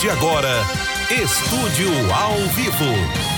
de 0.00 0.08
agora, 0.08 0.64
Estúdio 1.10 1.90
ao 2.14 2.36
Vivo. 2.54 3.29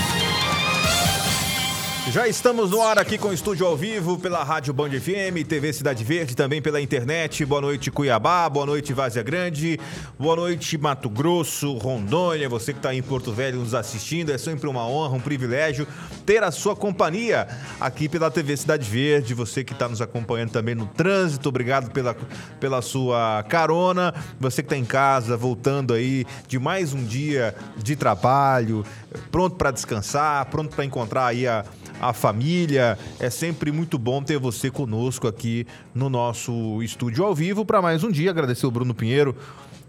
Já 2.13 2.27
estamos 2.27 2.69
no 2.69 2.79
ar 2.79 2.99
aqui 2.99 3.17
com 3.17 3.29
o 3.29 3.33
estúdio 3.33 3.65
ao 3.65 3.75
vivo 3.75 4.19
pela 4.19 4.43
Rádio 4.43 4.71
Band 4.71 4.91
FM, 4.91 5.47
TV 5.49 5.73
Cidade 5.73 6.03
Verde, 6.03 6.35
também 6.35 6.61
pela 6.61 6.79
internet. 6.79 7.43
Boa 7.43 7.59
noite, 7.59 7.89
Cuiabá, 7.89 8.47
boa 8.47 8.67
noite, 8.67 8.93
Vazia 8.93 9.23
Grande, 9.23 9.79
boa 10.19 10.35
noite, 10.35 10.77
Mato 10.77 11.09
Grosso, 11.09 11.75
Rondônia, 11.75 12.47
você 12.47 12.71
que 12.71 12.77
está 12.77 12.93
em 12.93 13.01
Porto 13.01 13.33
Velho 13.33 13.57
nos 13.57 13.73
assistindo. 13.73 14.31
É 14.31 14.37
sempre 14.37 14.69
uma 14.69 14.87
honra, 14.87 15.15
um 15.15 15.19
privilégio 15.19 15.87
ter 16.23 16.43
a 16.43 16.51
sua 16.51 16.75
companhia 16.75 17.47
aqui 17.81 18.07
pela 18.07 18.29
TV 18.29 18.57
Cidade 18.57 18.87
Verde. 18.87 19.33
Você 19.33 19.63
que 19.63 19.73
está 19.73 19.89
nos 19.89 19.99
acompanhando 19.99 20.51
também 20.51 20.75
no 20.75 20.85
trânsito, 20.85 21.49
obrigado 21.49 21.89
pela, 21.89 22.15
pela 22.59 22.83
sua 22.83 23.43
carona. 23.49 24.13
Você 24.39 24.61
que 24.61 24.67
está 24.67 24.77
em 24.77 24.85
casa, 24.85 25.35
voltando 25.35 25.95
aí 25.95 26.27
de 26.47 26.59
mais 26.59 26.93
um 26.93 27.03
dia 27.03 27.55
de 27.75 27.95
trabalho, 27.95 28.85
pronto 29.31 29.55
para 29.55 29.71
descansar, 29.71 30.45
pronto 30.51 30.75
para 30.75 30.85
encontrar 30.85 31.25
aí 31.25 31.47
a 31.47 31.65
a 32.01 32.13
família. 32.13 32.97
É 33.19 33.29
sempre 33.29 33.71
muito 33.71 33.97
bom 33.97 34.21
ter 34.21 34.37
você 34.37 34.69
conosco 34.69 35.27
aqui 35.27 35.65
no 35.93 36.09
nosso 36.09 36.81
estúdio 36.81 37.25
ao 37.25 37.33
vivo 37.33 37.65
para 37.65 37.81
mais 37.81 38.03
um 38.03 38.11
dia. 38.11 38.29
Agradecer 38.29 38.65
o 38.65 38.71
Bruno 38.71 38.93
Pinheiro 38.93 39.35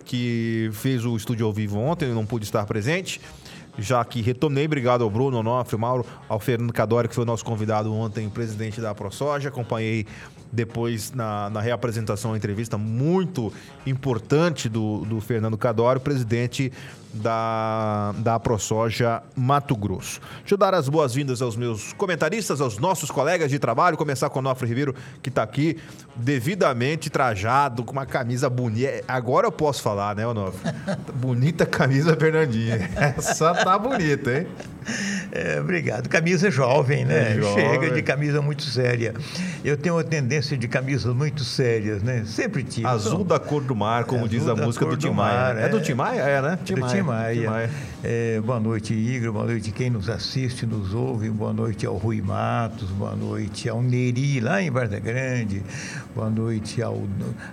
que 0.04 0.70
fez 0.72 1.04
o 1.04 1.16
estúdio 1.16 1.46
ao 1.46 1.52
vivo 1.52 1.78
ontem, 1.78 2.10
não 2.10 2.26
pude 2.26 2.44
estar 2.44 2.64
presente. 2.66 3.20
Já 3.76 4.04
que 4.04 4.22
retornei, 4.22 4.66
obrigado 4.66 5.02
ao 5.02 5.10
Bruno, 5.10 5.38
ao 5.38 5.42
Nofre, 5.42 5.74
ao 5.74 5.80
Mauro, 5.80 6.06
ao 6.28 6.38
Fernando 6.38 6.72
Cadori, 6.72 7.08
que 7.08 7.14
foi 7.14 7.24
o 7.24 7.26
nosso 7.26 7.44
convidado 7.44 7.92
ontem, 7.92 8.28
presidente 8.28 8.80
da 8.80 8.94
ProSoja. 8.94 9.48
Acompanhei 9.48 10.06
depois 10.52 11.10
na, 11.10 11.50
na 11.50 11.60
reapresentação, 11.60 12.34
a 12.34 12.36
entrevista 12.36 12.78
muito 12.78 13.52
importante 13.84 14.68
do, 14.68 15.04
do 15.04 15.20
Fernando 15.20 15.58
Cadori, 15.58 15.98
presidente 15.98 16.72
da, 17.14 18.12
da 18.18 18.38
ProSoja 18.40 19.22
Mato 19.36 19.76
Grosso. 19.76 20.20
Deixa 20.40 20.54
eu 20.54 20.58
dar 20.58 20.74
as 20.74 20.88
boas-vindas 20.88 21.40
aos 21.40 21.56
meus 21.56 21.92
comentaristas, 21.92 22.60
aos 22.60 22.78
nossos 22.78 23.10
colegas 23.10 23.50
de 23.50 23.58
trabalho, 23.58 23.96
começar 23.96 24.28
com 24.28 24.38
o 24.38 24.40
Onofre 24.40 24.68
Ribeiro, 24.68 24.94
que 25.22 25.28
está 25.28 25.42
aqui 25.42 25.78
devidamente 26.16 27.08
trajado, 27.08 27.84
com 27.84 27.92
uma 27.92 28.06
camisa 28.06 28.50
bonita. 28.50 29.04
Agora 29.06 29.46
eu 29.46 29.52
posso 29.52 29.82
falar, 29.82 30.16
né, 30.16 30.26
Onofre? 30.26 30.60
bonita 31.14 31.64
camisa 31.64 32.16
Fernandinha. 32.16 32.90
Essa 32.96 33.54
tá 33.54 33.78
bonita, 33.78 34.38
hein? 34.38 34.46
É, 35.32 35.60
obrigado. 35.60 36.08
Camisa 36.08 36.50
jovem, 36.50 37.04
né? 37.04 37.32
É 37.32 37.40
jovem. 37.40 37.70
Chega 37.70 37.90
de 37.90 38.02
camisa 38.02 38.42
muito 38.42 38.62
séria. 38.62 39.14
Eu 39.64 39.76
tenho 39.76 39.96
uma 39.96 40.04
tendência 40.04 40.56
de 40.56 40.68
camisas 40.68 41.14
muito 41.14 41.42
sérias, 41.42 42.02
né? 42.02 42.24
Sempre 42.26 42.62
tive. 42.62 42.86
Azul 42.86 43.24
da 43.24 43.38
cor 43.38 43.62
do 43.62 43.74
mar, 43.74 44.04
como 44.04 44.26
é, 44.26 44.28
diz 44.28 44.46
a 44.46 44.54
música 44.54 44.84
do 44.84 44.96
Tim 44.96 45.10
Maia. 45.10 45.58
É. 45.58 45.64
é 45.64 45.68
do 45.68 45.80
Tim 45.80 45.94
Maia? 45.94 46.20
É, 46.20 46.42
né? 46.42 46.58
Tim 46.64 46.74
Maia. 46.76 47.03
Maia. 47.04 47.50
Maia. 47.50 47.70
É, 48.02 48.40
boa 48.40 48.58
noite, 48.58 48.94
Igor. 48.94 49.32
Boa 49.32 49.44
noite 49.44 49.70
quem 49.70 49.90
nos 49.90 50.08
assiste, 50.08 50.64
nos 50.64 50.94
ouve. 50.94 51.28
Boa 51.28 51.52
noite 51.52 51.84
ao 51.84 51.96
Rui 51.96 52.22
Matos. 52.22 52.88
Boa 52.90 53.14
noite 53.14 53.68
ao 53.68 53.82
Neri, 53.82 54.40
lá 54.40 54.62
em 54.62 54.70
Varda 54.70 54.98
Grande. 54.98 55.62
Boa 56.14 56.30
noite 56.30 56.82
ao 56.82 57.02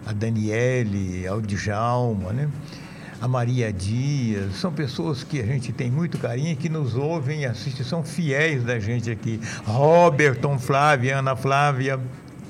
a 0.06 0.14
Daniele, 0.14 1.28
ao 1.28 1.42
Djalma, 1.42 2.32
né? 2.32 2.50
a 3.22 3.28
Maria 3.28 3.72
Dias, 3.72 4.56
são 4.56 4.74
pessoas 4.74 5.24
que 5.24 5.40
a 5.40 5.46
gente 5.46 5.72
tem 5.72 5.92
muito 5.92 6.18
carinho, 6.18 6.58
que 6.58 6.68
nos 6.68 6.96
ouvem 6.96 7.42
e 7.42 7.46
assistem, 7.46 7.86
são 7.86 8.04
fiéis 8.04 8.64
da 8.64 8.80
gente 8.80 9.12
aqui. 9.12 9.40
Roberton, 9.64 10.58
Flávia, 10.58 11.20
Ana 11.20 11.36
Flávia, 11.36 12.00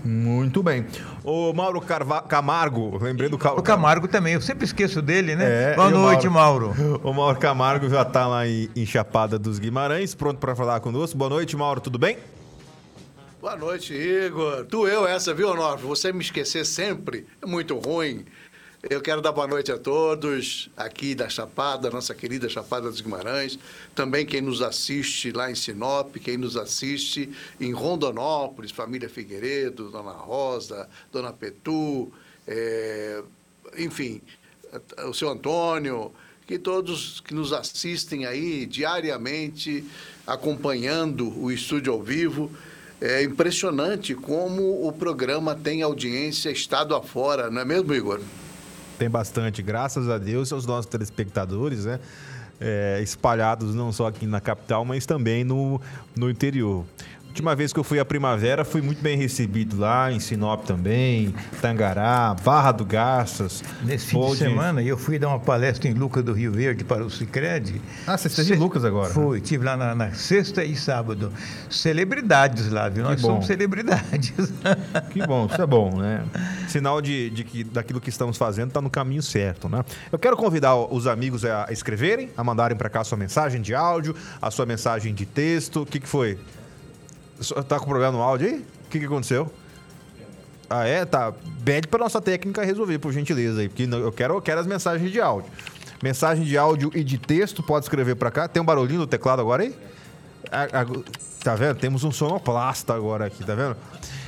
muito 0.03 0.63
bem. 0.63 0.85
O 1.23 1.53
Mauro 1.53 1.79
Carva 1.81 2.21
Camargo, 2.21 2.97
lembrei 3.01 3.29
do 3.29 3.37
Camargo. 3.37 3.61
O 3.61 3.63
Camargo 3.63 4.07
também, 4.07 4.33
eu 4.33 4.41
sempre 4.41 4.65
esqueço 4.65 5.01
dele, 5.01 5.35
né? 5.35 5.71
É, 5.71 5.75
Boa 5.75 5.89
noite, 5.89 6.27
Mauro. 6.27 6.73
Mauro. 6.75 7.01
O 7.03 7.13
Mauro 7.13 7.39
Camargo 7.39 7.89
já 7.89 8.01
está 8.01 8.27
lá 8.27 8.47
em, 8.47 8.69
em 8.75 8.85
Chapada 8.85 9.37
dos 9.37 9.59
Guimarães, 9.59 10.13
pronto 10.15 10.39
para 10.39 10.55
falar 10.55 10.79
conosco. 10.79 11.17
Boa 11.17 11.29
noite, 11.29 11.55
Mauro, 11.55 11.81
tudo 11.81 11.97
bem? 11.97 12.17
Boa 13.41 13.55
noite, 13.55 13.93
Igor. 13.93 14.65
Tu, 14.65 14.87
eu, 14.87 15.07
essa, 15.07 15.33
viu, 15.33 15.49
Onofre? 15.49 15.83
Você 15.87 16.13
me 16.13 16.21
esquecer 16.21 16.63
sempre 16.63 17.25
é 17.41 17.45
muito 17.47 17.75
ruim. 17.75 18.23
Eu 18.89 18.99
quero 18.99 19.21
dar 19.21 19.31
boa 19.31 19.45
noite 19.45 19.71
a 19.71 19.77
todos 19.77 20.67
aqui 20.75 21.13
da 21.13 21.29
Chapada, 21.29 21.91
nossa 21.91 22.15
querida 22.15 22.49
Chapada 22.49 22.89
dos 22.89 22.99
Guimarães, 22.99 23.59
também 23.93 24.25
quem 24.25 24.41
nos 24.41 24.59
assiste 24.59 25.31
lá 25.31 25.51
em 25.51 25.55
Sinop, 25.55 26.15
quem 26.15 26.35
nos 26.35 26.57
assiste 26.57 27.29
em 27.59 27.71
Rondonópolis, 27.73 28.71
família 28.71 29.07
Figueiredo, 29.07 29.91
Dona 29.91 30.13
Rosa, 30.13 30.89
Dona 31.11 31.31
Petu, 31.31 32.11
é, 32.47 33.21
enfim, 33.77 34.19
o 35.07 35.13
seu 35.13 35.29
Antônio, 35.29 36.11
que 36.47 36.57
todos 36.57 37.19
que 37.19 37.35
nos 37.35 37.53
assistem 37.53 38.25
aí 38.25 38.65
diariamente, 38.65 39.85
acompanhando 40.25 41.29
o 41.39 41.51
estúdio 41.51 41.93
ao 41.93 42.01
vivo. 42.01 42.51
É 42.99 43.21
impressionante 43.21 44.15
como 44.15 44.87
o 44.87 44.91
programa 44.91 45.53
tem 45.53 45.83
audiência 45.83 46.49
estado 46.49 46.95
afora, 46.95 47.51
não 47.51 47.61
é 47.61 47.65
mesmo, 47.65 47.93
Igor? 47.93 48.19
Tem 48.97 49.09
bastante, 49.09 49.61
graças 49.61 50.09
a 50.09 50.17
Deus, 50.17 50.51
aos 50.51 50.65
nossos 50.65 50.85
telespectadores, 50.85 51.85
né? 51.85 51.99
É, 52.59 52.99
espalhados 53.01 53.73
não 53.73 53.91
só 53.91 54.07
aqui 54.07 54.27
na 54.27 54.39
capital, 54.39 54.85
mas 54.85 55.05
também 55.05 55.43
no, 55.43 55.81
no 56.15 56.29
interior. 56.29 56.85
Última 57.31 57.55
vez 57.55 57.71
que 57.71 57.79
eu 57.79 57.83
fui 57.85 57.97
à 57.97 58.03
Primavera, 58.03 58.65
fui 58.65 58.81
muito 58.81 59.01
bem 59.01 59.17
recebido 59.17 59.79
lá, 59.79 60.11
em 60.11 60.19
Sinop 60.19 60.65
também, 60.65 61.33
Tangará, 61.61 62.35
Barra 62.43 62.73
do 62.73 62.83
Garças. 62.83 63.63
Nesse 63.83 64.07
fim 64.07 64.19
de 64.19 64.35
semana, 64.35 64.83
eu 64.83 64.97
fui 64.97 65.17
dar 65.17 65.29
uma 65.29 65.39
palestra 65.39 65.87
em 65.87 65.93
Lucas 65.93 66.25
do 66.25 66.33
Rio 66.33 66.51
Verde 66.51 66.83
para 66.83 67.05
o 67.05 67.09
Cicred. 67.09 67.81
Ah, 68.05 68.17
você 68.17 68.27
esteve 68.27 68.55
em 68.55 68.57
Lucas 68.57 68.83
agora? 68.83 69.13
Fui, 69.13 69.37
estive 69.37 69.63
lá 69.63 69.77
na, 69.77 69.95
na, 69.95 70.11
sexta 70.11 70.61
e 70.65 70.75
sábado. 70.75 71.31
Celebridades 71.69 72.69
lá, 72.69 72.89
viu? 72.89 73.05
Que 73.05 73.11
Nós 73.11 73.21
bom. 73.21 73.27
somos 73.29 73.47
celebridades. 73.47 74.33
Que 75.11 75.25
bom, 75.25 75.47
isso 75.49 75.61
é 75.61 75.65
bom, 75.65 76.01
né? 76.01 76.25
Sinal 76.67 77.01
de, 77.01 77.29
de 77.29 77.45
que 77.45 77.63
daquilo 77.63 78.01
que 78.01 78.09
estamos 78.09 78.37
fazendo 78.37 78.67
está 78.67 78.81
no 78.81 78.89
caminho 78.89 79.23
certo, 79.23 79.69
né? 79.69 79.85
Eu 80.11 80.19
quero 80.19 80.35
convidar 80.35 80.75
os 80.75 81.07
amigos 81.07 81.45
a 81.45 81.67
escreverem, 81.71 82.29
a 82.35 82.43
mandarem 82.43 82.77
para 82.77 82.89
cá 82.89 83.01
a 83.01 83.03
sua 83.05 83.17
mensagem 83.17 83.61
de 83.61 83.73
áudio, 83.73 84.13
a 84.41 84.51
sua 84.51 84.65
mensagem 84.65 85.13
de 85.13 85.25
texto. 85.25 85.83
O 85.83 85.85
que, 85.85 85.97
que 85.97 86.07
foi? 86.07 86.37
Tá 87.67 87.79
com 87.79 87.85
problema 87.85 88.11
no 88.11 88.21
áudio 88.21 88.47
aí? 88.47 88.55
O 88.85 88.89
que, 88.89 88.99
que 88.99 89.05
aconteceu? 89.05 89.51
Ah, 90.69 90.85
é? 90.85 91.03
Tá. 91.03 91.33
Pede 91.65 91.87
pra 91.87 91.99
nossa 91.99 92.21
técnica 92.21 92.63
resolver, 92.63 92.99
por 92.99 93.11
gentileza 93.11 93.61
aí. 93.61 93.69
Porque 93.69 93.83
eu 93.83 94.11
quero, 94.11 94.35
eu 94.35 94.41
quero 94.41 94.59
as 94.61 94.67
mensagens 94.67 95.11
de 95.11 95.19
áudio. 95.19 95.51
Mensagem 96.01 96.43
de 96.43 96.57
áudio 96.57 96.91
e 96.95 97.03
de 97.03 97.17
texto, 97.17 97.61
pode 97.61 97.85
escrever 97.85 98.15
pra 98.15 98.31
cá. 98.31 98.47
Tem 98.47 98.61
um 98.61 98.65
barulhinho 98.65 99.01
no 99.01 99.07
teclado 99.07 99.41
agora 99.41 99.63
aí? 99.63 99.75
tá 101.43 101.55
vendo? 101.55 101.77
Temos 101.77 102.03
um 102.03 102.11
sonoplasta 102.11 102.93
agora 102.93 103.25
aqui, 103.25 103.43
tá 103.43 103.55
vendo? 103.55 103.75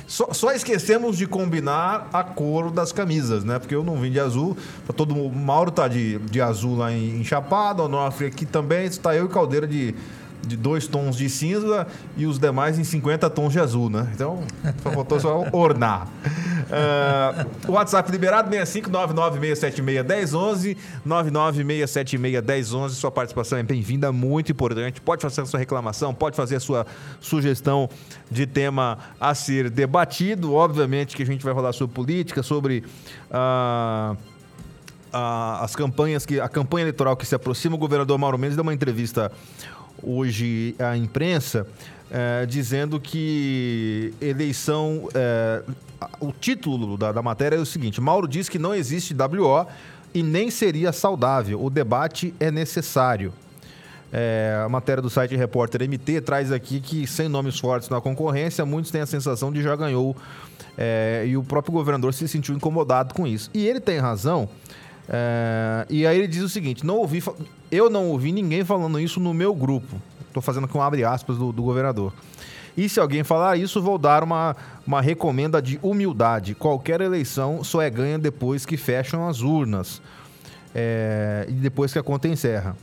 Só, 0.06 0.32
só, 0.32 0.52
esquecemos 0.52 1.16
de 1.16 1.26
combinar 1.26 2.08
a 2.12 2.22
cor 2.22 2.70
das 2.70 2.92
camisas, 2.92 3.42
né? 3.42 3.58
Porque 3.58 3.74
eu 3.74 3.82
não 3.82 3.96
vim 3.96 4.10
de 4.10 4.20
azul. 4.20 4.56
Tá 4.86 4.92
todo 4.92 5.14
Mauro 5.30 5.70
tá 5.70 5.88
de, 5.88 6.18
de 6.18 6.40
azul 6.40 6.76
lá 6.76 6.92
em, 6.92 7.20
em 7.20 7.24
Chapada, 7.24 7.82
o 7.82 7.88
Nofre 7.88 8.26
aqui 8.26 8.44
também. 8.44 8.86
Está 8.86 9.14
eu 9.16 9.24
e 9.24 9.28
Caldeira 9.28 9.66
de 9.66 9.94
de 10.46 10.56
dois 10.56 10.86
tons 10.86 11.16
de 11.16 11.28
cinza 11.28 11.86
e 12.16 12.26
os 12.26 12.38
demais 12.38 12.78
em 12.78 12.84
50 12.84 13.28
tons 13.30 13.52
de 13.52 13.60
azul, 13.60 13.90
né? 13.90 14.08
Então, 14.14 14.42
só 14.82 14.90
faltou 14.90 15.20
só 15.20 15.44
ornar. 15.52 16.08
Uh, 16.64 17.70
WhatsApp 17.70 18.10
liberado 18.10 18.50
65996761011 18.50 20.78
996761011 21.06 22.88
Sua 22.90 23.10
participação 23.10 23.58
é 23.58 23.62
bem-vinda, 23.62 24.10
muito 24.10 24.50
importante. 24.50 24.98
Pode 25.00 25.20
fazer 25.20 25.42
a 25.42 25.46
sua 25.46 25.60
reclamação, 25.60 26.14
pode 26.14 26.34
fazer 26.34 26.56
a 26.56 26.60
sua 26.60 26.86
sugestão 27.20 27.86
de 28.30 28.46
tema 28.46 28.98
a 29.20 29.34
ser 29.34 29.68
debatido. 29.68 30.54
Obviamente 30.54 31.14
que 31.14 31.22
a 31.22 31.26
gente 31.26 31.44
vai 31.44 31.54
falar 31.54 31.74
sobre 31.74 31.94
política, 31.94 32.42
sobre 32.42 32.82
uh, 33.30 34.16
as 35.14 35.76
campanhas 35.76 36.26
que 36.26 36.40
a 36.40 36.48
campanha 36.48 36.84
eleitoral 36.84 37.16
que 37.16 37.24
se 37.24 37.34
aproxima. 37.34 37.76
O 37.76 37.78
governador 37.78 38.18
Mauro 38.18 38.38
Mendes 38.38 38.56
deu 38.56 38.62
uma 38.62 38.74
entrevista 38.74 39.30
hoje 40.02 40.74
à 40.78 40.96
imprensa 40.96 41.66
é, 42.10 42.46
dizendo 42.46 43.00
que 43.00 44.14
eleição. 44.20 45.08
É, 45.14 45.62
o 46.20 46.32
título 46.32 46.98
da, 46.98 47.12
da 47.12 47.22
matéria 47.22 47.56
é 47.56 47.58
o 47.58 47.66
seguinte: 47.66 48.00
Mauro 48.00 48.28
diz 48.28 48.48
que 48.48 48.58
não 48.58 48.74
existe 48.74 49.14
WO 49.14 49.66
e 50.12 50.22
nem 50.22 50.50
seria 50.50 50.92
saudável. 50.92 51.62
O 51.62 51.68
debate 51.68 52.34
é 52.38 52.50
necessário. 52.50 53.32
É, 54.12 54.62
a 54.64 54.68
matéria 54.68 55.02
do 55.02 55.10
site 55.10 55.34
Repórter 55.34 55.88
MT 55.88 56.20
traz 56.20 56.52
aqui 56.52 56.78
que, 56.78 57.04
sem 57.04 57.28
nomes 57.28 57.58
fortes 57.58 57.88
na 57.88 58.00
concorrência, 58.00 58.64
muitos 58.64 58.92
têm 58.92 59.00
a 59.00 59.06
sensação 59.06 59.52
de 59.52 59.60
já 59.60 59.74
ganhou. 59.74 60.16
É, 60.78 61.24
e 61.26 61.36
o 61.36 61.42
próprio 61.42 61.72
governador 61.72 62.14
se 62.14 62.28
sentiu 62.28 62.54
incomodado 62.54 63.12
com 63.12 63.26
isso. 63.26 63.50
E 63.52 63.66
ele 63.66 63.80
tem 63.80 63.98
razão. 63.98 64.48
É, 65.08 65.86
e 65.90 66.06
aí 66.06 66.18
ele 66.18 66.28
diz 66.28 66.42
o 66.42 66.48
seguinte: 66.48 66.84
não 66.84 66.96
ouvi, 66.98 67.22
eu 67.70 67.90
não 67.90 68.08
ouvi 68.08 68.32
ninguém 68.32 68.64
falando 68.64 68.98
isso 68.98 69.20
no 69.20 69.34
meu 69.34 69.54
grupo. 69.54 70.00
Estou 70.26 70.42
fazendo 70.42 70.66
com 70.66 70.82
abre 70.82 71.04
aspas 71.04 71.36
do, 71.36 71.52
do, 71.52 71.62
governador. 71.62 72.12
E 72.76 72.88
se 72.88 72.98
alguém 72.98 73.22
falar 73.22 73.56
isso, 73.56 73.80
vou 73.80 73.96
dar 73.96 74.24
uma, 74.24 74.56
uma 74.84 75.00
recomenda 75.00 75.62
de 75.62 75.78
humildade. 75.80 76.56
Qualquer 76.56 77.00
eleição 77.00 77.62
só 77.62 77.80
é 77.80 77.88
ganha 77.88 78.18
depois 78.18 78.66
que 78.66 78.76
fecham 78.76 79.28
as 79.28 79.42
urnas. 79.42 80.02
é, 80.74 81.46
e 81.48 81.52
depois 81.52 81.92
que 81.92 81.98
a 81.98 82.02
conta 82.02 82.26
encerra. 82.26 82.76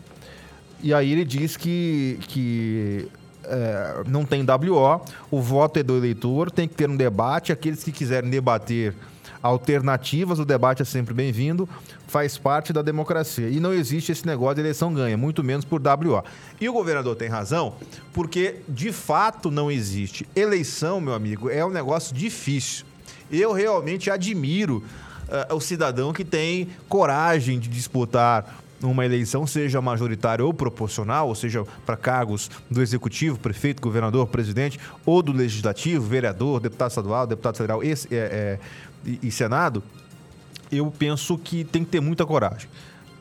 E 0.81 0.93
aí 0.93 1.11
ele 1.11 1.25
diz 1.25 1.57
que, 1.57 2.17
que 2.21 3.07
é, 3.43 4.03
não 4.07 4.23
tem 4.23 4.43
WO, 4.43 5.01
o 5.29 5.41
voto 5.41 5.77
é 5.77 5.83
do 5.83 5.97
eleitor, 5.97 6.49
tem 6.49 6.67
que 6.67 6.73
ter 6.73 6.89
um 6.89 6.95
debate, 6.95 7.51
aqueles 7.51 7.83
que 7.83 7.91
quiserem 7.91 8.29
debater 8.29 8.95
alternativas, 9.41 10.39
o 10.39 10.45
debate 10.45 10.81
é 10.81 10.85
sempre 10.85 11.13
bem-vindo, 11.13 11.67
faz 12.07 12.37
parte 12.37 12.71
da 12.71 12.81
democracia. 12.81 13.49
E 13.49 13.59
não 13.59 13.73
existe 13.73 14.11
esse 14.11 14.25
negócio 14.25 14.55
de 14.55 14.61
eleição 14.61 14.93
ganha, 14.93 15.17
muito 15.17 15.43
menos 15.43 15.65
por 15.65 15.81
WO. 15.81 16.23
E 16.59 16.67
o 16.69 16.73
governador 16.73 17.15
tem 17.15 17.29
razão, 17.29 17.75
porque 18.13 18.57
de 18.67 18.91
fato 18.91 19.49
não 19.49 19.71
existe. 19.71 20.27
Eleição, 20.35 21.01
meu 21.01 21.13
amigo, 21.13 21.49
é 21.49 21.65
um 21.65 21.69
negócio 21.69 22.15
difícil. 22.15 22.85
Eu 23.31 23.53
realmente 23.53 24.11
admiro 24.11 24.83
uh, 25.49 25.55
o 25.55 25.61
cidadão 25.61 26.11
que 26.11 26.25
tem 26.25 26.69
coragem 26.89 27.59
de 27.59 27.69
disputar 27.69 28.61
uma 28.83 29.05
eleição, 29.05 29.45
seja 29.45 29.81
majoritária 29.81 30.43
ou 30.43 30.53
proporcional, 30.53 31.27
ou 31.27 31.35
seja, 31.35 31.63
para 31.85 31.95
cargos 31.95 32.49
do 32.69 32.81
executivo, 32.81 33.37
prefeito, 33.39 33.81
governador, 33.81 34.27
presidente, 34.27 34.79
ou 35.05 35.21
do 35.21 35.31
legislativo, 35.31 36.05
vereador, 36.05 36.59
deputado 36.59 36.89
estadual, 36.89 37.27
deputado 37.27 37.57
federal 37.57 37.83
e, 37.83 37.91
é, 37.91 37.95
é, 38.11 38.59
e, 39.05 39.19
e 39.23 39.31
Senado, 39.31 39.83
eu 40.71 40.91
penso 40.97 41.37
que 41.37 41.63
tem 41.63 41.83
que 41.83 41.91
ter 41.91 41.99
muita 41.99 42.25
coragem. 42.25 42.69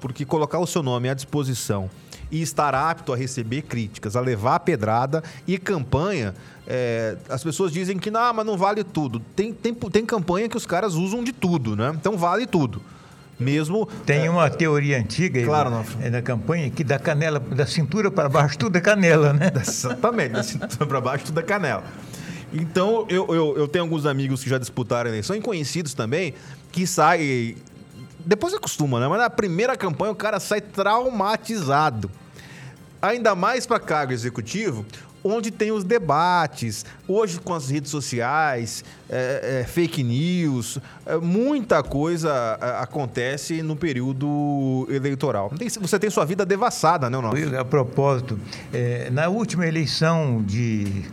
Porque 0.01 0.25
colocar 0.25 0.59
o 0.59 0.67
seu 0.67 0.83
nome 0.83 1.09
à 1.09 1.15
disposição 1.15 1.91
e 2.31 2.41
estar 2.41 2.75
apto 2.75 3.13
a 3.13 3.17
receber 3.17 3.63
críticas, 3.63 4.15
a 4.15 4.21
levar 4.21 4.55
a 4.55 4.61
pedrada 4.61 5.23
e 5.47 5.59
campanha. 5.59 6.35
É, 6.67 7.17
as 7.29 7.43
pessoas 7.43 7.73
dizem 7.73 7.99
que 7.99 8.11
não, 8.11 8.33
mas 8.33 8.47
não 8.47 8.57
vale 8.57 8.85
tudo. 8.85 9.21
Tem, 9.35 9.53
tem, 9.53 9.75
tem 9.75 10.07
campanha 10.07 10.49
que 10.49 10.57
os 10.57 10.65
caras 10.65 10.95
usam 10.95 11.25
de 11.25 11.33
tudo, 11.33 11.75
né? 11.75 11.93
Então 11.95 12.17
vale 12.17 12.47
tudo. 12.47 12.81
Mesmo. 13.39 13.89
Tem 14.05 14.27
é, 14.27 14.31
uma 14.31 14.49
teoria 14.51 14.99
antiga 14.99 15.43
claro, 15.45 15.71
não. 15.71 15.85
É, 16.01 16.11
na 16.11 16.21
campanha 16.21 16.71
que 16.71 16.85
da 16.85 16.99
canela, 16.99 17.41
da 17.41 17.67
cintura 17.67 18.11
para 18.11 18.29
baixo, 18.29 18.59
tudo 18.59 18.77
é 18.77 18.81
canela, 18.81 19.33
né? 19.33 19.51
Exatamente, 19.61 20.33
da 20.33 20.43
cintura 20.43 20.87
para 20.87 21.01
baixo, 21.01 21.25
tudo 21.25 21.41
é 21.41 21.43
canela. 21.43 21.83
Então, 22.53 23.07
eu, 23.09 23.27
eu, 23.35 23.59
eu, 23.59 23.69
tenho 23.69 23.85
alguns 23.85 24.07
amigos 24.07 24.43
que 24.43 24.51
já 24.51 24.59
disputaram 24.59 25.09
a 25.09 25.13
eleição, 25.13 25.37
e 25.37 25.41
conhecidos 25.41 25.95
também, 25.95 26.35
que 26.73 26.87
saem. 26.87 27.57
Depois 28.25 28.53
acostuma, 28.53 29.01
né? 29.01 29.09
Mas 29.09 29.19
na 29.19 29.31
primeira 29.31 29.77
campanha 29.77 30.13
o 30.13 30.17
cara 30.17 30.41
sai 30.41 30.61
traumatizado. 30.61 32.11
Ainda 33.01 33.35
mais 33.35 33.67
para 33.67 33.81
cargo 33.81 34.13
executivo, 34.13 34.85
onde 35.23 35.51
tem 35.51 35.71
os 35.71 35.85
debates, 35.85 36.85
hoje 37.07 37.39
com 37.41 37.55
as 37.55 37.71
redes 37.71 37.91
sociais, 37.91 38.85
é, 39.09 39.61
é, 39.61 39.65
fake 39.65 40.03
news, 40.03 40.79
é, 41.07 41.17
muita 41.17 41.83
coisa 41.83 42.59
é, 42.61 42.83
acontece 42.83 43.63
no 43.63 43.77
período 43.77 44.87
eleitoral. 44.91 45.51
Você 45.81 45.99
tem 45.99 46.11
sua 46.11 46.25
vida 46.25 46.45
devassada, 46.45 47.09
né, 47.09 47.19
não? 47.21 47.59
A 47.59 47.65
propósito, 47.65 48.39
é, 48.73 49.11
na 49.11 49.29
última 49.29 49.67
eleição 49.67 50.43
de 50.43 51.05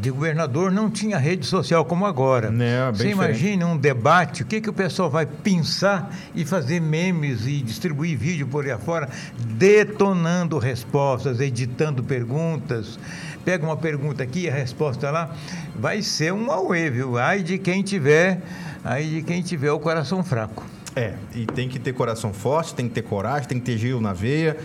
de 0.00 0.10
governador 0.10 0.70
não 0.70 0.90
tinha 0.90 1.18
rede 1.18 1.46
social 1.46 1.84
como 1.84 2.04
agora. 2.04 2.52
É, 2.62 2.92
Você 2.92 3.08
imagina 3.08 3.66
um 3.66 3.76
debate, 3.76 4.42
o 4.42 4.46
que, 4.46 4.60
que 4.60 4.68
o 4.68 4.72
pessoal 4.72 5.10
vai 5.10 5.24
pensar 5.26 6.14
e 6.34 6.44
fazer 6.44 6.80
memes 6.80 7.46
e 7.46 7.62
distribuir 7.62 8.18
vídeo 8.18 8.46
por 8.46 8.64
aí 8.64 8.70
afora, 8.70 9.08
detonando 9.38 10.58
respostas, 10.58 11.40
editando 11.40 12.02
perguntas. 12.02 12.98
Pega 13.44 13.64
uma 13.64 13.76
pergunta 13.76 14.22
aqui 14.22 14.40
e 14.40 14.50
a 14.50 14.54
resposta 14.54 15.10
lá. 15.10 15.34
Vai 15.74 16.02
ser 16.02 16.32
um 16.32 16.50
auê, 16.50 16.90
viu? 16.90 17.16
Ai 17.16 17.42
de 17.42 17.58
quem 17.58 17.82
tiver, 17.82 18.42
ai 18.84 19.04
de 19.04 19.22
quem 19.22 19.40
tiver 19.40 19.72
o 19.72 19.78
coração 19.78 20.22
fraco. 20.22 20.64
É, 20.94 21.14
e 21.34 21.46
tem 21.46 21.68
que 21.68 21.78
ter 21.78 21.92
coração 21.92 22.32
forte, 22.32 22.74
tem 22.74 22.88
que 22.88 22.94
ter 22.94 23.02
coragem, 23.02 23.48
tem 23.48 23.60
que 23.60 23.66
ter 23.66 23.78
gelo 23.78 24.00
na 24.00 24.12
veia 24.12 24.56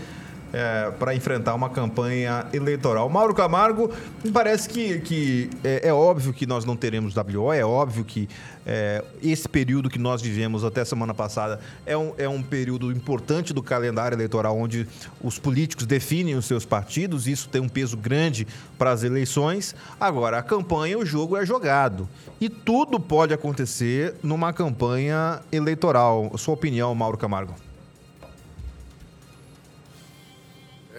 é, 0.54 0.92
para 0.92 1.16
enfrentar 1.16 1.56
uma 1.56 1.70
campanha 1.70 2.46
eleitoral. 2.54 3.10
Mauro 3.10 3.34
Camargo, 3.34 3.92
parece 4.34 4.68
que, 4.70 5.00
que 5.00 5.50
é, 5.64 5.88
é, 5.90 5.94
óbvio 5.94 6.34
que 6.34 6.46
nós 6.46 6.66
não 6.66 6.76
teremos 6.76 7.16
WO, 7.16 7.54
é 7.54 7.66
óbvio 7.66 8.04
que 8.04 8.28
é, 8.66 9.04
esse 9.24 9.48
período 9.50 9.90
que 9.90 9.98
nós 9.98 10.22
vivemos 10.22 10.64
até 10.64 10.86
semana 10.86 11.14
passada 11.14 11.60
é 11.86 11.98
um, 11.98 12.14
é 12.18 12.30
um 12.30 12.44
período 12.44 12.92
importante 12.92 13.54
do 13.54 13.64
calendário 13.64 14.16
eleitoral, 14.16 14.58
onde 14.58 14.88
os 15.22 15.40
políticos 15.40 15.86
definem 15.86 16.36
os 16.36 16.46
seus 16.46 16.66
partidos, 16.66 17.28
isso 17.28 17.50
tem 17.50 17.62
um 17.62 17.70
peso 17.70 17.98
grande 17.98 18.48
para 18.78 18.92
as 18.92 19.04
eleições. 19.04 19.76
Agora, 20.00 20.38
a 20.38 20.44
campanha, 20.44 20.98
o 20.98 21.06
jogo 21.06 21.38
é 21.38 21.46
jogado. 21.46 22.08
E 22.40 22.50
tudo 22.50 23.00
pode 23.00 23.34
acontecer 23.34 24.16
numa 24.22 24.54
campanha 24.54 25.42
eleitoral. 25.52 26.32
Sua 26.38 26.54
opinião, 26.54 26.94
Mauro 26.94 27.18
Camargo? 27.18 27.71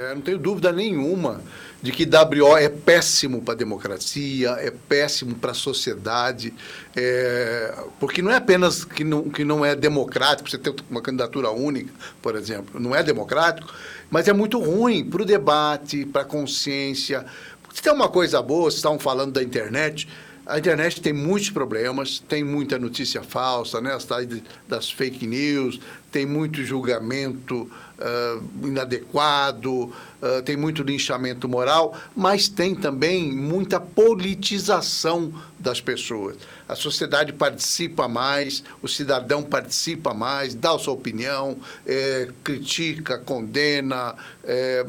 É, 0.03 0.15
não 0.15 0.21
tenho 0.21 0.39
dúvida 0.39 0.73
nenhuma 0.73 1.41
de 1.81 1.93
que 1.93 2.05
WO 2.05 2.57
é 2.57 2.69
péssimo 2.69 3.41
para 3.41 3.55
a 3.55 3.57
democracia, 3.57 4.51
é 4.59 4.71
péssimo 4.71 5.35
para 5.35 5.53
a 5.53 5.55
sociedade, 5.55 6.53
é, 6.97 7.75
porque 8.01 8.21
não 8.21 8.31
é 8.31 8.37
apenas 8.37 8.85
que 8.85 9.05
não, 9.05 9.31
que 9.31 9.45
não 9.45 9.65
é 9.65 9.77
democrático, 9.77 10.51
você 10.51 10.59
ter 10.59 10.75
uma 10.91 11.01
candidatura 11.01 11.51
única, 11.51 11.93
por 12.21 12.35
exemplo, 12.35 12.81
não 12.81 12.95
é 12.95 13.03
democrático, 13.03 13.73
mas 14.11 14.27
é 14.27 14.33
muito 14.33 14.59
ruim 14.59 15.05
para 15.05 15.23
o 15.23 15.25
debate, 15.25 16.05
para 16.05 16.23
a 16.23 16.25
consciência. 16.25 17.25
Se 17.73 17.83
tem 17.83 17.93
uma 17.93 18.09
coisa 18.09 18.43
boa, 18.43 18.65
vocês 18.65 18.77
estavam 18.77 18.99
falando 18.99 19.33
da 19.33 19.43
internet, 19.43 20.09
a 20.45 20.59
internet 20.59 21.01
tem 21.01 21.13
muitos 21.13 21.51
problemas, 21.51 22.19
tem 22.19 22.43
muita 22.43 22.79
notícia 22.79 23.23
falsa, 23.23 23.81
né? 23.81 23.95
As 23.95 24.07
das 24.69 24.91
fake 24.91 25.25
news, 25.25 25.81
tem 26.11 26.27
muito 26.27 26.63
julgamento 26.65 27.71
uh, 28.03 28.67
inadequado, 28.67 29.85
uh, 29.85 30.43
tem 30.45 30.57
muito 30.57 30.83
linchamento 30.83 31.49
moral, 31.49 31.97
mas 32.15 32.49
tem 32.49 32.75
também 32.75 33.33
muita 33.33 33.81
politização 33.81 35.33
das 35.59 35.81
pessoas. 35.81 36.37
A 36.69 36.75
sociedade 36.75 37.33
participa 37.33 38.09
mais, 38.09 38.65
o 38.83 38.89
cidadão 38.89 39.43
participa 39.43 40.13
mais, 40.13 40.55
dá 40.55 40.75
a 40.75 40.79
sua 40.79 40.95
opinião, 40.95 41.57
é, 41.87 42.29
critica, 42.43 43.19
condena, 43.19 44.15
é, 44.43 44.85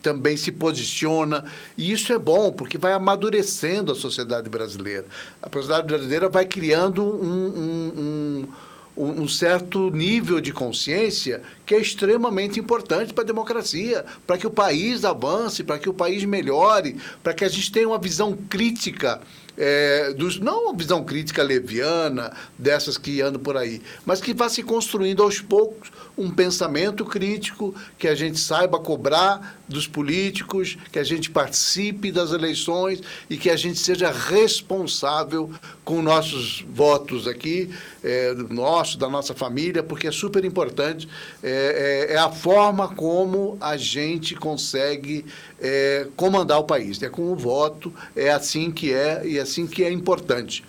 também 0.00 0.36
se 0.36 0.50
posiciona. 0.50 1.44
E 1.76 1.92
isso 1.92 2.12
é 2.12 2.18
bom, 2.18 2.52
porque 2.52 2.78
vai 2.78 2.92
amadurecendo 2.92 3.92
a 3.92 3.94
sociedade 3.94 4.48
brasileira. 4.48 5.04
A 5.42 5.50
sociedade 5.52 5.86
brasileira 5.86 6.28
vai 6.28 6.46
criando 6.46 7.02
um, 7.02 7.46
um, 7.46 7.92
um 7.98 8.48
um 8.96 9.26
certo 9.26 9.90
nível 9.90 10.40
de 10.40 10.52
consciência 10.52 11.42
que 11.64 11.74
é 11.74 11.80
extremamente 11.80 12.60
importante 12.60 13.14
para 13.14 13.24
a 13.24 13.26
democracia, 13.26 14.04
para 14.26 14.36
que 14.36 14.46
o 14.46 14.50
país 14.50 15.04
avance, 15.04 15.64
para 15.64 15.78
que 15.78 15.88
o 15.88 15.94
país 15.94 16.24
melhore, 16.24 16.96
para 17.22 17.32
que 17.32 17.44
a 17.44 17.48
gente 17.48 17.72
tenha 17.72 17.88
uma 17.88 17.98
visão 17.98 18.36
crítica 18.50 19.20
é, 19.56 20.12
dos, 20.14 20.38
não 20.38 20.64
uma 20.64 20.76
visão 20.76 21.04
crítica 21.04 21.42
leviana, 21.42 22.32
dessas 22.58 22.96
que 22.96 23.20
andam 23.20 23.40
por 23.40 23.56
aí, 23.56 23.82
mas 24.04 24.20
que 24.20 24.32
vá 24.32 24.48
se 24.48 24.62
construindo 24.62 25.22
aos 25.22 25.40
poucos 25.40 25.90
um 26.16 26.30
pensamento 26.30 27.04
crítico, 27.04 27.74
que 27.98 28.06
a 28.06 28.14
gente 28.14 28.38
saiba 28.38 28.78
cobrar 28.78 29.60
dos 29.68 29.86
políticos, 29.86 30.76
que 30.90 30.98
a 30.98 31.04
gente 31.04 31.30
participe 31.30 32.12
das 32.12 32.32
eleições 32.32 33.00
e 33.30 33.36
que 33.36 33.48
a 33.48 33.56
gente 33.56 33.78
seja 33.78 34.10
responsável 34.10 35.50
com 35.84 36.02
nossos 36.02 36.64
votos 36.68 37.26
aqui, 37.26 37.70
é, 38.04 38.34
nosso, 38.50 38.98
da 38.98 39.08
nossa 39.08 39.34
família, 39.34 39.82
porque 39.82 40.06
é 40.06 40.12
super 40.12 40.44
importante. 40.44 41.08
É, 41.42 42.08
é, 42.10 42.14
é 42.14 42.18
a 42.18 42.30
forma 42.30 42.88
como 42.88 43.56
a 43.60 43.76
gente 43.76 44.34
consegue 44.34 45.24
é, 45.60 46.06
comandar 46.14 46.58
o 46.58 46.64
país. 46.64 47.02
É 47.02 47.08
com 47.08 47.32
o 47.32 47.36
voto, 47.36 47.92
é 48.14 48.30
assim 48.30 48.70
que 48.70 48.92
é 48.92 49.22
e 49.24 49.38
é 49.38 49.40
assim 49.40 49.66
que 49.66 49.82
é 49.82 49.90
importante. 49.90 50.64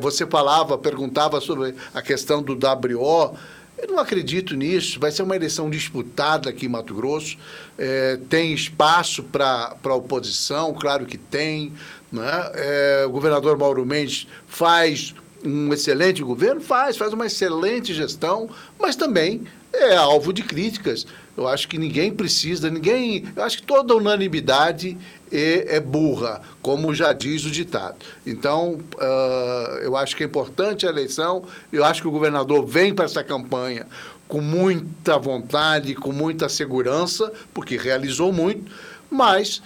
Você 0.00 0.24
falava, 0.24 0.78
perguntava 0.78 1.40
sobre 1.40 1.74
a 1.92 2.00
questão 2.00 2.40
do 2.40 2.54
WO. 2.54 3.36
Eu 3.78 3.88
não 3.88 3.98
acredito 3.98 4.56
nisso. 4.56 4.98
Vai 4.98 5.10
ser 5.10 5.22
uma 5.22 5.36
eleição 5.36 5.68
disputada 5.68 6.48
aqui 6.48 6.66
em 6.66 6.68
Mato 6.68 6.94
Grosso. 6.94 7.36
É, 7.76 8.18
tem 8.28 8.52
espaço 8.52 9.22
para 9.22 9.76
a 9.84 9.94
oposição, 9.94 10.72
claro 10.74 11.04
que 11.04 11.18
tem. 11.18 11.72
Né? 12.10 12.50
É, 12.54 13.04
o 13.06 13.10
governador 13.10 13.58
Mauro 13.58 13.84
Mendes 13.84 14.26
faz 14.46 15.14
um 15.44 15.72
excelente 15.72 16.22
governo? 16.22 16.60
Faz, 16.60 16.96
faz 16.96 17.12
uma 17.12 17.26
excelente 17.26 17.92
gestão, 17.92 18.48
mas 18.78 18.96
também 18.96 19.44
é 19.72 19.94
alvo 19.94 20.32
de 20.32 20.42
críticas. 20.42 21.06
Eu 21.36 21.46
acho 21.46 21.68
que 21.68 21.76
ninguém 21.76 22.12
precisa, 22.12 22.70
ninguém. 22.70 23.24
Eu 23.36 23.42
acho 23.42 23.58
que 23.58 23.64
toda 23.64 23.94
unanimidade 23.94 24.96
é, 25.30 25.76
é 25.76 25.80
burra, 25.80 26.40
como 26.62 26.94
já 26.94 27.12
diz 27.12 27.44
o 27.44 27.50
ditado. 27.50 27.96
Então, 28.26 28.80
uh, 28.94 29.78
eu 29.82 29.96
acho 29.96 30.16
que 30.16 30.22
é 30.22 30.26
importante 30.26 30.86
a 30.86 30.88
eleição. 30.88 31.44
Eu 31.70 31.84
acho 31.84 32.00
que 32.00 32.08
o 32.08 32.10
governador 32.10 32.64
vem 32.64 32.94
para 32.94 33.04
essa 33.04 33.22
campanha 33.22 33.86
com 34.26 34.40
muita 34.40 35.18
vontade, 35.18 35.94
com 35.94 36.12
muita 36.12 36.48
segurança, 36.48 37.32
porque 37.54 37.76
realizou 37.76 38.32
muito, 38.32 38.72
mas 39.10 39.62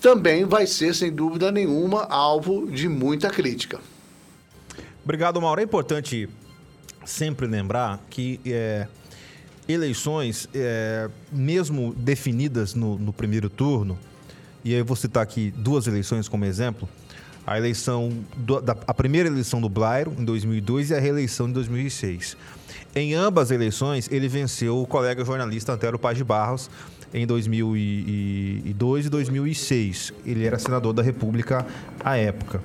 também 0.00 0.44
vai 0.44 0.66
ser, 0.66 0.94
sem 0.94 1.12
dúvida 1.12 1.50
nenhuma, 1.50 2.04
alvo 2.04 2.70
de 2.70 2.88
muita 2.88 3.28
crítica. 3.28 3.80
Obrigado, 5.04 5.40
Mauro. 5.40 5.60
É 5.60 5.64
importante 5.64 6.28
sempre 7.04 7.46
lembrar 7.46 8.00
que 8.10 8.40
é, 8.46 8.86
eleições, 9.68 10.48
é, 10.54 11.10
mesmo 11.30 11.94
definidas 11.94 12.74
no, 12.74 12.98
no, 12.98 13.12
primeiro 13.12 13.50
turno, 13.50 13.98
e 14.64 14.72
aí 14.72 14.80
eu 14.80 14.84
vou 14.84 14.96
citar 14.96 15.22
aqui 15.22 15.52
duas 15.56 15.86
eleições 15.86 16.28
como 16.28 16.44
exemplo, 16.44 16.88
a 17.46 17.56
eleição 17.58 18.12
do, 18.36 18.60
da, 18.60 18.76
a 18.86 18.94
primeira 18.94 19.28
eleição 19.28 19.60
do 19.60 19.68
Blairo 19.68 20.14
em 20.18 20.24
2002 20.24 20.90
e 20.90 20.94
a 20.94 21.00
reeleição 21.00 21.48
em 21.48 21.52
2006. 21.52 22.36
Em 22.94 23.14
ambas 23.14 23.44
as 23.44 23.50
eleições, 23.50 24.08
ele 24.10 24.28
venceu 24.28 24.80
o 24.80 24.86
colega 24.86 25.24
jornalista 25.24 25.72
Antero 25.72 25.98
Paz 25.98 26.16
de 26.16 26.24
Barros 26.24 26.70
em 27.12 27.26
2002 27.26 29.06
e 29.06 29.08
2006. 29.08 30.12
Ele 30.26 30.44
era 30.44 30.58
senador 30.58 30.92
da 30.92 31.02
República 31.02 31.66
à 32.04 32.16
época. 32.16 32.62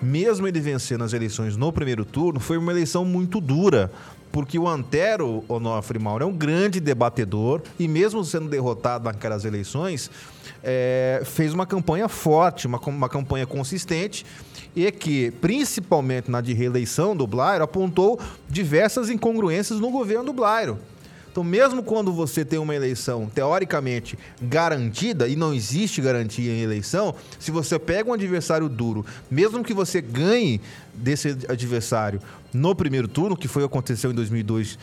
Mesmo 0.00 0.48
ele 0.48 0.60
vencendo 0.60 1.04
as 1.04 1.12
eleições 1.12 1.56
no 1.56 1.72
primeiro 1.72 2.04
turno, 2.04 2.40
foi 2.40 2.58
uma 2.58 2.72
eleição 2.72 3.04
muito 3.04 3.40
dura, 3.40 3.90
porque 4.32 4.58
o 4.58 4.66
Antero 4.66 5.44
Onofre 5.46 5.98
Mauro 5.98 6.24
é 6.24 6.26
um 6.26 6.32
grande 6.32 6.80
debatedor 6.80 7.60
e 7.78 7.86
mesmo 7.86 8.24
sendo 8.24 8.48
derrotado 8.48 9.04
naquelas 9.04 9.44
eleições, 9.44 10.10
é, 10.64 11.22
fez 11.24 11.52
uma 11.52 11.66
campanha 11.66 12.08
forte, 12.08 12.66
uma, 12.66 12.80
uma 12.80 13.08
campanha 13.08 13.46
consistente 13.46 14.24
e 14.74 14.90
que, 14.90 15.30
principalmente 15.32 16.30
na 16.30 16.40
de 16.40 16.54
reeleição 16.54 17.14
do 17.14 17.26
Blairo, 17.26 17.62
apontou 17.62 18.18
diversas 18.48 19.10
incongruências 19.10 19.78
no 19.78 19.90
governo 19.90 20.24
do 20.24 20.32
Blairo. 20.32 20.78
Então, 21.32 21.42
mesmo 21.42 21.82
quando 21.82 22.12
você 22.12 22.44
tem 22.44 22.58
uma 22.58 22.74
eleição 22.74 23.26
teoricamente 23.34 24.18
garantida, 24.40 25.26
e 25.26 25.34
não 25.34 25.54
existe 25.54 26.02
garantia 26.02 26.52
em 26.52 26.60
eleição, 26.60 27.14
se 27.38 27.50
você 27.50 27.78
pega 27.78 28.10
um 28.10 28.12
adversário 28.12 28.68
duro, 28.68 29.04
mesmo 29.30 29.64
que 29.64 29.72
você 29.72 30.02
ganhe 30.02 30.60
desse 30.94 31.36
adversário 31.48 32.20
no 32.52 32.74
primeiro 32.74 33.08
turno, 33.08 33.36
que 33.36 33.48
foi 33.48 33.64
aconteceu 33.64 34.10
em 34.10 34.14
2002 34.14 34.78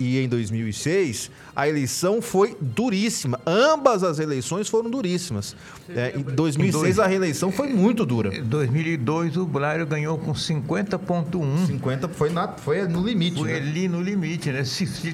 e 0.00 0.18
em 0.18 0.28
2006, 0.28 1.30
a 1.54 1.68
eleição 1.68 2.22
foi 2.22 2.56
duríssima. 2.60 3.38
Ambas 3.46 4.02
as 4.02 4.18
eleições 4.18 4.68
foram 4.68 4.88
duríssimas. 4.88 5.54
É, 5.88 6.14
em 6.16 6.22
2006 6.22 6.98
a 6.98 7.06
reeleição 7.06 7.52
foi 7.52 7.68
muito 7.68 8.06
dura. 8.06 8.34
Em 8.34 8.42
2002 8.42 9.36
o 9.36 9.44
Blário 9.44 9.86
ganhou 9.86 10.16
com 10.16 10.32
50.1. 10.32 11.66
50 11.66 12.08
foi, 12.08 12.30
na, 12.30 12.48
foi 12.48 12.86
no 12.88 13.04
limite. 13.06 13.38
Foi 13.38 13.50
né? 13.50 13.56
ali 13.56 13.86
no 13.86 14.00
limite, 14.00 14.50
né? 14.50 14.64
Se, 14.64 14.86
se 14.86 15.12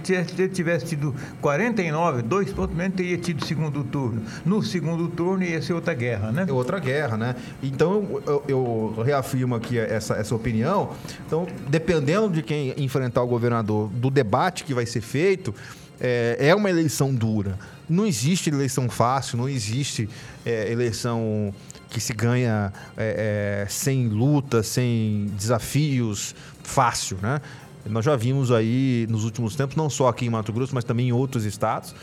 tivesse 0.49 0.87
tido 0.87 1.15
49, 1.41 2.23
dois 2.23 2.53
pontos 2.53 2.77
menos 2.77 2.97
teria 2.97 3.19
tido 3.19 3.45
segundo 3.45 3.83
turno. 3.83 4.23
No 4.45 4.63
segundo 4.63 5.09
turno 5.09 5.43
ia 5.43 5.61
ser 5.61 5.73
outra 5.73 5.95
guerra, 5.95 6.31
né? 6.31 6.47
Outra 6.51 6.79
guerra, 6.79 7.17
né? 7.17 7.35
Então 7.61 8.23
eu, 8.27 8.45
eu, 8.47 8.95
eu 8.97 9.03
reafirmo 9.03 9.57
aqui 9.57 9.77
essa, 9.79 10.15
essa 10.21 10.35
opinião. 10.35 10.91
Então, 11.27 11.47
dependendo 11.69 12.31
de 12.31 12.43
quem 12.43 12.75
enfrentar 12.77 13.23
o 13.23 13.27
governador, 13.27 13.89
do 13.89 14.11
debate 14.11 14.65
que 14.65 14.75
vai 14.75 14.87
ser 14.87 15.01
feito, 15.01 15.55
é, 16.01 16.37
é 16.39 16.55
uma 16.55 16.71
eleição 16.71 17.15
dura. 17.15 17.59
Não 17.89 18.07
existe 18.07 18.51
eleição 18.51 18.89
fácil, 18.89 19.37
não 19.37 19.49
existe 19.49 20.09
é, 20.47 20.71
eleição 20.71 21.53
que 21.91 22.01
se 22.01 22.13
ganha 22.13 22.73
é, 22.97 23.65
é 23.65 23.69
sem 23.69 24.09
luta, 24.09 24.63
sem 24.63 25.27
desafios, 25.37 26.35
fácil, 26.63 27.19
né? 27.21 27.41
Nós 27.87 28.05
já 28.05 28.15
vimos 28.15 28.53
aí 28.53 29.07
nos 29.09 29.25
últimos 29.25 29.57
tempos, 29.57 29.75
não 29.75 29.89
só 29.89 30.09
aqui 30.09 30.27
em 30.27 30.31
Mato 30.31 30.53
Grosso, 30.53 30.75
mas 30.75 30.85
também 30.85 31.09
em 31.09 31.13
outros 31.13 31.45
estados, 31.45 31.95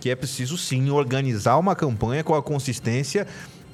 que 0.00 0.10
é 0.10 0.16
preciso 0.16 0.56
sim 0.56 0.90
organizar 0.90 1.58
uma 1.58 1.76
campanha 1.76 2.24
com 2.24 2.34
a 2.34 2.42
consistência 2.42 3.26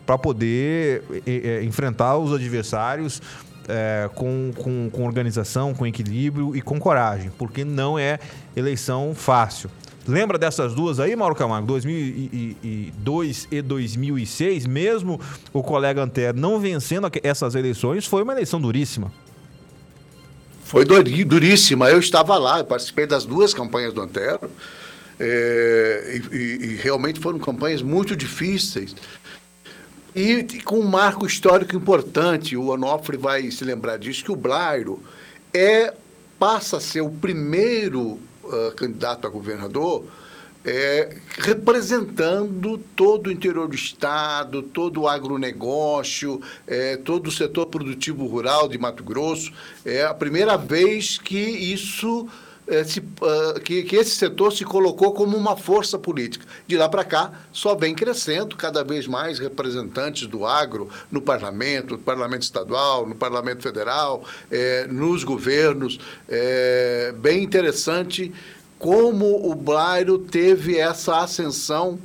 para 0.04 0.18
poder 0.18 1.02
é, 1.26 1.32
é, 1.32 1.64
enfrentar 1.64 2.16
os 2.18 2.32
adversários 2.32 3.23
é, 3.69 4.09
com, 4.14 4.52
com, 4.57 4.90
com 4.90 5.04
organização, 5.04 5.75
com 5.75 5.87
equilíbrio 5.87 6.57
e 6.57 6.61
com 6.61 6.78
coragem, 6.78 7.31
porque 7.38 7.64
não 7.64 7.99
é 7.99 8.19
eleição 8.57 9.14
fácil. 9.14 9.71
Lembra 10.07 10.37
dessas 10.37 10.75
duas 10.75 10.99
aí, 10.99 11.14
Mauro 11.14 11.35
Camargo? 11.35 11.66
2002 11.69 13.49
e 13.50 13.62
2006, 13.62 14.66
mesmo 14.66 15.21
o 15.52 15.62
colega 15.62 16.02
Antero 16.02 16.38
não 16.38 16.59
vencendo 16.59 17.09
essas 17.23 17.54
eleições, 17.54 18.04
foi 18.04 18.23
uma 18.23 18.33
eleição 18.33 18.61
duríssima. 18.61 19.12
Foi 20.64 20.85
duríssima. 20.85 21.90
Eu 21.90 21.99
estava 22.00 22.37
lá, 22.38 22.59
eu 22.59 22.64
participei 22.64 23.07
das 23.07 23.25
duas 23.25 23.54
campanhas 23.54 23.92
do 23.92 24.00
Antero. 24.00 24.50
É, 25.21 26.21
e, 26.33 26.37
e, 26.37 26.76
realmente 26.83 27.21
foram 27.21 27.38
campanhas 27.38 27.83
muito 27.83 28.16
difíceis. 28.16 28.97
E 30.14 30.42
com 30.64 30.78
um 30.78 30.87
marco 30.87 31.26
histórico 31.26 31.75
importante, 31.75 32.57
o 32.57 32.69
Onofre 32.69 33.16
vai 33.16 33.50
se 33.50 33.64
lembrar 33.64 33.97
disso, 33.97 34.25
que 34.25 34.33
o 34.33 34.37
Blairo 34.37 35.02
é, 35.54 35.95
passa 36.38 36.76
a 36.76 36.81
ser 36.81 37.00
o 37.00 37.11
primeiro 37.11 38.19
uh, 38.45 38.73
candidato 38.76 39.26
a 39.26 39.31
governador 39.31 40.04
é, 40.64 41.16
representando 41.38 42.78
todo 42.95 43.26
o 43.26 43.33
interior 43.33 43.69
do 43.69 43.75
Estado, 43.75 44.62
todo 44.62 45.02
o 45.02 45.09
agronegócio, 45.09 46.40
é, 46.66 46.97
todo 46.97 47.26
o 47.26 47.33
setor 47.33 47.66
produtivo 47.66 48.26
rural 48.26 48.69
de 48.69 48.78
Mato 48.78 49.02
Grosso. 49.02 49.52
É 49.85 50.04
a 50.04 50.14
primeira 50.14 50.57
vez 50.57 51.19
que 51.19 51.38
isso 51.38 52.28
uh, 52.69 53.61
que, 53.61 53.83
que, 53.83 53.97
esse 53.97 54.11
setor 54.11 54.52
se 54.52 54.64
colocou 54.64 55.12
como 55.12 55.37
uma 55.37 55.57
força 55.57 55.99
política. 55.99 56.47
De 56.66 56.76
lá 56.76 56.88
para 56.88 57.04
cá, 57.04 57.33
só 57.52 57.75
vem 57.75 57.95
crescendo 57.95 58.57
cada 58.57 58.85
vez 58.85 59.07
mais 59.07 59.38
representantes 59.38 60.26
do 60.26 60.47
agro 60.47 60.88
no 61.11 61.21
parlamento, 61.21 61.92
no 61.92 61.99
parlamento 61.99 62.42
estadual, 62.42 63.07
no 63.07 63.14
parlamento 63.14 63.62
federal, 63.62 64.25
é, 64.50 64.87
nos 64.87 65.25
governos. 65.25 65.99
É 66.28 67.12
bem 67.19 67.42
interessante 67.42 68.33
como 68.78 69.49
o 69.49 69.54
Blairo 69.54 70.19
teve 70.19 70.76
essa 70.76 71.21
ascensão 71.21 71.99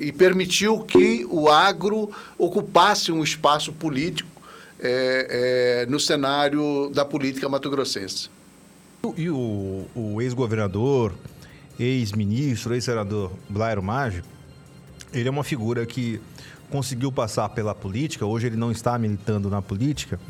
e 0.00 0.12
permitiu 0.12 0.80
que 0.80 1.24
o 1.30 1.48
agro 1.48 2.10
ocupasse 2.36 3.12
um 3.12 3.22
espaço 3.22 3.72
político 3.72 4.28
no 5.88 6.00
cenário 6.00 6.90
da 6.92 7.04
política 7.04 7.48
mato-grossense. 7.48 8.28
E 9.16 9.28
o, 9.28 9.84
o 9.96 10.22
ex-governador, 10.22 11.12
ex-ministro, 11.76 12.72
ex-senador 12.72 13.32
Blairo 13.48 13.82
Maggi, 13.82 14.22
ele 15.12 15.28
é 15.28 15.30
uma 15.30 15.42
figura 15.42 15.84
que 15.84 16.20
conseguiu 16.70 17.10
passar 17.10 17.48
pela 17.48 17.74
política, 17.74 18.24
hoje 18.24 18.46
ele 18.46 18.56
não 18.56 18.70
está 18.70 18.96
militando 18.96 19.50
na 19.50 19.60
política, 19.60 20.20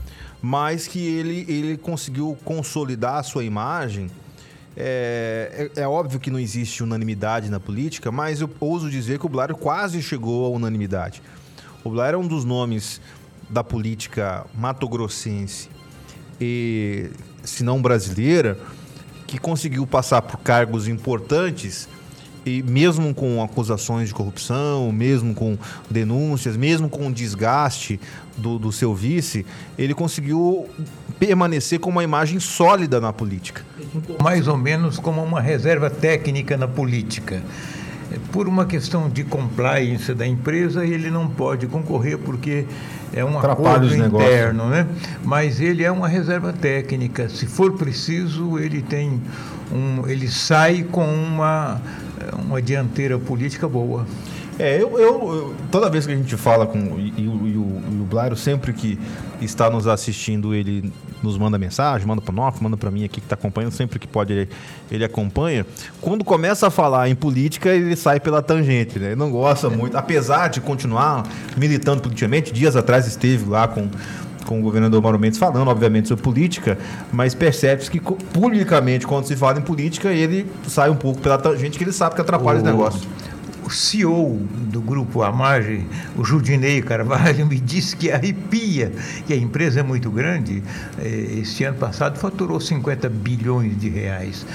mas 0.40 0.88
que 0.88 0.98
ele, 0.98 1.44
ele 1.52 1.76
conseguiu 1.76 2.36
consolidar 2.46 3.16
a 3.16 3.22
sua 3.22 3.44
imagem. 3.44 4.10
É, 4.74 5.70
é, 5.76 5.82
é, 5.82 5.86
óbvio 5.86 6.18
que 6.18 6.30
não 6.30 6.38
existe 6.38 6.82
unanimidade 6.82 7.50
na 7.50 7.60
política, 7.60 8.10
mas 8.10 8.40
eu 8.40 8.48
ouso 8.58 8.88
dizer 8.88 9.18
que 9.18 9.26
o 9.26 9.28
Blairo 9.28 9.54
quase 9.54 10.00
chegou 10.00 10.46
à 10.46 10.48
unanimidade. 10.48 11.22
O 11.84 11.90
Blairo 11.90 12.16
é 12.16 12.20
um 12.20 12.26
dos 12.26 12.42
nomes 12.42 13.02
da 13.50 13.62
política 13.62 14.46
matogrossense 14.54 15.68
e 16.42 17.10
se 17.44 17.62
não 17.62 17.80
brasileira, 17.80 18.58
que 19.28 19.38
conseguiu 19.38 19.86
passar 19.86 20.20
por 20.22 20.38
cargos 20.38 20.88
importantes 20.88 21.88
e 22.44 22.60
mesmo 22.64 23.14
com 23.14 23.40
acusações 23.40 24.08
de 24.08 24.14
corrupção, 24.14 24.90
mesmo 24.90 25.32
com 25.32 25.56
denúncias, 25.88 26.56
mesmo 26.56 26.88
com 26.88 27.12
desgaste 27.12 28.00
do, 28.36 28.58
do 28.58 28.72
seu 28.72 28.92
vice, 28.92 29.46
ele 29.78 29.94
conseguiu 29.94 30.68
permanecer 31.20 31.78
com 31.78 31.88
uma 31.88 32.02
imagem 32.02 32.40
sólida 32.40 33.00
na 33.00 33.12
política. 33.12 33.64
Mais 34.20 34.48
ou 34.48 34.56
menos 34.56 34.98
como 34.98 35.22
uma 35.22 35.40
reserva 35.40 35.88
técnica 35.88 36.56
na 36.56 36.66
política. 36.66 37.40
Por 38.30 38.48
uma 38.48 38.64
questão 38.64 39.08
de 39.08 39.24
compliance 39.24 40.12
da 40.14 40.26
empresa, 40.26 40.84
ele 40.84 41.10
não 41.10 41.28
pode 41.28 41.66
concorrer 41.66 42.18
porque 42.18 42.66
é 43.12 43.24
um 43.24 43.38
acordo 43.38 43.94
interno, 43.94 44.68
né? 44.68 44.86
Mas 45.24 45.60
ele 45.60 45.84
é 45.84 45.90
uma 45.90 46.08
reserva 46.08 46.52
técnica. 46.52 47.28
Se 47.28 47.46
for 47.46 47.72
preciso, 47.72 48.58
ele 48.58 48.82
tem 48.82 49.20
um, 49.72 50.08
ele 50.08 50.28
sai 50.28 50.82
com 50.90 51.04
uma 51.04 51.80
uma 52.46 52.62
dianteira 52.62 53.18
política 53.18 53.68
boa. 53.68 54.06
É, 54.58 54.80
eu, 54.80 54.98
eu, 54.98 55.54
toda 55.70 55.88
vez 55.88 56.06
que 56.06 56.12
a 56.12 56.16
gente 56.16 56.36
fala 56.36 56.66
com 56.66 56.78
e, 56.98 57.12
e, 57.16 57.51
o, 58.12 58.16
o 58.16 58.16
Blairo, 58.16 58.36
sempre 58.36 58.72
que 58.72 58.98
está 59.40 59.70
nos 59.70 59.86
assistindo, 59.86 60.54
ele 60.54 60.92
nos 61.22 61.38
manda 61.38 61.58
mensagem, 61.58 62.06
manda 62.06 62.20
para 62.20 62.34
nós, 62.34 62.60
manda 62.60 62.76
para 62.76 62.90
mim 62.90 63.04
aqui 63.04 63.20
que 63.20 63.26
está 63.26 63.34
acompanhando, 63.34 63.72
sempre 63.72 63.98
que 63.98 64.06
pode 64.06 64.32
ele, 64.32 64.48
ele, 64.90 65.04
acompanha. 65.04 65.64
Quando 66.00 66.24
começa 66.24 66.66
a 66.66 66.70
falar 66.70 67.08
em 67.08 67.14
política, 67.14 67.70
ele 67.70 67.96
sai 67.96 68.20
pela 68.20 68.42
tangente, 68.42 68.98
né? 68.98 69.08
Ele 69.08 69.16
não 69.16 69.30
gosta 69.30 69.70
muito, 69.70 69.96
apesar 69.96 70.48
de 70.48 70.60
continuar 70.60 71.24
militando 71.56 72.02
politicamente. 72.02 72.52
Dias 72.52 72.76
atrás 72.76 73.06
esteve 73.06 73.48
lá 73.48 73.66
com 73.66 73.88
com 74.42 74.58
o 74.58 74.62
governador 74.62 75.00
Mauro 75.00 75.20
Mendes 75.20 75.38
falando, 75.38 75.68
obviamente, 75.68 76.08
sobre 76.08 76.24
política, 76.24 76.76
mas 77.12 77.32
percebe-se 77.32 77.88
que 77.88 78.00
publicamente, 78.00 79.06
quando 79.06 79.24
se 79.24 79.36
fala 79.36 79.60
em 79.60 79.62
política, 79.62 80.10
ele 80.10 80.50
sai 80.66 80.90
um 80.90 80.96
pouco 80.96 81.20
pela 81.20 81.38
tangente 81.38 81.78
que 81.78 81.84
ele 81.84 81.92
sabe 81.92 82.16
que 82.16 82.20
atrapalha 82.20 82.56
o, 82.56 82.58
os 82.58 82.64
negócios 82.64 83.04
o 83.04 83.21
CEO 83.72 84.36
do 84.52 84.80
grupo 84.80 85.22
Amage, 85.22 85.86
o 86.16 86.24
Judinei 86.24 86.82
Carvalho, 86.82 87.46
me 87.46 87.58
disse 87.58 87.96
que 87.96 88.10
arrepia, 88.10 88.92
que 89.26 89.32
a 89.32 89.36
empresa 89.36 89.80
é 89.80 89.82
muito 89.82 90.10
grande. 90.10 90.62
Eh, 90.98 91.38
este 91.40 91.64
ano 91.64 91.78
passado 91.78 92.18
faturou 92.18 92.60
50 92.60 93.08
bilhões 93.08 93.78
de 93.78 93.88
reais. 93.88 94.46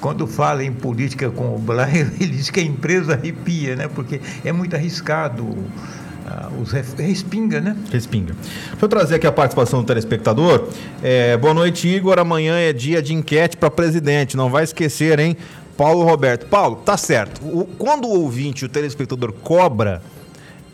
quando 0.00 0.26
fala 0.26 0.62
em 0.62 0.72
política 0.72 1.30
com 1.30 1.54
o 1.54 1.58
Blair, 1.58 2.12
ele 2.20 2.36
diz 2.36 2.50
que 2.50 2.60
a 2.60 2.62
empresa 2.62 3.14
arrepia, 3.14 3.74
né? 3.74 3.88
Porque 3.88 4.20
é 4.44 4.52
muito 4.52 4.76
arriscado. 4.76 5.44
Uh, 5.44 6.62
os 6.62 6.72
respinga, 6.72 7.60
né? 7.60 7.76
Respinga. 7.92 8.34
Deixa 8.70 8.76
eu 8.80 8.88
trazer 8.88 9.16
aqui 9.16 9.26
a 9.26 9.32
participação 9.32 9.80
do 9.80 9.86
telespectador. 9.86 10.70
É, 11.02 11.36
boa 11.36 11.52
noite, 11.52 11.86
Igor. 11.86 12.18
Amanhã 12.18 12.56
é 12.56 12.72
dia 12.72 13.02
de 13.02 13.12
enquete 13.12 13.58
para 13.58 13.70
presidente. 13.70 14.34
Não 14.34 14.48
vai 14.48 14.64
esquecer, 14.64 15.18
hein? 15.18 15.36
Paulo 15.76 16.04
Roberto. 16.04 16.46
Paulo, 16.46 16.76
tá 16.76 16.96
certo. 16.96 17.40
O, 17.46 17.66
quando 17.78 18.06
o 18.06 18.20
ouvinte, 18.22 18.64
o 18.64 18.68
telespectador, 18.68 19.32
cobra, 19.32 20.02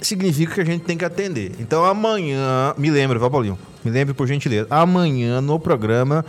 significa 0.01 0.55
que 0.55 0.61
a 0.61 0.65
gente 0.65 0.85
tem 0.85 0.97
que 0.97 1.05
atender. 1.05 1.53
Então 1.59 1.85
amanhã, 1.85 2.75
me 2.77 2.91
lembre, 2.91 3.19
vai, 3.19 3.31
Paulinho, 3.31 3.59
me 3.85 3.91
lembre 3.91 4.15
por 4.15 4.27
gentileza. 4.27 4.67
Amanhã 4.71 5.41
no 5.41 5.59
programa 5.59 6.25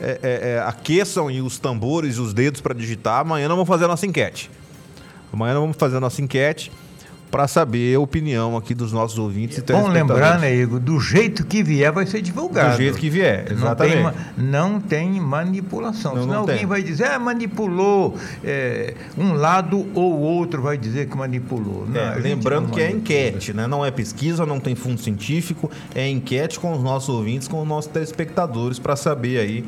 é, 0.00 0.20
é, 0.22 0.50
é, 0.50 0.58
aqueçam 0.66 1.26
os 1.44 1.58
tambores 1.58 2.16
e 2.16 2.20
os 2.20 2.32
dedos 2.32 2.60
para 2.60 2.74
digitar. 2.74 3.20
Amanhã 3.20 3.48
nós 3.48 3.56
vamos 3.56 3.68
fazer 3.68 3.84
a 3.84 3.88
nossa 3.88 4.06
enquete. 4.06 4.50
Amanhã 5.32 5.54
nós 5.54 5.62
vamos 5.62 5.76
fazer 5.76 5.96
a 5.96 6.00
nossa 6.00 6.22
enquete 6.22 6.70
para 7.36 7.46
saber 7.46 7.94
a 7.94 8.00
opinião 8.00 8.56
aqui 8.56 8.74
dos 8.74 8.94
nossos 8.94 9.18
ouvintes. 9.18 9.58
É 9.58 9.72
bom 9.74 9.88
lembrar, 9.88 10.38
né, 10.38 10.54
Igor, 10.54 10.80
do 10.80 10.98
jeito 10.98 11.44
que 11.44 11.62
vier 11.62 11.92
vai 11.92 12.06
ser 12.06 12.22
divulgado. 12.22 12.70
Do 12.70 12.76
jeito 12.78 12.96
que 12.96 13.10
vier, 13.10 13.52
exatamente. 13.52 13.96
Não 13.98 14.10
tem, 14.10 14.22
não 14.38 14.80
tem 14.80 15.20
manipulação. 15.20 16.14
Não, 16.14 16.22
Senão 16.22 16.32
não 16.32 16.40
alguém 16.40 16.56
tem. 16.56 16.66
vai 16.66 16.82
dizer, 16.82 17.08
ah, 17.08 17.18
manipulou. 17.18 18.16
É, 18.42 18.94
um 19.18 19.34
lado 19.34 19.86
ou 19.92 20.18
outro 20.18 20.62
vai 20.62 20.78
dizer 20.78 21.10
que 21.10 21.16
manipulou. 21.18 21.86
Não, 21.86 22.00
é, 22.00 22.14
lembrando 22.14 22.70
que 22.70 22.80
é 22.80 22.90
enquete, 22.90 23.52
né? 23.52 23.66
não 23.66 23.84
é 23.84 23.90
pesquisa, 23.90 24.46
não 24.46 24.58
tem 24.58 24.74
fundo 24.74 24.98
científico, 24.98 25.70
é 25.94 26.08
enquete 26.08 26.58
com 26.58 26.72
os 26.72 26.82
nossos 26.82 27.10
ouvintes, 27.10 27.48
com 27.48 27.60
os 27.60 27.68
nossos 27.68 27.92
telespectadores, 27.92 28.78
para 28.78 28.96
saber 28.96 29.40
aí 29.40 29.64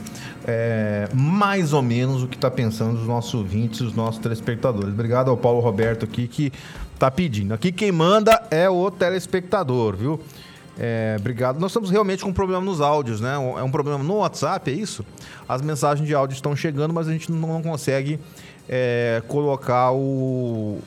é, 0.47 1.07
mais 1.13 1.75
ou 1.75 1.83
menos 1.83 2.23
o 2.23 2.27
que 2.27 2.37
está 2.37 2.51
pensando 2.51 2.99
os 2.99 3.07
nossos 3.07 3.35
ouvintes, 3.35 3.83
os 3.83 3.93
nossos 3.93 4.19
telespectadores. 4.19 4.89
Obrigado 4.89 5.31
ao 5.31 5.37
Paulo 5.37 5.61
Roberto 5.61 6.07
aqui 6.07 6.27
que 6.27 6.51
tá 6.99 7.11
pedindo. 7.11 7.55
Aqui 7.55 7.71
quem 7.71 7.93
manda 7.93 8.43
é 8.51 8.69
o 8.69 8.91
telespectador, 8.91 9.97
viu? 9.97 10.21
É, 10.79 11.17
obrigado. 11.19 11.59
Nós 11.59 11.73
estamos 11.73 11.91
realmente 11.91 12.23
com 12.23 12.31
um 12.31 12.35
problema 12.35 12.63
nos 12.63 12.81
áudios, 12.81 13.21
né? 13.21 13.35
É 13.35 13.63
um 13.63 13.71
problema 13.71 14.03
no 14.03 14.17
WhatsApp, 14.19 14.71
é 14.71 14.75
isso? 14.75 15.05
As 15.49 15.61
mensagens 15.61 16.07
de 16.07 16.15
áudio 16.15 16.35
estão 16.35 16.55
chegando, 16.55 16.95
mas 16.95 17.09
a 17.09 17.13
gente 17.13 17.33
não 17.33 17.61
consegue 17.63 18.21
é, 18.69 19.23
colocar 19.27 19.93
o, 19.93 20.79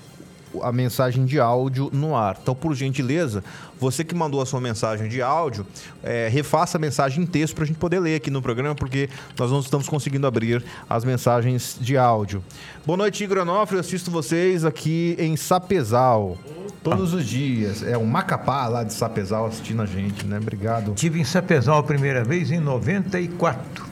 a 0.62 0.72
mensagem 0.72 1.26
de 1.26 1.40
áudio 1.40 1.90
no 1.94 2.16
ar. 2.16 2.38
Então, 2.42 2.54
por 2.56 2.74
gentileza, 2.76 3.44
você 3.80 4.04
que 4.04 4.14
mandou 4.14 4.42
a 4.42 4.46
sua 4.46 4.62
mensagem 4.62 5.08
de 5.10 5.22
áudio, 5.22 5.66
é, 6.04 6.28
refaça 6.28 6.78
a 6.78 6.82
mensagem 6.82 7.24
em 7.24 7.26
texto 7.26 7.56
para 7.56 7.64
a 7.64 7.68
gente 7.68 7.78
poder 7.78 8.00
ler 8.00 8.16
aqui 8.16 8.30
no 8.30 8.42
programa, 8.42 8.76
porque 8.76 9.10
nós 9.38 9.52
não 9.52 9.60
estamos 9.60 9.88
conseguindo 9.88 10.28
abrir 10.28 10.64
as 10.90 11.04
mensagens 11.04 11.78
de 11.80 11.98
áudio. 11.98 12.44
Boa 12.86 12.98
noite, 12.98 13.24
Igor 13.24 13.40
Onofre. 13.40 13.76
Eu 13.76 13.80
assisto 13.80 14.12
vocês 14.12 14.66
aqui 14.66 15.16
em 15.20 15.36
Sapezal. 15.36 16.38
Todos 16.84 17.14
os 17.14 17.26
dias. 17.26 17.84
É 17.84 17.98
um 17.98 18.06
Macapá 18.06 18.68
lá 18.68 18.84
de 18.84 18.94
Sapezal 18.94 19.46
assistindo 19.46 19.82
a 19.82 19.86
gente, 19.86 20.26
né? 20.26 20.38
Obrigado. 20.38 20.94
Tive 20.94 21.20
em 21.20 21.24
Sapezal 21.24 21.78
a 21.78 21.84
primeira 21.84 22.24
vez 22.24 22.52
em 22.52 22.60
94. 22.60 23.86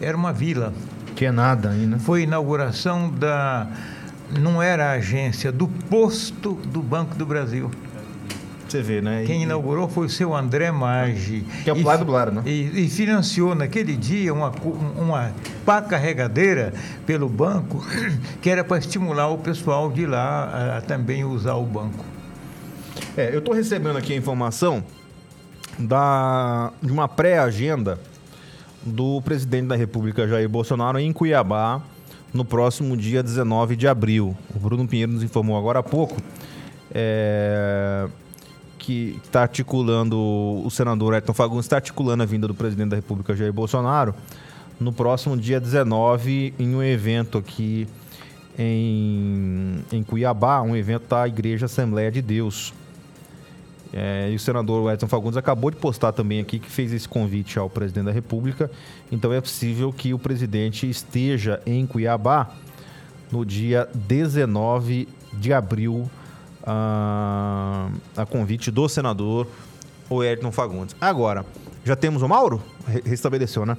Era 0.00 0.16
uma 0.16 0.32
vila. 0.32 0.72
Que 1.14 1.24
é 1.24 1.32
nada 1.32 1.70
ainda. 1.70 1.98
Foi 1.98 2.22
inauguração 2.22 3.10
da 3.10 3.66
não 4.30 4.62
era 4.62 4.90
a 4.90 4.92
agência 4.92 5.52
do 5.52 5.68
posto 5.68 6.54
do 6.54 6.82
Banco 6.82 7.14
do 7.14 7.26
Brasil. 7.26 7.70
Você 8.68 8.82
vê, 8.82 9.00
né? 9.00 9.22
Quem 9.24 9.44
inaugurou 9.44 9.88
foi 9.88 10.06
o 10.06 10.10
seu 10.10 10.34
André 10.34 10.72
Maggi. 10.72 11.46
Que 11.62 11.70
é 11.70 11.72
o 11.72 11.82
pai 11.84 11.98
do 11.98 12.04
Blaro, 12.04 12.32
né? 12.32 12.42
E, 12.44 12.84
e, 12.84 12.88
financiou 12.88 13.54
naquele 13.54 13.96
dia 13.96 14.34
uma, 14.34 14.52
uma 14.96 15.32
pá 15.64 15.80
carregadeira 15.80 16.74
pelo 17.06 17.28
banco, 17.28 17.84
que 18.42 18.50
era 18.50 18.64
para 18.64 18.78
estimular 18.78 19.28
o 19.28 19.38
pessoal 19.38 19.90
de 19.90 20.04
lá 20.04 20.44
a, 20.44 20.78
a 20.78 20.80
também 20.80 21.24
usar 21.24 21.54
o 21.54 21.64
banco. 21.64 22.04
É, 23.16 23.32
eu 23.32 23.38
estou 23.38 23.54
recebendo 23.54 23.96
aqui 23.96 24.12
a 24.12 24.16
informação 24.16 24.82
da, 25.78 26.72
de 26.82 26.90
uma 26.90 27.06
pré-agenda 27.06 28.00
do 28.82 29.20
presidente 29.22 29.68
da 29.68 29.76
República, 29.76 30.26
Jair 30.26 30.48
Bolsonaro, 30.48 30.98
em 30.98 31.12
Cuiabá, 31.12 31.82
no 32.36 32.44
próximo 32.44 32.96
dia 32.96 33.22
19 33.22 33.74
de 33.74 33.88
abril. 33.88 34.36
O 34.54 34.58
Bruno 34.58 34.86
Pinheiro 34.86 35.12
nos 35.12 35.22
informou 35.22 35.56
agora 35.56 35.78
há 35.78 35.82
pouco 35.82 36.16
é, 36.92 38.06
que 38.78 39.18
está 39.24 39.42
articulando, 39.42 40.16
o 40.18 40.70
senador 40.70 41.14
Ayrton 41.14 41.32
Fagundes 41.32 41.64
está 41.64 41.76
articulando 41.76 42.22
a 42.22 42.26
vinda 42.26 42.46
do 42.46 42.54
presidente 42.54 42.90
da 42.90 42.96
República, 42.96 43.34
Jair 43.34 43.52
Bolsonaro, 43.52 44.14
no 44.78 44.92
próximo 44.92 45.36
dia 45.36 45.58
19, 45.58 46.54
em 46.58 46.74
um 46.74 46.82
evento 46.82 47.38
aqui 47.38 47.88
em, 48.58 49.78
em 49.90 50.02
Cuiabá, 50.02 50.62
um 50.62 50.76
evento 50.76 51.08
da 51.08 51.26
Igreja 51.26 51.66
Assembleia 51.66 52.10
de 52.12 52.22
Deus. 52.22 52.72
É, 53.98 54.28
e 54.30 54.34
o 54.34 54.38
senador 54.38 54.92
Edson 54.92 55.08
Fagundes 55.08 55.38
acabou 55.38 55.70
de 55.70 55.78
postar 55.78 56.12
também 56.12 56.38
aqui 56.38 56.58
que 56.58 56.70
fez 56.70 56.92
esse 56.92 57.08
convite 57.08 57.58
ao 57.58 57.70
presidente 57.70 58.04
da 58.04 58.12
República. 58.12 58.70
Então 59.10 59.32
é 59.32 59.40
possível 59.40 59.90
que 59.90 60.12
o 60.12 60.18
presidente 60.18 60.86
esteja 60.86 61.62
em 61.64 61.86
Cuiabá 61.86 62.50
no 63.32 63.42
dia 63.42 63.88
19 63.94 65.08
de 65.32 65.50
abril, 65.50 66.10
a, 66.62 67.88
a 68.14 68.26
convite 68.26 68.70
do 68.70 68.86
senador 68.86 69.46
Ayrton 70.10 70.52
Fagundes. 70.52 70.94
Agora, 71.00 71.46
já 71.82 71.96
temos 71.96 72.20
o 72.20 72.28
Mauro? 72.28 72.62
Restabeleceu, 73.02 73.64
né? 73.64 73.78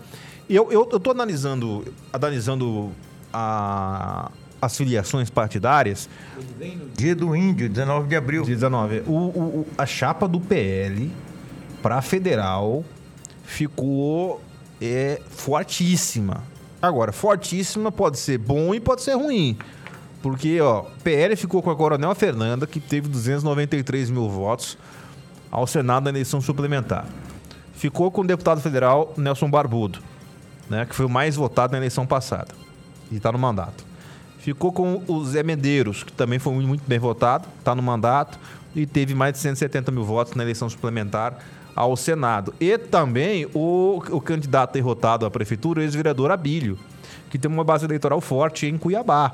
E 0.50 0.56
eu 0.56 0.82
estou 0.82 1.12
analisando, 1.12 1.86
analisando 2.12 2.92
a, 3.32 4.32
as 4.62 4.76
filiações 4.76 5.30
partidárias. 5.30 6.10
Dia 6.96 7.16
do 7.16 7.36
Índio, 7.36 7.70
19 7.70 8.08
de 8.08 8.16
abril. 8.16 8.44
Dia 8.44 8.56
19. 8.56 9.04
O, 9.06 9.14
o, 9.14 9.68
a 9.78 9.86
chapa 9.86 10.28
do 10.28 10.40
PL 10.40 11.12
para 11.82 12.02
federal 12.02 12.84
ficou 13.44 14.42
é, 14.82 15.22
fortíssima. 15.30 16.44
Agora, 16.82 17.12
fortíssima 17.12 17.92
pode 17.92 18.20
ser 18.20 18.38
bom 18.38 18.74
e 18.74 18.80
pode 18.80 19.02
ser 19.02 19.16
ruim. 19.16 19.58
Porque, 20.22 20.60
ó, 20.60 20.84
PL 21.04 21.36
ficou 21.36 21.62
com 21.62 21.70
a 21.70 21.76
Coronel 21.76 22.14
Fernanda, 22.16 22.68
que 22.68 22.80
teve 22.80 23.08
293 23.08 24.10
mil 24.10 24.30
votos 24.30 24.78
ao 25.52 25.66
Senado 25.66 26.06
na 26.06 26.10
eleição 26.10 26.42
suplementar. 26.42 27.06
Ficou 27.74 28.10
com 28.12 28.22
o 28.22 28.28
deputado 28.28 28.60
federal 28.60 29.14
Nelson 29.16 29.50
Barbudo, 29.50 30.00
né, 30.70 30.86
que 30.86 30.96
foi 30.96 31.06
o 31.06 31.10
mais 31.10 31.36
votado 31.36 31.72
na 31.72 31.78
eleição 31.78 32.06
passada. 32.06 32.54
E 33.12 33.18
está 33.18 33.32
no 33.32 33.40
mandato. 33.40 33.86
Ficou 34.48 34.72
com 34.72 35.04
o 35.10 35.26
Zé 35.26 35.44
Medeiros, 35.44 36.04
que 36.04 36.14
também 36.14 36.40
foi 36.40 36.54
muito 36.54 36.82
bem 36.88 36.98
votado, 36.98 37.46
está 37.60 37.76
no 37.76 37.84
mandato 37.84 38.40
e 38.74 38.86
teve 38.86 39.14
mais 39.14 39.34
de 39.34 39.40
170 39.40 39.92
mil 39.92 40.06
votos 40.06 40.36
na 40.36 40.44
eleição 40.44 40.70
suplementar 40.70 41.38
ao 41.76 41.98
Senado. 41.98 42.54
E 42.58 42.78
também 42.78 43.46
o, 43.54 44.02
o 44.10 44.22
candidato 44.22 44.72
derrotado 44.72 45.26
à 45.26 45.30
prefeitura, 45.30 45.82
o 45.82 45.84
ex-vereador 45.84 46.32
Abílio, 46.32 46.80
que 47.30 47.38
tem 47.38 47.52
uma 47.52 47.66
base 47.66 47.84
eleitoral 47.84 48.22
forte 48.22 48.68
em 48.68 48.78
Cuiabá. 48.78 49.34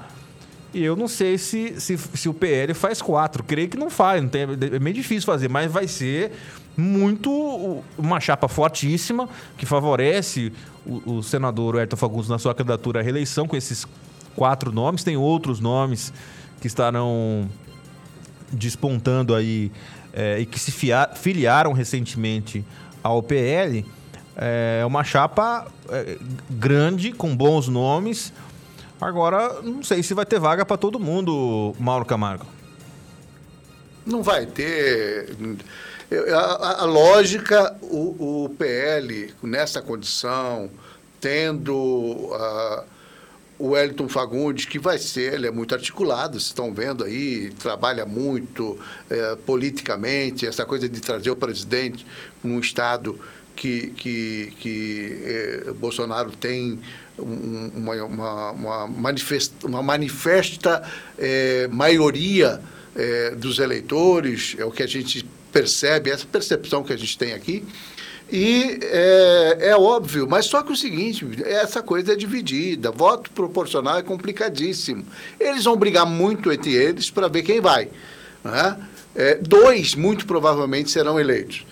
E 0.73 0.83
eu 0.83 0.95
não 0.95 1.07
sei 1.07 1.37
se, 1.37 1.79
se, 1.79 1.95
se, 1.95 2.27
o 2.27 2.33
PL 2.33 2.73
faz 2.73 2.99
quatro. 2.99 3.43
Creio 3.43 3.69
que 3.69 3.77
não 3.77 3.91
faz. 3.91 4.19
Não 4.19 4.29
tem, 4.29 4.41
é 4.41 4.79
meio 4.79 4.95
difícil 4.95 5.27
fazer, 5.27 5.47
mas 5.47 5.71
vai 5.71 5.87
ser 5.87 6.31
muito 6.75 7.83
uma 7.99 8.19
chapa 8.19 8.47
fortíssima 8.47 9.29
que 9.59 9.67
favorece 9.67 10.51
o, 10.83 11.17
o 11.17 11.21
senador 11.21 11.77
Ayrton 11.77 11.97
Fagundes 11.97 12.29
na 12.29 12.39
sua 12.39 12.55
candidatura 12.55 12.99
à 12.99 13.03
reeleição 13.03 13.47
com 13.47 13.55
esses 13.55 13.85
quatro 14.35 14.71
nomes, 14.71 15.03
tem 15.03 15.17
outros 15.17 15.59
nomes 15.59 16.13
que 16.59 16.67
estarão 16.67 17.49
despontando 18.51 19.33
aí 19.33 19.71
é, 20.13 20.39
e 20.39 20.45
que 20.45 20.59
se 20.59 20.71
filiaram 21.15 21.73
recentemente 21.73 22.63
ao 23.01 23.21
PL. 23.21 23.85
É 24.35 24.83
uma 24.85 25.03
chapa 25.03 25.67
é, 25.89 26.17
grande, 26.49 27.11
com 27.11 27.35
bons 27.35 27.67
nomes. 27.67 28.33
Agora, 28.99 29.61
não 29.61 29.83
sei 29.83 30.01
se 30.01 30.13
vai 30.13 30.25
ter 30.25 30.39
vaga 30.39 30.65
para 30.65 30.77
todo 30.77 30.99
mundo, 30.99 31.75
Mauro 31.79 32.05
Camargo. 32.05 32.45
Não 34.05 34.23
vai 34.23 34.45
ter. 34.45 35.35
A, 36.33 36.81
a 36.81 36.85
lógica, 36.85 37.75
o, 37.81 38.43
o, 38.45 38.49
PL, 38.49 39.33
nessa 39.41 39.81
condição, 39.81 40.69
tendo. 41.19 41.75
Uh, 41.75 42.92
o 43.63 43.69
Wellington 43.69 44.09
Fagundes, 44.09 44.65
que 44.65 44.77
vai 44.77 44.97
ser, 44.97 45.35
ele 45.35 45.47
é 45.47 45.51
muito 45.51 45.73
articulado, 45.73 46.33
vocês 46.33 46.47
estão 46.47 46.73
vendo 46.73 47.01
aí, 47.01 47.49
trabalha 47.51 48.05
muito 48.05 48.77
é, 49.09 49.37
politicamente, 49.45 50.45
essa 50.45 50.65
coisa 50.65 50.89
de 50.89 50.99
trazer 50.99 51.31
o 51.31 51.35
presidente 51.37 52.05
num 52.43 52.59
Estado 52.59 53.17
que, 53.55 53.87
que, 53.91 54.53
que 54.59 55.17
é, 55.23 55.71
Bolsonaro 55.79 56.31
tem 56.31 56.77
uma, 57.17 57.95
uma, 58.03 58.51
uma, 58.51 58.87
manifesta, 58.87 59.65
uma 59.65 59.81
manifesta 59.81 60.83
é, 61.17 61.69
maioria 61.69 62.59
é, 62.93 63.31
dos 63.31 63.59
eleitores, 63.59 64.57
é 64.59 64.65
o 64.65 64.71
que 64.71 64.83
a 64.83 64.87
gente 64.87 65.25
percebe, 65.53 66.09
essa 66.09 66.25
percepção 66.25 66.83
que 66.83 66.91
a 66.91 66.97
gente 66.97 67.17
tem 67.17 67.31
aqui. 67.31 67.63
E 68.35 68.79
é, 68.81 69.57
é, 69.59 69.77
óbvio, 69.77 70.27
mas 70.27 70.47
só 70.47 70.63
que 70.63 70.71
o 70.71 70.75
seguinte, 70.75 71.23
essa 71.45 71.83
coisa 71.83 72.13
é 72.13 72.15
dividida. 72.15 72.89
Voto 72.89 73.29
proporcional 73.29 73.99
é 73.99 74.01
complicadíssimo. 74.01 75.05
Eles 75.39 75.65
vão 75.65 75.77
brigar 75.77 76.07
muito 76.07 76.51
entre 76.51 76.73
eles 76.73 77.11
para 77.11 77.27
ver 77.27 77.43
quem 77.43 77.61
vai. 77.61 77.89
Né? 78.43 78.77
É, 79.15 79.35
dois, 79.35 79.93
muito 79.93 80.25
provavelmente, 80.25 80.89
serão 80.89 81.19
eleitos. 81.19 81.63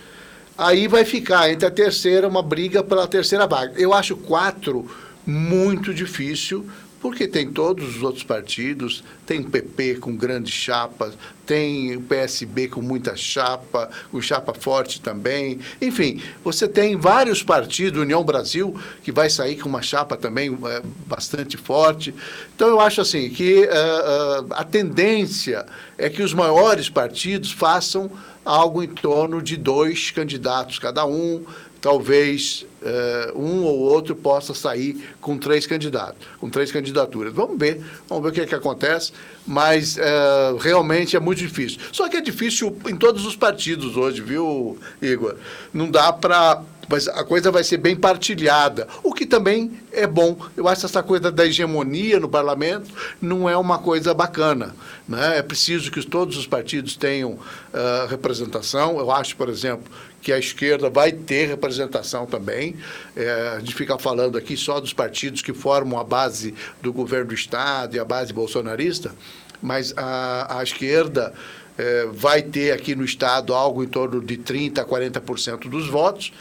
Aí 0.55 0.87
vai 0.87 1.03
ficar 1.03 1.51
entre 1.51 1.65
a 1.65 1.71
terceira, 1.71 2.27
uma 2.27 2.43
briga 2.43 2.83
pela 2.83 3.07
terceira 3.07 3.47
vaga. 3.47 3.73
Eu 3.81 3.91
acho 3.91 4.15
quatro 4.15 4.87
muito 5.25 5.91
difícil, 5.91 6.69
porque 7.01 7.27
tem 7.27 7.51
todos 7.51 7.97
os 7.97 8.03
outros 8.03 8.23
partidos, 8.23 9.03
tem 9.25 9.39
o 9.39 9.49
PP 9.49 9.95
com 9.95 10.15
grandes 10.15 10.53
chapas, 10.53 11.15
tem 11.45 11.97
o 11.97 12.01
PSB 12.01 12.67
com 12.67 12.81
muita 12.81 13.15
chapa, 13.15 13.89
com 14.11 14.21
chapa 14.21 14.53
forte 14.53 15.01
também. 15.01 15.59
Enfim, 15.81 16.21
você 16.43 16.67
tem 16.67 16.95
vários 16.95 17.41
partidos, 17.41 17.99
União 17.99 18.23
Brasil, 18.23 18.79
que 19.03 19.11
vai 19.11 19.29
sair 19.29 19.57
com 19.57 19.67
uma 19.67 19.81
chapa 19.81 20.15
também 20.15 20.55
é, 20.65 20.81
bastante 21.07 21.57
forte. 21.57 22.13
Então, 22.55 22.67
eu 22.67 22.79
acho 22.79 23.01
assim 23.01 23.29
que 23.31 23.63
uh, 23.63 24.43
uh, 24.43 24.47
a 24.51 24.63
tendência 24.63 25.65
é 25.97 26.07
que 26.07 26.21
os 26.21 26.33
maiores 26.33 26.87
partidos 26.87 27.51
façam 27.51 28.11
algo 28.45 28.83
em 28.83 28.87
torno 28.87 29.41
de 29.41 29.57
dois 29.57 30.11
candidatos 30.11 30.79
cada 30.79 31.05
um, 31.05 31.43
talvez 31.81 32.65
uh, 32.81 33.37
um 33.37 33.63
ou 33.63 33.79
outro 33.79 34.15
possa 34.15 34.53
sair 34.53 35.09
com 35.19 35.37
três 35.37 35.65
candidatos, 35.65 36.27
com 36.39 36.49
três 36.49 36.71
candidaturas. 36.71 37.33
Vamos 37.33 37.57
ver, 37.57 37.83
vamos 38.07 38.23
ver 38.23 38.29
o 38.29 38.31
que, 38.31 38.41
é 38.41 38.45
que 38.45 38.55
acontece, 38.55 39.11
mas 39.45 39.97
uh, 39.97 40.57
realmente 40.57 41.15
é 41.15 41.19
muito 41.19 41.39
difícil. 41.39 41.79
Só 41.91 42.07
que 42.07 42.17
é 42.17 42.21
difícil 42.21 42.77
em 42.87 42.95
todos 42.95 43.25
os 43.25 43.35
partidos 43.35 43.97
hoje, 43.97 44.21
viu, 44.21 44.77
Igor? 45.01 45.35
Não 45.73 45.89
dá 45.89 46.13
para 46.13 46.61
mas 46.91 47.07
a 47.07 47.23
coisa 47.23 47.49
vai 47.49 47.63
ser 47.63 47.77
bem 47.77 47.95
partilhada, 47.95 48.85
o 49.01 49.13
que 49.13 49.25
também 49.25 49.79
é 49.93 50.05
bom. 50.05 50.37
Eu 50.57 50.67
acho 50.67 50.85
essa 50.85 51.01
coisa 51.01 51.31
da 51.31 51.45
hegemonia 51.45 52.19
no 52.19 52.27
parlamento 52.27 52.91
não 53.21 53.49
é 53.49 53.55
uma 53.55 53.79
coisa 53.79 54.13
bacana. 54.13 54.75
Né? 55.07 55.37
É 55.37 55.41
preciso 55.41 55.89
que 55.89 56.05
todos 56.05 56.35
os 56.35 56.45
partidos 56.45 56.97
tenham 56.97 57.31
uh, 57.31 58.07
representação. 58.09 58.99
Eu 58.99 59.09
acho, 59.09 59.37
por 59.37 59.47
exemplo, 59.47 59.89
que 60.21 60.33
a 60.33 60.37
esquerda 60.37 60.89
vai 60.89 61.13
ter 61.13 61.47
representação 61.47 62.25
também. 62.25 62.75
É, 63.15 63.53
a 63.55 63.59
gente 63.59 63.73
fica 63.73 63.97
falando 63.97 64.37
aqui 64.37 64.57
só 64.57 64.81
dos 64.81 64.91
partidos 64.91 65.41
que 65.41 65.53
formam 65.53 65.97
a 65.97 66.03
base 66.03 66.53
do 66.81 66.91
governo 66.91 67.27
do 67.27 67.33
Estado 67.33 67.95
e 67.95 67.99
a 67.99 68.05
base 68.05 68.33
bolsonarista, 68.33 69.15
mas 69.61 69.93
a, 69.95 70.59
a 70.59 70.63
esquerda 70.63 71.33
é, 71.77 72.05
vai 72.11 72.41
ter 72.41 72.71
aqui 72.71 72.95
no 72.95 73.03
Estado 73.03 73.53
algo 73.53 73.81
em 73.81 73.87
torno 73.87 74.21
de 74.21 74.37
30% 74.37 74.79
a 74.79 74.85
40% 74.85 75.69
dos 75.69 75.87
votos. 75.87 76.31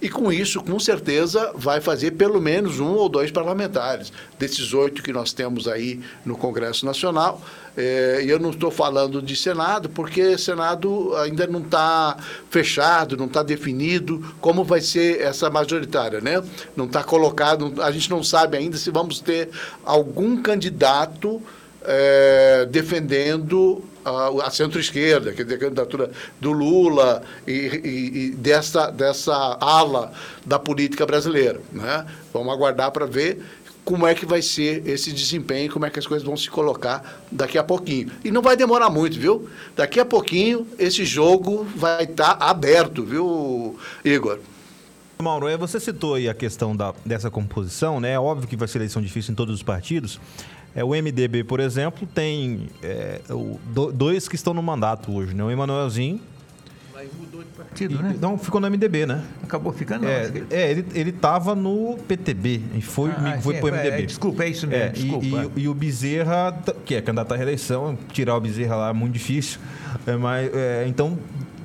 E 0.00 0.10
com 0.10 0.30
isso, 0.30 0.60
com 0.60 0.78
certeza, 0.78 1.52
vai 1.54 1.80
fazer 1.80 2.12
pelo 2.12 2.38
menos 2.40 2.78
um 2.80 2.92
ou 2.92 3.08
dois 3.08 3.30
parlamentares, 3.30 4.12
desses 4.38 4.74
oito 4.74 5.02
que 5.02 5.10
nós 5.10 5.32
temos 5.32 5.66
aí 5.66 6.00
no 6.24 6.36
Congresso 6.36 6.84
Nacional. 6.84 7.40
É, 7.74 8.22
e 8.22 8.28
eu 8.28 8.38
não 8.38 8.50
estou 8.50 8.70
falando 8.70 9.22
de 9.22 9.34
Senado, 9.34 9.88
porque 9.88 10.36
Senado 10.36 11.14
ainda 11.16 11.46
não 11.46 11.60
está 11.60 12.16
fechado, 12.50 13.16
não 13.16 13.26
está 13.26 13.42
definido 13.42 14.34
como 14.40 14.64
vai 14.64 14.80
ser 14.80 15.20
essa 15.20 15.48
majoritária, 15.48 16.20
né? 16.20 16.42
Não 16.74 16.86
está 16.86 17.02
colocado, 17.02 17.82
a 17.82 17.90
gente 17.90 18.10
não 18.10 18.22
sabe 18.22 18.56
ainda 18.56 18.76
se 18.76 18.90
vamos 18.90 19.20
ter 19.20 19.50
algum 19.84 20.42
candidato 20.42 21.42
é, 21.86 22.66
defendendo 22.68 23.82
a, 24.04 24.46
a 24.46 24.50
centro-esquerda, 24.50 25.32
quer 25.32 25.44
dizer, 25.44 25.56
a 25.56 25.58
candidatura 25.58 26.10
do 26.40 26.52
Lula 26.52 27.22
e, 27.46 27.52
e, 27.52 28.18
e, 28.18 28.30
dessa, 28.30 28.90
dessa 28.90 29.56
ala 29.60 30.12
da 30.44 30.58
política 30.58 31.04
brasileira. 31.06 31.60
Né? 31.72 32.06
Vamos 32.32 32.52
aguardar 32.52 32.90
para 32.90 33.06
ver 33.06 33.42
como 33.84 34.04
é 34.04 34.14
que 34.14 34.26
vai 34.26 34.42
ser 34.42 34.86
esse 34.86 35.12
desempenho, 35.12 35.72
como 35.72 35.86
é 35.86 35.90
que 35.90 35.98
as 35.98 36.06
coisas 36.06 36.26
vão 36.26 36.36
se 36.36 36.50
colocar 36.50 37.22
daqui 37.30 37.56
a 37.56 37.62
pouquinho. 37.62 38.10
E 38.24 38.32
não 38.32 38.42
vai 38.42 38.56
demorar 38.56 38.90
muito, 38.90 39.18
viu? 39.18 39.48
Daqui 39.76 40.00
a 40.00 40.04
pouquinho 40.04 40.66
esse 40.76 41.04
jogo 41.04 41.64
vai 41.76 42.02
estar 42.02 42.34
tá 42.34 42.46
aberto, 42.46 43.04
viu, 43.04 43.78
Igor? 44.04 44.40
Mauro, 45.22 45.48
é, 45.48 45.56
você 45.56 45.80
citou 45.80 46.14
aí 46.14 46.28
a 46.28 46.34
questão 46.34 46.76
da, 46.76 46.92
dessa 47.04 47.30
composição, 47.30 48.00
né? 48.00 48.12
É 48.12 48.18
óbvio 48.18 48.46
que 48.46 48.56
vai 48.56 48.68
ser 48.68 48.78
eleição 48.78 49.00
difícil 49.00 49.32
em 49.32 49.34
todos 49.34 49.54
os 49.54 49.62
partidos, 49.62 50.20
é, 50.76 50.84
o 50.84 50.90
MDB, 50.90 51.42
por 51.42 51.58
exemplo, 51.58 52.06
tem 52.14 52.68
é, 52.82 53.22
o, 53.30 53.58
do, 53.72 53.90
dois 53.90 54.28
que 54.28 54.34
estão 54.34 54.52
no 54.52 54.62
mandato 54.62 55.10
hoje, 55.10 55.34
né? 55.34 55.42
O 55.42 55.50
Emanuelzinho. 55.50 56.20
Mas 56.92 57.08
mudou 57.18 57.42
de 57.42 57.48
partido, 57.48 57.94
e, 57.94 58.02
né? 58.02 58.14
Não, 58.20 58.36
ficou 58.36 58.60
no 58.60 58.70
MDB, 58.70 59.06
né? 59.06 59.24
Acabou 59.42 59.72
ficando. 59.72 60.06
É, 60.06 60.30
é 60.50 60.70
ele, 60.70 60.84
ele 60.94 61.12
tava 61.12 61.54
no 61.54 61.96
PTB 62.06 62.60
e 62.74 62.82
foi, 62.82 63.10
ah, 63.10 63.38
foi 63.40 63.54
sim, 63.54 63.60
pro 63.60 63.72
MDB. 63.72 64.02
É, 64.02 64.02
desculpa, 64.02 64.44
é 64.44 64.48
isso 64.50 64.66
mesmo. 64.66 64.84
É, 64.84 64.88
desculpa. 64.90 65.26
E, 65.26 65.60
e, 65.60 65.62
e, 65.62 65.68
o 65.68 65.72
Bezerra, 65.72 66.62
que 66.84 66.94
é 66.94 67.00
candidato 67.00 67.32
à 67.32 67.36
reeleição, 67.36 67.98
tirar 68.12 68.36
o 68.36 68.40
Bezerra 68.40 68.76
lá 68.76 68.90
é 68.90 68.92
muito 68.92 69.14
difícil. 69.14 69.58
É, 70.06 70.14
mas, 70.14 70.54
é, 70.54 70.84
então, 70.86 71.18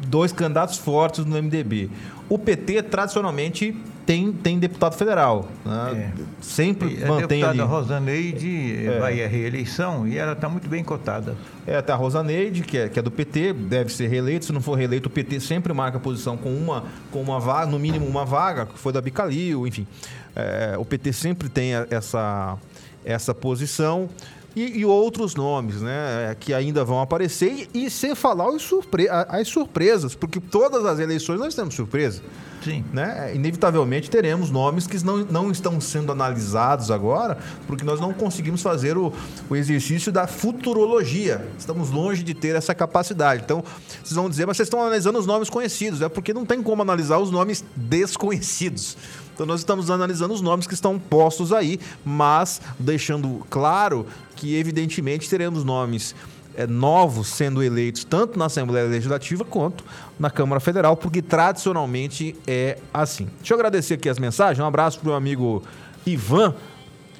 dois 0.08 0.32
candidatos 0.32 0.78
fortes 0.78 1.26
no 1.26 1.36
MDB. 1.36 1.90
O 2.30 2.40
PT, 2.40 2.84
tradicionalmente, 2.84 3.76
tem, 4.06 4.32
tem 4.32 4.60
deputado 4.60 4.96
federal. 4.96 5.48
Né? 5.66 6.14
É. 6.18 6.24
Sempre 6.42 6.96
e 6.96 7.06
mantém. 7.06 7.44
A 7.44 7.48
deputada 7.48 7.50
ali. 7.52 7.62
Rosaneide 7.62 8.88
é. 8.88 9.00
vai 9.00 9.24
à 9.24 9.28
reeleição 9.28 10.08
e 10.08 10.18
ela 10.18 10.34
está 10.34 10.50
muito 10.50 10.68
bem 10.68 10.84
cotada. 10.84 11.36
É, 11.66 11.78
até 11.78 11.94
a 11.94 11.96
Rosaneide, 11.96 12.64
que 12.64 12.78
é, 12.78 12.90
que 12.90 13.00
é 13.00 13.02
do 13.02 13.12
PT, 13.12 13.54
deve 13.54 13.92
ser 13.92 14.08
reeleito. 14.08 14.46
Se 14.46 14.54
não 14.54 14.62
for 14.62 14.76
reeleito, 14.76 15.08
o 15.08 15.12
PT 15.12 15.40
sempre 15.40 15.74
marca 15.74 16.00
posição 16.00 16.38
com 16.38 16.54
uma, 16.54 16.84
com 17.12 17.22
uma 17.22 17.40
vaga, 17.40 17.70
no 17.70 17.80
mínimo 17.80 18.06
uma 18.06 18.26
vaga, 18.26 18.66
que 18.66 18.78
foi 18.78 18.92
da 18.92 19.02
Bicalil, 19.02 19.68
enfim. 19.68 19.88
É, 20.36 20.76
o 20.78 20.86
PT 20.86 21.14
sempre 21.14 21.50
tem 21.50 21.72
essa, 21.90 22.58
essa 23.06 23.34
posição. 23.34 24.10
E, 24.56 24.80
e, 24.80 24.86
outros 24.86 25.34
nomes, 25.34 25.82
né, 25.82 26.36
que 26.40 26.54
ainda 26.54 26.84
vão 26.84 27.00
aparecer 27.00 27.70
e, 27.74 27.86
e 27.86 27.90
sem 27.90 28.14
falar 28.14 28.54
as, 28.54 28.62
surpre 28.62 29.08
as 29.10 29.48
surpresas, 29.48 30.14
porque 30.14 30.42
todas 30.42 30.86
as 30.86 31.00
eleições 31.00 31.40
nós 31.40 31.56
temos 31.56 31.74
surpresa. 31.74 32.22
Sim. 32.64 32.86
Né? 32.94 33.32
Inevitavelmente 33.34 34.10
teremos 34.10 34.52
nomes 34.52 34.86
que 34.86 35.04
não, 35.04 35.18
não 35.18 35.52
estão 35.52 35.82
sendo 35.82 36.12
analisados 36.12 36.92
agora, 36.92 37.38
porque 37.66 37.84
nós 37.84 38.00
não 38.00 38.14
conseguimos 38.14 38.62
fazer 38.62 38.98
o, 38.98 39.12
o 39.50 39.56
exercício 39.56 40.12
da 40.12 40.28
futurologia. 40.28 41.48
Estamos 41.58 41.90
longe 41.90 42.24
de 42.24 42.34
ter 42.34 42.56
essa 42.56 42.76
capacidade. 42.76 43.42
Então, 43.44 43.64
vocês 44.04 44.14
vão 44.14 44.30
dizer, 44.30 44.46
mas 44.46 44.58
vocês 44.58 44.68
estão 44.68 44.82
analisando 44.82 45.18
os 45.18 45.26
nomes 45.26 45.50
conhecidos. 45.50 46.02
É 46.02 46.10
porque 46.10 46.34
não 46.34 46.46
tem 46.46 46.62
como 46.62 46.82
analisar 46.82 47.18
os 47.18 47.32
nomes 47.32 47.64
desconhecidos. 47.76 48.96
Então 49.42 49.48
nós 49.48 49.62
estamos 49.62 49.90
analisando 49.90 50.36
os 50.36 50.40
nomes 50.40 50.68
que 50.68 50.76
estão 50.76 51.00
postos 51.00 51.52
aí, 51.52 51.80
mas 52.06 52.62
deixando 52.78 53.44
claro 53.50 54.06
que 54.36 54.56
evidentemente 54.56 55.28
teremos 55.28 55.64
nomes 55.64 56.14
é, 56.54 56.68
novos 56.68 57.30
sendo 57.30 57.64
eleitos 57.64 58.04
tanto 58.04 58.38
na 58.38 58.46
Assembleia 58.46 58.88
Legislativa 58.88 59.44
quanto 59.44 59.84
na 60.20 60.30
Câmara 60.30 60.60
Federal, 60.60 60.96
porque 60.96 61.24
tradicionalmente 61.24 62.36
é 62.46 62.78
assim. 62.94 63.28
Deixa 63.40 63.56
eu 63.56 63.58
agradecer 63.58 63.96
aqui 63.96 64.08
as 64.08 64.20
mensagens. 64.20 64.64
Um 64.64 64.68
abraço 64.68 65.00
para 65.00 65.10
o 65.10 65.14
amigo 65.16 65.64
Ivan. 66.06 66.54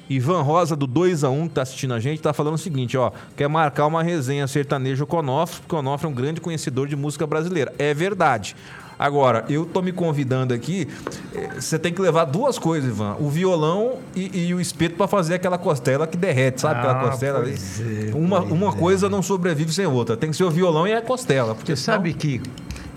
Ivan 0.08 0.42
Rosa, 0.42 0.76
do 0.76 0.86
2 0.86 1.24
a 1.24 1.28
1 1.28 1.40
que 1.40 1.48
está 1.48 1.62
assistindo 1.62 1.92
a 1.92 1.98
gente, 1.98 2.18
está 2.18 2.32
falando 2.32 2.54
o 2.54 2.58
seguinte, 2.58 2.96
ó, 2.96 3.10
quer 3.36 3.48
marcar 3.48 3.86
uma 3.86 4.02
resenha 4.02 4.46
sertanejo 4.46 5.06
com 5.06 5.16
Onofre, 5.16 5.60
porque 5.62 5.74
o 5.74 5.78
Onofre 5.80 6.06
é 6.06 6.08
um 6.08 6.14
grande 6.14 6.40
conhecedor 6.40 6.86
de 6.86 6.94
música 6.94 7.26
brasileira. 7.26 7.74
É 7.80 7.92
verdade. 7.92 8.54
Agora, 9.02 9.44
eu 9.48 9.66
tô 9.66 9.82
me 9.82 9.90
convidando 9.90 10.54
aqui, 10.54 10.86
eh, 11.34 11.60
você 11.60 11.76
tem 11.76 11.92
que 11.92 12.00
levar 12.00 12.24
duas 12.24 12.56
coisas, 12.56 12.88
Ivan. 12.88 13.16
O 13.18 13.28
violão 13.28 13.98
e, 14.14 14.46
e 14.46 14.54
o 14.54 14.60
espeto 14.60 14.94
para 14.94 15.08
fazer 15.08 15.34
aquela 15.34 15.58
costela 15.58 16.06
que 16.06 16.16
derrete, 16.16 16.60
sabe? 16.60 16.78
aquela 16.78 17.00
ah, 17.00 17.10
costela 17.10 17.40
ali. 17.40 17.52
É, 17.52 18.14
uma 18.14 18.38
uma 18.42 18.68
é. 18.68 18.78
coisa 18.78 19.08
não 19.08 19.20
sobrevive 19.20 19.72
sem 19.72 19.86
outra. 19.86 20.16
Tem 20.16 20.30
que 20.30 20.36
ser 20.36 20.44
o 20.44 20.50
violão 20.52 20.86
e 20.86 20.92
a 20.92 21.02
costela. 21.02 21.52
Porque 21.52 21.74
você 21.74 21.82
senão... 21.82 21.98
sabe 21.98 22.14
que 22.14 22.40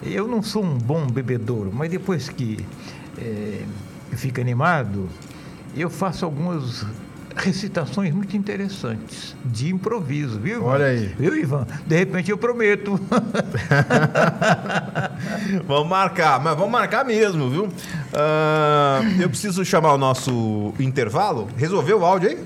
eu 0.04 0.28
não 0.28 0.44
sou 0.44 0.64
um 0.64 0.78
bom 0.78 1.08
bebedouro, 1.08 1.72
mas 1.74 1.90
depois 1.90 2.30
que 2.30 2.64
é, 3.18 3.64
fica 4.12 4.40
animado, 4.40 5.10
eu 5.76 5.90
faço 5.90 6.24
algumas 6.24 6.86
recitações 7.36 8.14
muito 8.14 8.36
interessantes, 8.36 9.36
de 9.44 9.74
improviso, 9.74 10.40
viu? 10.40 10.58
Ivan? 10.58 10.66
Olha 10.66 10.86
aí. 10.86 11.08
Viu, 11.20 11.36
Ivan? 11.36 11.68
De 11.86 11.98
repente 11.98 12.32
eu 12.32 12.38
prometo. 12.38 13.00
vamos 15.68 15.90
marcar, 15.90 16.40
mas 16.40 16.56
vamos 16.56 16.72
marcar 16.72 17.04
mesmo, 17.04 17.50
viu? 17.50 17.64
Uh, 17.66 19.22
eu 19.22 19.30
preciso 19.30 19.66
chamar 19.66 19.94
o 19.94 19.98
nosso 19.98 20.74
intervalo. 20.80 21.48
Resolveu 21.58 22.00
o 22.00 22.06
áudio 22.06 22.30
aí? 22.30 22.40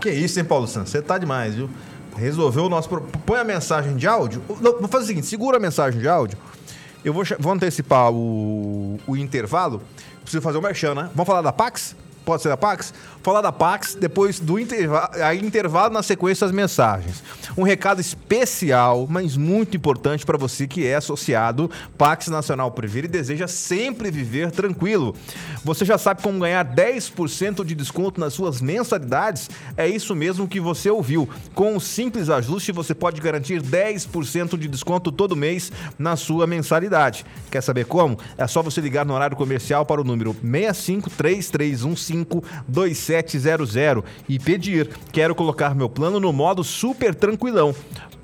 Que 0.00 0.10
isso, 0.10 0.38
hein, 0.38 0.44
Paulo 0.44 0.66
Santos? 0.66 0.92
Você 0.92 1.02
tá 1.02 1.18
demais, 1.18 1.54
viu? 1.54 1.68
Resolveu 2.16 2.64
o 2.64 2.68
nosso. 2.68 2.88
Põe 3.26 3.40
a 3.40 3.44
mensagem 3.44 3.96
de 3.96 4.06
áudio. 4.06 4.42
Não, 4.60 4.78
vou 4.78 4.88
fazer 4.88 5.04
o 5.04 5.06
seguinte: 5.08 5.26
segura 5.26 5.56
a 5.56 5.60
mensagem 5.60 6.00
de 6.00 6.08
áudio. 6.08 6.38
Eu 7.04 7.12
vou, 7.12 7.22
vou 7.38 7.52
antecipar 7.52 8.10
o, 8.10 8.98
o 9.06 9.16
intervalo. 9.16 9.82
Preciso 10.22 10.42
fazer 10.42 10.56
o 10.56 10.60
um 10.60 10.64
merchan, 10.64 10.94
né? 10.94 11.10
Vamos 11.14 11.26
falar 11.26 11.42
da 11.42 11.52
Pax? 11.52 11.94
Pode 12.26 12.42
ser 12.42 12.48
da 12.48 12.56
Pax? 12.56 12.92
Falar 13.22 13.40
da 13.40 13.52
Pax, 13.52 13.94
depois 13.94 14.40
do 14.40 14.58
intervalo, 14.58 15.10
intervalo 15.34 15.94
na 15.94 16.02
sequência 16.02 16.44
das 16.44 16.54
mensagens. 16.54 17.22
Um 17.56 17.62
recado 17.62 18.00
especial, 18.00 19.06
mas 19.08 19.36
muito 19.36 19.76
importante 19.76 20.26
para 20.26 20.36
você 20.36 20.66
que 20.66 20.84
é 20.84 20.96
associado 20.96 21.70
Pax 21.96 22.26
Nacional 22.26 22.72
Prever 22.72 23.04
e 23.04 23.08
deseja 23.08 23.46
sempre 23.46 24.10
viver 24.10 24.50
tranquilo. 24.50 25.14
Você 25.64 25.84
já 25.84 25.96
sabe 25.96 26.20
como 26.20 26.40
ganhar 26.40 26.64
10% 26.64 27.64
de 27.64 27.76
desconto 27.76 28.20
nas 28.20 28.34
suas 28.34 28.60
mensalidades? 28.60 29.48
É 29.76 29.86
isso 29.86 30.12
mesmo 30.12 30.48
que 30.48 30.58
você 30.58 30.90
ouviu. 30.90 31.28
Com 31.54 31.76
um 31.76 31.80
simples 31.80 32.28
ajuste, 32.28 32.72
você 32.72 32.92
pode 32.92 33.20
garantir 33.20 33.62
10% 33.62 34.58
de 34.58 34.66
desconto 34.66 35.12
todo 35.12 35.36
mês 35.36 35.70
na 35.96 36.16
sua 36.16 36.44
mensalidade. 36.44 37.24
Quer 37.52 37.60
saber 37.60 37.86
como? 37.86 38.18
É 38.36 38.48
só 38.48 38.62
você 38.62 38.80
ligar 38.80 39.06
no 39.06 39.14
horário 39.14 39.36
comercial 39.36 39.86
para 39.86 40.00
o 40.00 40.04
número 40.04 40.34
6533152700 42.24 44.04
e 44.28 44.38
pedir: 44.38 44.88
"Quero 45.12 45.34
colocar 45.34 45.74
meu 45.74 45.88
plano 45.88 46.18
no 46.20 46.32
modo 46.32 46.62
super 46.64 47.14
tranquilão" 47.14 47.74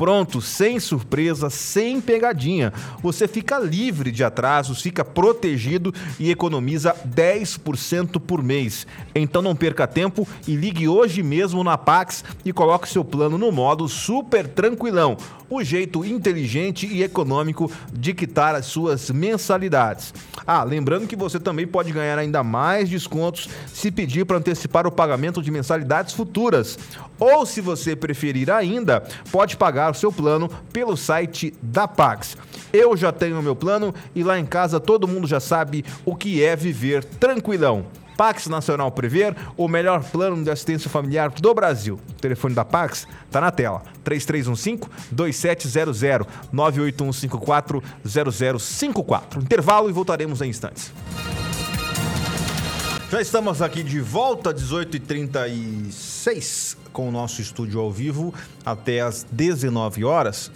pronto, 0.03 0.41
sem 0.41 0.81
surpresa, 0.81 1.49
sem 1.49 2.01
pegadinha. 2.01 2.73
Você 3.01 3.29
fica 3.29 3.61
livre 3.61 4.11
de 4.11 4.25
atrasos, 4.25 4.83
fica 4.83 5.05
protegido 5.05 5.95
e 6.19 6.29
economiza 6.29 6.93
10% 7.07 8.19
por 8.19 8.43
mês. 8.43 8.85
Então 9.15 9.41
não 9.41 9.55
perca 9.55 9.87
tempo 9.87 10.27
e 10.49 10.57
ligue 10.57 10.89
hoje 10.89 11.23
mesmo 11.23 11.63
na 11.63 11.79
Pax 11.79 12.25
e 12.45 12.53
coloque 12.53 12.89
seu 12.89 13.05
plano 13.05 13.39
no 13.39 13.53
modo 13.53 13.87
super 13.89 14.49
tranquilão. 14.49 15.17
O 15.49 15.63
jeito 15.63 16.05
inteligente 16.05 16.85
e 16.87 17.05
econômico 17.05 17.71
de 17.93 18.13
quitar 18.13 18.57
as 18.57 18.67
suas 18.67 19.09
mensalidades. 19.11 20.13
Ah, 20.45 20.65
lembrando 20.65 21.07
que 21.07 21.15
você 21.15 21.39
também 21.39 21.67
pode 21.67 21.93
ganhar 21.93 22.19
ainda 22.19 22.43
mais 22.43 22.89
descontos 22.89 23.49
se 23.67 23.91
pedir 23.91 24.25
para 24.25 24.39
antecipar 24.39 24.87
o 24.87 24.91
pagamento 24.91 25.43
de 25.43 25.51
mensalidades 25.51 26.15
futuras. 26.15 26.79
Ou, 27.23 27.47
se 27.47 27.61
você 27.61 27.95
preferir 27.95 28.51
ainda, 28.51 29.01
pode 29.31 29.57
pagar 29.57 29.93
o 29.93 29.95
seu 29.95 30.11
plano 30.11 30.51
pelo 30.73 30.97
site 30.97 31.55
da 31.63 31.87
Pax. 31.87 32.37
Eu 32.73 32.97
já 32.97 33.13
tenho 33.13 33.39
o 33.39 33.43
meu 33.43 33.55
plano 33.55 33.95
e 34.13 34.25
lá 34.25 34.41
em 34.41 34.45
casa 34.45 34.81
todo 34.81 35.07
mundo 35.07 35.29
já 35.29 35.39
sabe 35.39 35.85
o 36.05 36.17
que 36.17 36.43
é 36.43 36.57
viver 36.57 37.05
tranquilão. 37.05 37.87
Pax 38.17 38.49
Nacional 38.49 38.91
Prever, 38.91 39.37
o 39.57 39.69
melhor 39.69 40.03
plano 40.03 40.43
de 40.43 40.51
assistência 40.51 40.91
familiar 40.91 41.31
do 41.31 41.55
Brasil. 41.55 42.01
O 42.11 42.15
telefone 42.15 42.57
da 42.57 42.65
Pax 42.65 43.07
está 43.25 43.41
na 43.41 43.53
tela. 43.53 43.85
3315-2700 44.05 46.27
981540054. 46.53 49.45
Intervalo 49.45 49.89
e 49.89 49.93
voltaremos 49.93 50.43
em 50.43 50.51
instantes. 50.51 50.93
Já 53.13 53.21
estamos 53.21 53.63
aqui 53.63 53.85
de 53.85 54.01
volta, 54.01 54.53
18h36, 54.53 56.82
com 56.93 57.09
o 57.09 57.13
nosso 57.13 57.41
estúdio 57.41 57.81
ao 57.81 57.91
vivo 57.91 58.33
até 58.65 59.01
às 59.01 59.27
19 59.31 60.05
horas. 60.05 60.49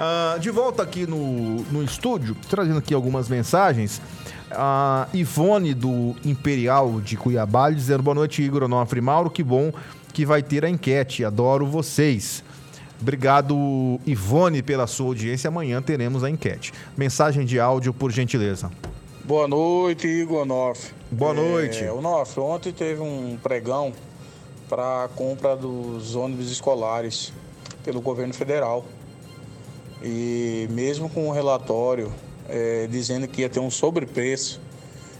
uh, 0.00 0.40
De 0.40 0.50
volta 0.50 0.82
aqui 0.82 1.06
no, 1.06 1.62
no 1.70 1.84
estúdio, 1.84 2.36
trazendo 2.48 2.78
aqui 2.78 2.94
algumas 2.94 3.28
mensagens 3.28 4.00
a 4.50 5.06
Ivone 5.14 5.74
do 5.74 6.16
Imperial 6.24 7.00
de 7.00 7.16
Cuiabá 7.16 7.70
dizendo 7.70 8.02
boa 8.02 8.14
noite, 8.14 8.42
Igor 8.42 8.64
Onofre 8.64 9.00
Mauro, 9.00 9.30
que 9.30 9.44
bom 9.44 9.72
que 10.12 10.26
vai 10.26 10.42
ter 10.42 10.64
a 10.64 10.68
enquete, 10.68 11.24
adoro 11.24 11.66
vocês. 11.66 12.42
Obrigado, 13.00 13.98
Ivone, 14.04 14.62
pela 14.62 14.86
sua 14.86 15.06
audiência. 15.06 15.48
Amanhã 15.48 15.80
teremos 15.80 16.22
a 16.22 16.28
enquete. 16.28 16.72
Mensagem 16.96 17.46
de 17.46 17.58
áudio, 17.58 17.94
por 17.94 18.10
gentileza. 18.10 18.70
Boa 19.24 19.48
noite, 19.48 20.06
Igor 20.06 20.42
Onofre. 20.42 20.92
Boa 21.10 21.32
noite. 21.32 21.82
É, 21.82 21.92
Onofre, 21.92 22.40
ontem 22.40 22.72
teve 22.72 23.00
um 23.00 23.38
pregão 23.42 23.92
para 24.68 25.04
a 25.04 25.08
compra 25.08 25.56
dos 25.56 26.14
ônibus 26.14 26.50
escolares 26.50 27.32
pelo 27.82 28.00
governo 28.00 28.34
federal. 28.34 28.84
E 30.02 30.66
mesmo 30.70 31.08
com 31.10 31.28
o 31.28 31.32
relatório 31.32 32.12
é, 32.48 32.86
dizendo 32.90 33.28
que 33.28 33.42
ia 33.42 33.48
ter 33.48 33.60
um 33.60 33.70
sobrepreço 33.70 34.60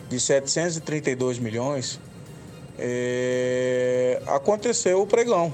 de 0.09 0.19
732 0.19 1.39
milhões, 1.39 2.01
é, 2.79 4.23
aconteceu 4.27 5.03
o 5.03 5.07
pregão. 5.07 5.53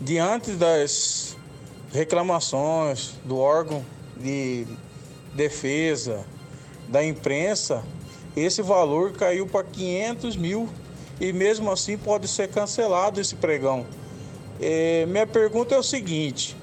Diante 0.00 0.52
das 0.52 1.36
reclamações 1.92 3.14
do 3.24 3.38
órgão 3.38 3.84
de 4.16 4.66
defesa, 5.34 6.24
da 6.88 7.04
imprensa, 7.04 7.84
esse 8.36 8.62
valor 8.62 9.12
caiu 9.12 9.46
para 9.46 9.64
500 9.64 10.36
mil 10.36 10.68
e 11.20 11.32
mesmo 11.32 11.70
assim 11.70 11.96
pode 11.96 12.26
ser 12.28 12.48
cancelado 12.48 13.20
esse 13.20 13.36
pregão. 13.36 13.86
É, 14.60 15.06
minha 15.06 15.26
pergunta 15.26 15.74
é 15.74 15.78
o 15.78 15.82
seguinte: 15.82 16.56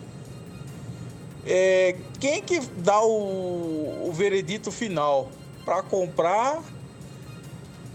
é, 1.48 1.96
quem 2.20 2.42
que 2.42 2.60
dá 2.78 3.02
o, 3.02 4.08
o 4.08 4.12
veredito 4.14 4.72
final 4.72 5.32
para 5.66 5.82
comprar 5.82 6.62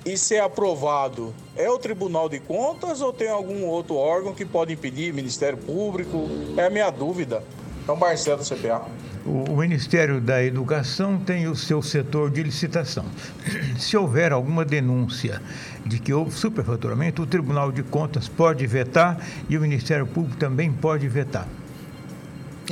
e 0.05 0.17
ser 0.17 0.41
aprovado? 0.41 1.35
É 1.55 1.69
o 1.69 1.79
Tribunal 1.79 2.29
de 2.29 2.41
Contas 2.41 3.01
ou 3.01 3.12
tem 3.12 3.29
algum 3.29 3.65
outro 3.67 3.95
órgão 3.95 4.35
que 4.35 4.45
pode 4.45 4.73
impedir? 4.73 5.12
Ministério 5.12 5.59
Público? 5.59 6.29
É 6.57 6.67
a 6.67 6.71
minha 6.71 6.91
dúvida. 6.91 7.45
Então, 7.83 7.97
Marcelo 7.97 8.38
do 8.38 8.45
CPA. 8.45 8.87
O 9.25 9.57
Ministério 9.57 10.21
da 10.21 10.43
Educação 10.43 11.19
tem 11.19 11.47
o 11.47 11.55
seu 11.55 11.81
setor 11.81 12.31
de 12.31 12.43
licitação. 12.43 13.05
Se 13.79 13.97
houver 13.97 14.33
alguma 14.33 14.65
denúncia 14.65 15.41
de 15.87 16.01
que 16.01 16.12
houve 16.12 16.33
superfaturamento, 16.33 17.23
o 17.23 17.27
Tribunal 17.27 17.71
de 17.71 17.83
Contas 17.83 18.29
pode 18.29 18.67
vetar 18.67 19.25
e 19.49 19.57
o 19.57 19.61
Ministério 19.61 20.07
Público 20.07 20.37
também 20.37 20.73
pode 20.73 21.07
vetar. 21.07 21.47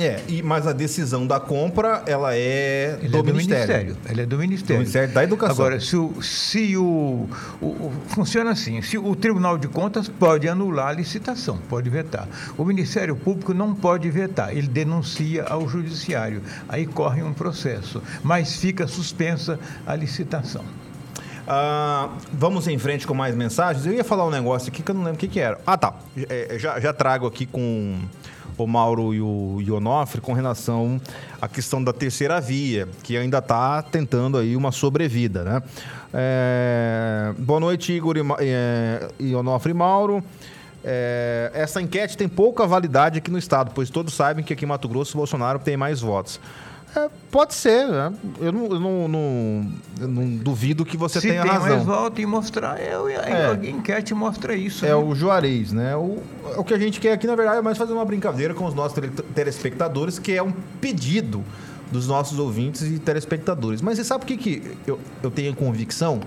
É, 0.01 0.21
e, 0.27 0.41
mas 0.41 0.65
a 0.65 0.73
decisão 0.73 1.27
da 1.27 1.39
compra, 1.39 2.03
ela 2.05 2.35
é 2.35 2.97
Ele 3.01 3.09
do, 3.09 3.17
é 3.19 3.21
do 3.21 3.33
ministério. 3.33 3.67
Ministério. 3.85 3.97
Ela 4.09 4.21
é 4.21 4.25
do 4.25 4.37
Ministério. 4.37 4.75
Do 4.75 4.79
Ministério 4.79 5.13
da 5.13 5.23
Educação. 5.23 5.55
Agora, 5.55 5.79
se 5.79 5.95
o, 5.95 6.21
se 6.21 6.77
o, 6.77 7.29
o, 7.61 7.65
o- 7.65 7.93
Funciona 8.07 8.51
assim: 8.51 8.81
se 8.81 8.97
o 8.97 9.15
Tribunal 9.15 9.57
de 9.57 9.67
Contas 9.67 10.07
pode 10.07 10.47
anular 10.49 10.87
a 10.87 10.91
licitação, 10.93 11.57
pode 11.69 11.89
vetar. 11.89 12.27
O 12.57 12.65
Ministério 12.65 13.15
Público 13.15 13.53
não 13.53 13.75
pode 13.75 14.09
vetar, 14.09 14.51
ele 14.55 14.67
denuncia 14.67 15.43
ao 15.43 15.67
Judiciário. 15.69 16.41
Aí 16.67 16.85
corre 16.85 17.21
um 17.23 17.33
processo, 17.33 18.01
mas 18.23 18.55
fica 18.55 18.87
suspensa 18.87 19.59
a 19.85 19.95
licitação. 19.95 20.63
Ah, 21.47 22.09
vamos 22.31 22.67
em 22.67 22.77
frente 22.77 23.05
com 23.05 23.13
mais 23.13 23.35
mensagens. 23.35 23.85
Eu 23.85 23.93
ia 23.93 24.03
falar 24.03 24.25
um 24.25 24.29
negócio 24.29 24.69
aqui 24.69 24.81
que 24.83 24.91
eu 24.91 24.95
não 24.95 25.01
lembro 25.03 25.15
o 25.17 25.19
que, 25.19 25.27
que 25.27 25.39
era. 25.39 25.59
Ah, 25.65 25.75
tá. 25.77 25.93
É, 26.29 26.55
já, 26.59 26.79
já 26.79 26.93
trago 26.93 27.25
aqui 27.25 27.45
com, 27.45 27.99
o 28.63 28.67
Mauro 28.67 29.13
e 29.13 29.21
o, 29.21 29.75
Onofre, 29.75 30.21
com 30.21 30.33
relação 30.33 30.99
à 31.41 31.47
questão 31.47 31.83
da 31.83 31.91
terceira 31.93 32.39
via, 32.39 32.87
que 33.03 33.17
ainda 33.17 33.39
está 33.39 33.81
tentando 33.81 34.37
aí 34.37 34.55
uma 34.55 34.71
sobrevida, 34.71 35.43
né? 35.43 35.63
É, 36.13 37.33
boa 37.37 37.59
noite, 37.59 37.93
Igor 37.93 38.17
e, 38.17 38.21
é, 38.39 39.07
e 39.19 39.33
Onofre 39.35 39.71
e 39.71 39.73
Mauro. 39.73 40.23
É, 40.83 41.51
essa 41.53 41.81
enquete 41.81 42.17
tem 42.17 42.27
pouca 42.27 42.65
validade 42.65 43.19
aqui 43.19 43.29
no 43.29 43.37
estado, 43.37 43.71
pois 43.73 43.89
todos 43.89 44.13
sabem 44.13 44.43
que 44.43 44.53
aqui 44.53 44.65
em 44.65 44.67
Mato 44.67 44.87
Grosso 44.87 45.15
o 45.15 45.17
Bolsonaro 45.17 45.59
tem 45.59 45.77
mais 45.77 46.01
votos. 46.01 46.39
É, 46.95 47.09
pode 47.31 47.53
ser, 47.53 47.87
né? 47.87 48.13
Eu 48.39 48.51
não, 48.51 48.63
eu 48.65 48.79
não, 48.79 49.07
não, 49.07 49.71
eu 50.01 50.07
não 50.07 50.27
duvido 50.37 50.83
que 50.83 50.97
você 50.97 51.21
Se 51.21 51.27
tenha 51.29 51.41
tem 51.41 51.51
razão. 51.51 51.69
mais 51.69 51.85
volta 51.85 52.21
e 52.21 52.25
mostrar, 52.25 52.77
é, 52.79 52.91
é. 52.91 53.45
a 53.51 53.69
enquete 53.69 54.13
mostra 54.13 54.53
isso. 54.55 54.85
É 54.85 54.89
né? 54.89 54.95
o 54.95 55.15
Juarez, 55.15 55.71
né? 55.71 55.95
O, 55.95 56.21
o 56.57 56.63
que 56.65 56.73
a 56.73 56.77
gente 56.77 56.99
quer 56.99 57.13
aqui, 57.13 57.25
na 57.25 57.35
verdade, 57.35 57.59
é 57.59 57.61
mais 57.61 57.77
fazer 57.77 57.93
uma 57.93 58.03
brincadeira 58.03 58.53
com 58.53 58.65
os 58.65 58.73
nossos 58.73 58.93
tele- 58.93 59.11
telespectadores, 59.33 60.19
que 60.19 60.33
é 60.33 60.43
um 60.43 60.51
pedido 60.81 61.43
dos 61.91 62.07
nossos 62.07 62.37
ouvintes 62.39 62.81
e 62.81 62.99
telespectadores. 62.99 63.81
Mas 63.81 63.97
você 63.97 64.03
sabe 64.03 64.23
o 64.23 64.27
que, 64.27 64.35
que 64.37 64.77
eu, 64.85 64.99
eu 65.23 65.31
tenho 65.31 65.55
convicção? 65.55 66.19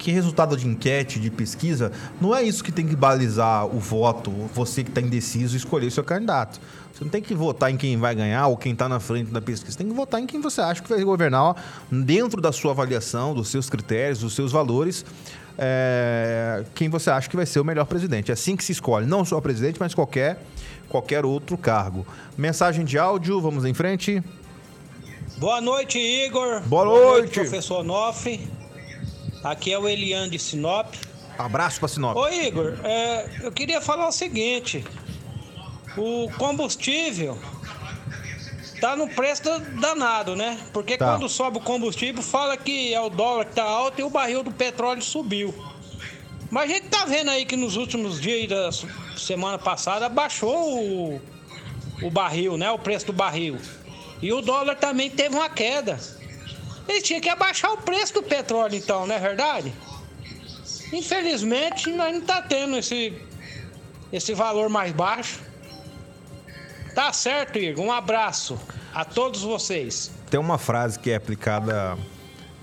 Que 0.00 0.10
resultado 0.10 0.56
de 0.56 0.66
enquete, 0.66 1.20
de 1.20 1.30
pesquisa, 1.30 1.92
não 2.18 2.34
é 2.34 2.42
isso 2.42 2.64
que 2.64 2.72
tem 2.72 2.88
que 2.88 2.96
balizar 2.96 3.66
o 3.66 3.78
voto, 3.78 4.30
você 4.54 4.82
que 4.82 4.88
está 4.88 4.98
indeciso, 4.98 5.54
escolher 5.54 5.90
seu 5.92 6.02
candidato. 6.02 6.58
Você 6.90 7.04
não 7.04 7.10
tem 7.10 7.20
que 7.20 7.34
votar 7.34 7.70
em 7.70 7.76
quem 7.76 7.98
vai 7.98 8.14
ganhar 8.14 8.46
ou 8.46 8.56
quem 8.56 8.72
está 8.72 8.88
na 8.88 8.98
frente 8.98 9.30
da 9.30 9.42
pesquisa. 9.42 9.72
Você 9.72 9.78
tem 9.78 9.88
que 9.88 9.92
votar 9.92 10.18
em 10.18 10.26
quem 10.26 10.40
você 10.40 10.62
acha 10.62 10.82
que 10.82 10.88
vai 10.88 11.04
governar 11.04 11.54
dentro 11.92 12.40
da 12.40 12.50
sua 12.50 12.70
avaliação, 12.70 13.34
dos 13.34 13.48
seus 13.48 13.68
critérios, 13.68 14.20
dos 14.20 14.34
seus 14.34 14.50
valores, 14.50 15.04
é, 15.58 16.64
quem 16.74 16.88
você 16.88 17.10
acha 17.10 17.28
que 17.28 17.36
vai 17.36 17.44
ser 17.44 17.60
o 17.60 17.64
melhor 17.64 17.84
presidente. 17.84 18.30
É 18.30 18.32
assim 18.32 18.56
que 18.56 18.64
se 18.64 18.72
escolhe, 18.72 19.04
não 19.04 19.22
só 19.22 19.36
o 19.36 19.42
presidente, 19.42 19.78
mas 19.78 19.94
qualquer, 19.94 20.42
qualquer 20.88 21.26
outro 21.26 21.58
cargo. 21.58 22.06
Mensagem 22.38 22.86
de 22.86 22.98
áudio, 22.98 23.38
vamos 23.38 23.66
em 23.66 23.74
frente. 23.74 24.22
Boa 25.36 25.60
noite, 25.60 25.98
Igor. 25.98 26.62
Boa 26.62 26.86
noite. 26.86 27.34
professor 27.34 27.84
Noff. 27.84 28.40
Aqui 29.42 29.72
é 29.72 29.78
o 29.78 29.88
Elian 29.88 30.28
de 30.28 30.38
Sinop. 30.38 30.94
Abraço 31.38 31.78
para 31.80 31.88
Sinop. 31.88 32.16
Ô, 32.16 32.28
Igor, 32.28 32.74
é, 32.84 33.26
eu 33.42 33.50
queria 33.52 33.80
falar 33.80 34.06
o 34.08 34.12
seguinte: 34.12 34.84
o 35.96 36.28
combustível 36.36 37.38
tá 38.80 38.94
no 38.96 39.08
preço 39.08 39.42
da- 39.44 39.58
danado, 39.58 40.36
né? 40.36 40.58
Porque 40.72 40.96
Tá. 40.96 41.12
quando 41.12 41.28
sobe 41.28 41.58
o 41.58 41.60
combustível, 41.60 42.22
fala 42.22 42.56
que 42.56 42.92
é 42.92 43.00
o 43.00 43.08
dólar 43.10 43.46
que 43.46 43.54
tá 43.54 43.64
alto 43.64 44.00
e 44.00 44.04
o 44.04 44.10
barril 44.10 44.42
do 44.42 44.50
petróleo 44.50 45.02
subiu. 45.02 45.54
Mas 46.50 46.64
a 46.70 46.74
gente 46.74 46.88
tá 46.88 47.04
vendo 47.04 47.30
aí 47.30 47.44
que 47.44 47.56
nos 47.56 47.76
últimos 47.76 48.20
dias 48.20 48.48
da 48.48 48.70
semana 49.16 49.56
passada 49.58 50.08
baixou 50.08 50.78
o, 50.78 51.22
o 52.02 52.10
barril, 52.10 52.56
né? 52.58 52.70
O 52.70 52.78
preço 52.78 53.06
do 53.06 53.12
barril. 53.12 53.58
E 54.20 54.32
o 54.32 54.42
dólar 54.42 54.74
também 54.76 55.08
teve 55.08 55.34
uma 55.36 55.48
queda. 55.48 55.98
Eles 56.88 57.02
tinham 57.02 57.20
que 57.20 57.28
abaixar 57.28 57.72
o 57.72 57.78
preço 57.78 58.14
do 58.14 58.22
petróleo, 58.22 58.74
então, 58.74 59.06
não 59.06 59.14
é 59.14 59.18
verdade? 59.18 59.72
Infelizmente, 60.92 61.90
nós 61.90 62.12
não 62.12 62.20
tá 62.20 62.42
tendo 62.42 62.76
esse, 62.76 63.14
esse 64.12 64.34
valor 64.34 64.68
mais 64.68 64.92
baixo. 64.92 65.40
Tá 66.94 67.12
certo, 67.12 67.58
Igor. 67.58 67.84
Um 67.84 67.92
abraço 67.92 68.58
a 68.92 69.04
todos 69.04 69.42
vocês. 69.42 70.10
Tem 70.28 70.40
uma 70.40 70.58
frase 70.58 70.98
que 70.98 71.10
é 71.10 71.14
aplicada 71.14 71.96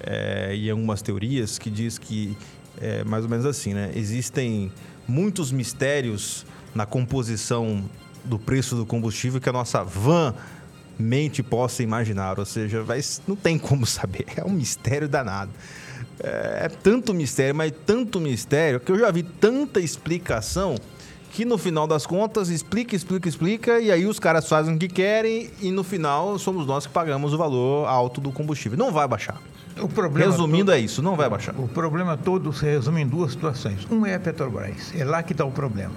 é, 0.02 0.54
em 0.54 0.70
algumas 0.70 1.02
teorias 1.02 1.58
que 1.58 1.70
diz 1.70 1.98
que 1.98 2.38
é 2.80 3.04
mais 3.04 3.24
ou 3.24 3.30
menos 3.30 3.46
assim, 3.46 3.74
né? 3.74 3.92
Existem 3.96 4.72
muitos 5.08 5.52
mistérios 5.52 6.46
na 6.76 6.86
composição 6.86 7.90
do 8.24 8.38
preço 8.38 8.76
do 8.76 8.86
combustível 8.86 9.40
que 9.40 9.50
a 9.50 9.54
nossa 9.54 9.84
van 9.84 10.36
mente 11.00 11.42
possa 11.44 11.84
imaginar. 11.84 12.40
Ou 12.40 12.46
seja, 12.46 12.84
vai, 12.84 13.00
não 13.28 13.36
tem 13.36 13.58
como 13.58 13.86
saber. 13.86 14.26
É 14.38 14.44
um 14.44 14.50
mistério 14.52 15.08
danado. 15.08 15.52
É, 16.20 16.62
é 16.66 16.70
tanto 16.70 17.14
mistério, 17.14 17.56
mas 17.56 17.72
tanto 17.86 18.20
mistério 18.20 18.80
que 18.80 18.92
eu 18.92 18.98
já 19.00 19.12
vi 19.12 19.24
tanta 19.24 19.80
explicação 19.80 20.76
que 21.32 21.46
no 21.46 21.58
final 21.58 21.86
das 21.86 22.06
contas 22.08 22.50
explica, 22.50 22.96
explica, 22.96 23.30
explica 23.30 23.80
e 23.80 23.92
aí 23.92 24.08
os 24.08 24.18
caras 24.18 24.48
fazem 24.50 24.76
o 24.76 24.80
que 24.80 24.88
querem 24.88 25.52
e 25.62 25.70
no 25.70 25.84
final 25.84 26.40
somos 26.40 26.66
nós 26.66 26.88
que 26.88 26.94
pagamos 26.94 27.34
o 27.34 27.38
valor 27.38 27.88
alto 27.88 28.20
do 28.20 28.32
combustível. 28.32 28.78
Não 28.78 28.92
vai 28.92 29.08
baixar. 29.08 29.40
O 29.80 29.88
problema 29.88 30.32
Resumindo 30.32 30.66
todo- 30.66 30.76
é 30.76 30.80
isso, 30.80 31.04
não 31.04 31.16
vai 31.16 31.30
baixar. 31.30 31.54
O 31.60 31.68
problema 31.68 32.18
todo 32.18 32.52
se 32.52 32.66
resume 32.66 33.02
em 33.02 33.08
duas 33.08 33.34
situações. 33.34 33.86
Um 33.92 34.04
é 34.04 34.16
a 34.16 34.20
Petrobras, 34.20 34.92
é 34.98 35.04
lá 35.06 35.22
que 35.22 35.34
está 35.34 35.46
o 35.46 35.52
problema. 35.52 35.94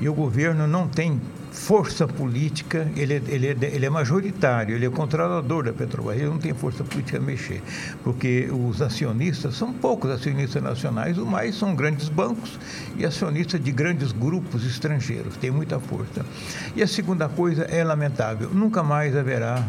E 0.00 0.08
o 0.08 0.14
governo 0.14 0.66
não 0.66 0.88
tem 0.88 1.20
força 1.58 2.06
política, 2.06 2.88
ele, 2.96 3.14
é- 3.14 3.22
ele, 3.26 3.46
é, 3.48 3.56
ele 3.74 3.84
é 3.84 3.90
majoritário, 3.90 4.74
ele 4.74 4.86
é 4.86 4.90
controlador 4.90 5.64
da 5.64 5.72
Petrobras, 5.72 6.16
ele 6.16 6.28
não 6.28 6.38
tem 6.38 6.54
força 6.54 6.84
política 6.84 7.18
a 7.18 7.20
mexer. 7.20 7.62
Porque 8.04 8.48
os 8.50 8.80
acionistas, 8.80 9.56
são 9.56 9.72
poucos 9.72 10.10
acionistas 10.10 10.62
nacionais, 10.62 11.18
o 11.18 11.26
mais 11.26 11.56
são 11.56 11.74
grandes 11.74 12.08
bancos 12.08 12.58
e 12.96 13.04
acionistas 13.04 13.62
de 13.62 13.72
grandes 13.72 14.12
grupos 14.12 14.64
estrangeiros, 14.64 15.36
tem 15.36 15.50
muita 15.50 15.80
força. 15.80 16.24
E 16.76 16.82
a 16.82 16.86
segunda 16.86 17.28
coisa 17.28 17.64
é 17.64 17.82
lamentável, 17.82 18.48
nunca 18.50 18.82
mais 18.82 19.16
haverá 19.16 19.66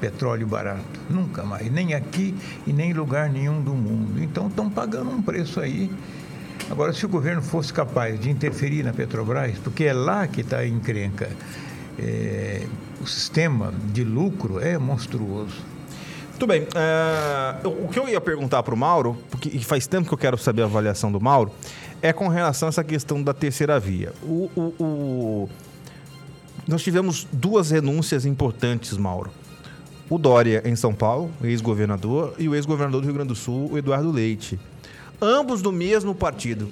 petróleo 0.00 0.46
barato. 0.48 1.00
Nunca 1.08 1.44
mais. 1.44 1.70
Nem 1.70 1.94
aqui 1.94 2.34
e 2.66 2.72
nem 2.72 2.90
em 2.90 2.92
lugar 2.92 3.30
nenhum 3.30 3.62
do 3.62 3.72
mundo. 3.72 4.20
Então 4.20 4.48
estão 4.48 4.68
pagando 4.68 5.10
um 5.10 5.22
preço 5.22 5.60
aí. 5.60 5.90
Agora, 6.72 6.92
se 6.94 7.04
o 7.04 7.08
governo 7.08 7.42
fosse 7.42 7.70
capaz 7.72 8.18
de 8.18 8.30
interferir 8.30 8.82
na 8.82 8.94
Petrobras, 8.94 9.58
porque 9.58 9.84
é 9.84 9.92
lá 9.92 10.26
que 10.26 10.40
está 10.40 10.58
a 10.58 10.66
encrenca, 10.66 11.28
é, 11.98 12.66
o 12.98 13.06
sistema 13.06 13.74
de 13.92 14.02
lucro 14.02 14.58
é 14.58 14.78
monstruoso. 14.78 15.54
Muito 16.30 16.46
bem. 16.46 16.66
é, 16.74 17.66
o 17.68 17.88
que 17.88 17.98
eu 17.98 18.08
ia 18.08 18.20
perguntar 18.22 18.62
para 18.62 18.74
o 18.74 18.76
Mauro, 18.76 19.18
porque 19.30 19.50
faz 19.60 19.86
tempo 19.86 20.08
que 20.08 20.14
eu 20.14 20.18
quero 20.18 20.38
saber 20.38 20.62
a 20.62 20.64
avaliação 20.64 21.12
do 21.12 21.20
Mauro, 21.20 21.52
é 22.00 22.10
com 22.10 22.26
relação 22.26 22.68
a 22.68 22.70
essa 22.70 22.82
questão 22.82 23.22
da 23.22 23.34
terceira 23.34 23.78
via. 23.78 24.12
O, 24.22 24.50
o- 24.56 24.74
o- 24.82 25.48
Nós 26.66 26.82
tivemos 26.82 27.26
duas 27.30 27.70
renúncias 27.70 28.24
importantes, 28.24 28.96
Mauro. 28.96 29.30
O 30.08 30.16
Dória 30.18 30.62
em 30.64 30.74
São 30.74 30.94
Paulo, 30.94 31.30
ex-governador, 31.44 32.34
e 32.38 32.48
o 32.48 32.54
ex-governador 32.54 33.02
do 33.02 33.04
Rio 33.04 33.14
Grande 33.14 33.28
do 33.28 33.34
Sul, 33.36 33.70
o 33.72 33.78
Eduardo 33.78 34.10
Leite. 34.10 34.58
Ambos 35.22 35.62
do 35.62 35.70
mesmo 35.70 36.14
partido. 36.14 36.68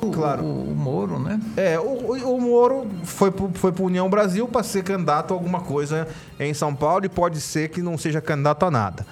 O, 0.00 0.10
Claro. 0.12 0.44
o, 0.44 0.70
o 0.70 0.74
Moro, 0.76 1.18
né? 1.18 1.40
É, 1.56 1.78
o, 1.78 1.82
o- 1.82 2.40
Moro 2.40 2.86
foi 3.04 3.30
pro, 3.30 3.50
foi 3.52 3.72
pro 3.72 3.84
União 3.84 4.08
Brasil 4.08 4.46
para 4.48 4.62
ser 4.62 4.82
candidato 4.84 5.32
a 5.32 5.36
alguma 5.36 5.60
coisa 5.60 6.06
em 6.38 6.54
São 6.54 6.74
Paulo 6.74 7.04
e 7.04 7.08
pode 7.08 7.40
ser 7.40 7.68
que 7.68 7.82
não 7.82 7.98
seja 7.98 8.20
candidato 8.20 8.64
a 8.64 8.70
nada. 8.70 9.04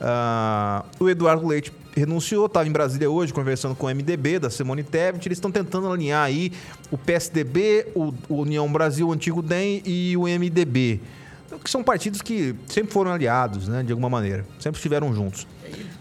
Ah, 0.00 0.84
o 1.00 1.08
Eduardo 1.08 1.46
Leite 1.46 1.72
renunciou, 1.96 2.44
estava 2.44 2.68
em 2.68 2.72
Brasília 2.72 3.10
hoje 3.10 3.32
conversando 3.32 3.74
com 3.74 3.86
o 3.86 3.88
MDB 3.88 4.38
da 4.38 4.50
Simone 4.50 4.82
Tebet. 4.84 5.26
Eles 5.26 5.38
estão 5.38 5.50
tentando 5.50 5.90
alinhar 5.90 6.22
aí 6.22 6.52
o 6.90 6.98
PSDB, 6.98 7.86
o, 7.94 8.12
o 8.28 8.42
União 8.42 8.70
Brasil, 8.70 9.08
o 9.08 9.12
antigo 9.12 9.40
DEM 9.40 9.82
e 9.86 10.14
o 10.16 10.24
MDB. 10.24 11.00
Que 11.62 11.70
são 11.70 11.82
partidos 11.82 12.20
que 12.22 12.54
sempre 12.66 12.92
foram 12.92 13.12
aliados, 13.12 13.68
né, 13.68 13.82
de 13.82 13.92
alguma 13.92 14.08
maneira. 14.10 14.44
Sempre 14.58 14.78
estiveram 14.78 15.14
juntos. 15.14 15.46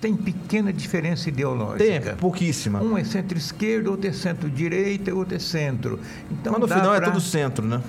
Tem 0.02 0.16
pequena 0.16 0.72
diferença 0.74 1.26
Tem, 1.26 1.34
ideológica. 1.34 2.16
pouquíssima. 2.20 2.82
Um 2.82 2.98
é 2.98 3.04
centro-esquerda, 3.04 3.90
outro 3.90 4.10
é 4.10 4.14
centro-direita, 4.14 5.14
outro 5.14 5.36
é 5.36 5.40
centro. 5.40 6.00
Então, 6.32 6.52
Mas 6.54 6.62
no 6.62 6.68
final 6.68 6.94
é 6.94 6.98
pra- 7.00 7.10
tudo 7.12 7.22
centro, 7.22 7.66
né? 7.66 7.82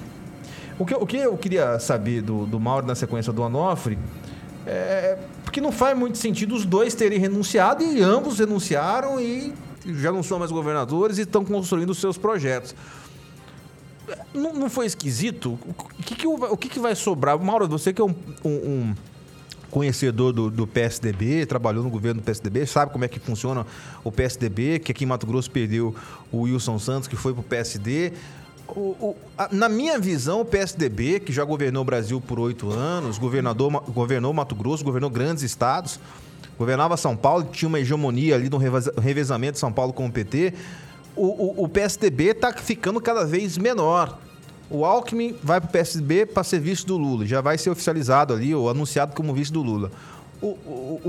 O 0.78 0.84
que, 0.84 0.94
o 0.94 1.06
que 1.06 1.16
eu 1.16 1.36
queria 1.36 1.78
saber 1.78 2.20
do, 2.22 2.44
do 2.46 2.60
Mauro 2.60 2.86
na 2.86 2.94
sequência 2.94 3.32
do 3.32 3.42
Onofre 3.42 3.98
é 4.66 5.16
porque 5.44 5.60
não 5.60 5.72
faz 5.72 5.96
muito 5.96 6.18
sentido 6.18 6.54
os 6.54 6.64
dois 6.66 6.94
terem 6.94 7.18
renunciado 7.18 7.82
e 7.82 8.02
ambos 8.02 8.38
renunciaram 8.38 9.18
e 9.20 9.54
já 9.86 10.10
não 10.12 10.22
são 10.22 10.38
mais 10.38 10.50
governadores 10.50 11.16
e 11.18 11.22
estão 11.22 11.44
construindo 11.44 11.94
seus 11.94 12.18
projetos. 12.18 12.74
Não, 14.34 14.52
não 14.54 14.70
foi 14.70 14.86
esquisito? 14.86 15.58
O 15.66 16.02
que, 16.02 16.14
que, 16.14 16.26
o 16.26 16.56
que, 16.56 16.68
que 16.68 16.78
vai 16.78 16.94
sobrar? 16.94 17.38
Mauro, 17.38 17.66
você 17.68 17.92
que 17.92 18.00
é 18.00 18.04
um, 18.04 18.14
um- 18.44 18.50
um 18.50 18.94
conhecedor 19.70 20.32
do, 20.32 20.50
do 20.50 20.66
PSDB, 20.66 21.44
trabalhou 21.44 21.82
no 21.82 21.90
governo 21.90 22.20
do 22.20 22.24
PSDB, 22.24 22.64
sabe 22.66 22.92
como 22.92 23.04
é 23.04 23.08
que 23.08 23.18
funciona 23.18 23.66
o 24.04 24.12
PSDB, 24.12 24.78
que 24.78 24.92
aqui 24.92 25.04
em 25.04 25.06
Mato 25.06 25.26
Grosso 25.26 25.50
perdeu 25.50 25.94
o 26.32 26.42
Wilson 26.42 26.78
Santos, 26.78 27.08
que 27.08 27.16
foi 27.16 27.34
pro 27.34 27.42
PSD. 27.42 28.12
O- 28.68 28.96
o- 29.00 29.16
a- 29.36 29.48
na 29.52 29.68
minha 29.68 29.98
visão, 29.98 30.40
o 30.40 30.44
PSDB, 30.44 31.20
que 31.20 31.32
já 31.32 31.44
governou 31.44 31.82
o 31.82 31.84
Brasil 31.84 32.20
por 32.20 32.38
oito 32.40 32.70
anos, 32.70 33.18
governador, 33.18 33.70
governou 33.92 34.32
Mato 34.32 34.54
Grosso, 34.54 34.82
governou 34.84 35.10
grandes 35.10 35.42
estados, 35.42 36.00
governava 36.58 36.96
São 36.96 37.16
Paulo, 37.16 37.44
tinha 37.52 37.68
uma 37.68 37.78
hegemonia 37.78 38.34
ali 38.34 38.48
no 38.48 38.56
reveza- 38.56 38.94
revezamento 39.00 39.54
de 39.54 39.58
São 39.58 39.72
Paulo 39.72 39.92
com 39.92 40.06
o 40.06 40.10
PT. 40.12 40.54
O, 41.16 41.24
o- 41.62 41.64
o 41.64 41.68
PSDB 41.68 42.26
está 42.30 42.52
ficando 42.52 43.00
cada 43.00 43.24
vez 43.24 43.56
menor. 43.58 44.18
O 44.68 44.84
Alckmin 44.84 45.34
vai 45.42 45.60
para 45.60 45.68
o 45.68 45.72
PSDB 45.72 46.26
para 46.26 46.44
ser 46.44 46.60
vice 46.60 46.84
do 46.84 46.96
Lula. 46.96 47.24
Já 47.24 47.40
vai 47.40 47.56
ser 47.56 47.70
oficializado 47.70 48.34
ali, 48.34 48.54
ou 48.54 48.68
anunciado 48.68 49.14
como 49.14 49.32
vice 49.32 49.52
do 49.52 49.62
Lula. 49.62 49.90
O, 50.42 50.48
o, 50.48 51.00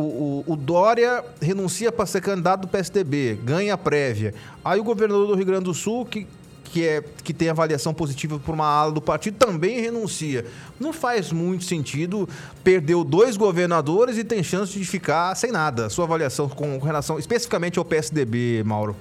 o, 0.47 0.53
o- 0.53 0.55
Dória 0.55 1.23
renuncia 1.41 1.91
para 1.91 2.05
ser 2.05 2.21
candidato 2.21 2.61
do 2.61 2.67
PSDB, 2.67 3.37
ganha 3.43 3.73
a 3.73 3.77
prévia. 3.77 4.33
Aí 4.63 4.79
o 4.79 4.83
governador 4.83 5.27
do 5.27 5.35
Rio 5.35 5.45
Grande 5.45 5.65
do 5.65 5.73
Sul, 5.73 6.05
que 6.05 6.25
que, 6.69 6.85
é, 6.85 7.01
que 7.23 7.33
tem 7.33 7.47
avaliação 7.47 7.93
positiva 7.93 8.37
por 8.39 8.53
uma 8.53 8.65
ala 8.67 8.91
do 8.91 9.01
partido 9.01 9.37
também 9.37 9.79
renuncia. 9.79 10.45
Não 10.77 10.91
faz 10.91 11.31
muito 11.31 11.63
sentido, 11.63 12.27
perdeu 12.61 13.05
dois 13.05 13.37
governadores 13.37 14.17
e 14.17 14.23
tem 14.23 14.43
chance 14.43 14.77
de 14.77 14.83
ficar 14.83 15.33
sem 15.35 15.49
nada. 15.49 15.89
Sua 15.89 16.03
avaliação 16.03 16.49
com 16.49 16.77
relação 16.77 17.17
especificamente 17.17 17.79
ao 17.79 17.85
PSDB, 17.85 18.63
Mauro? 18.65 18.97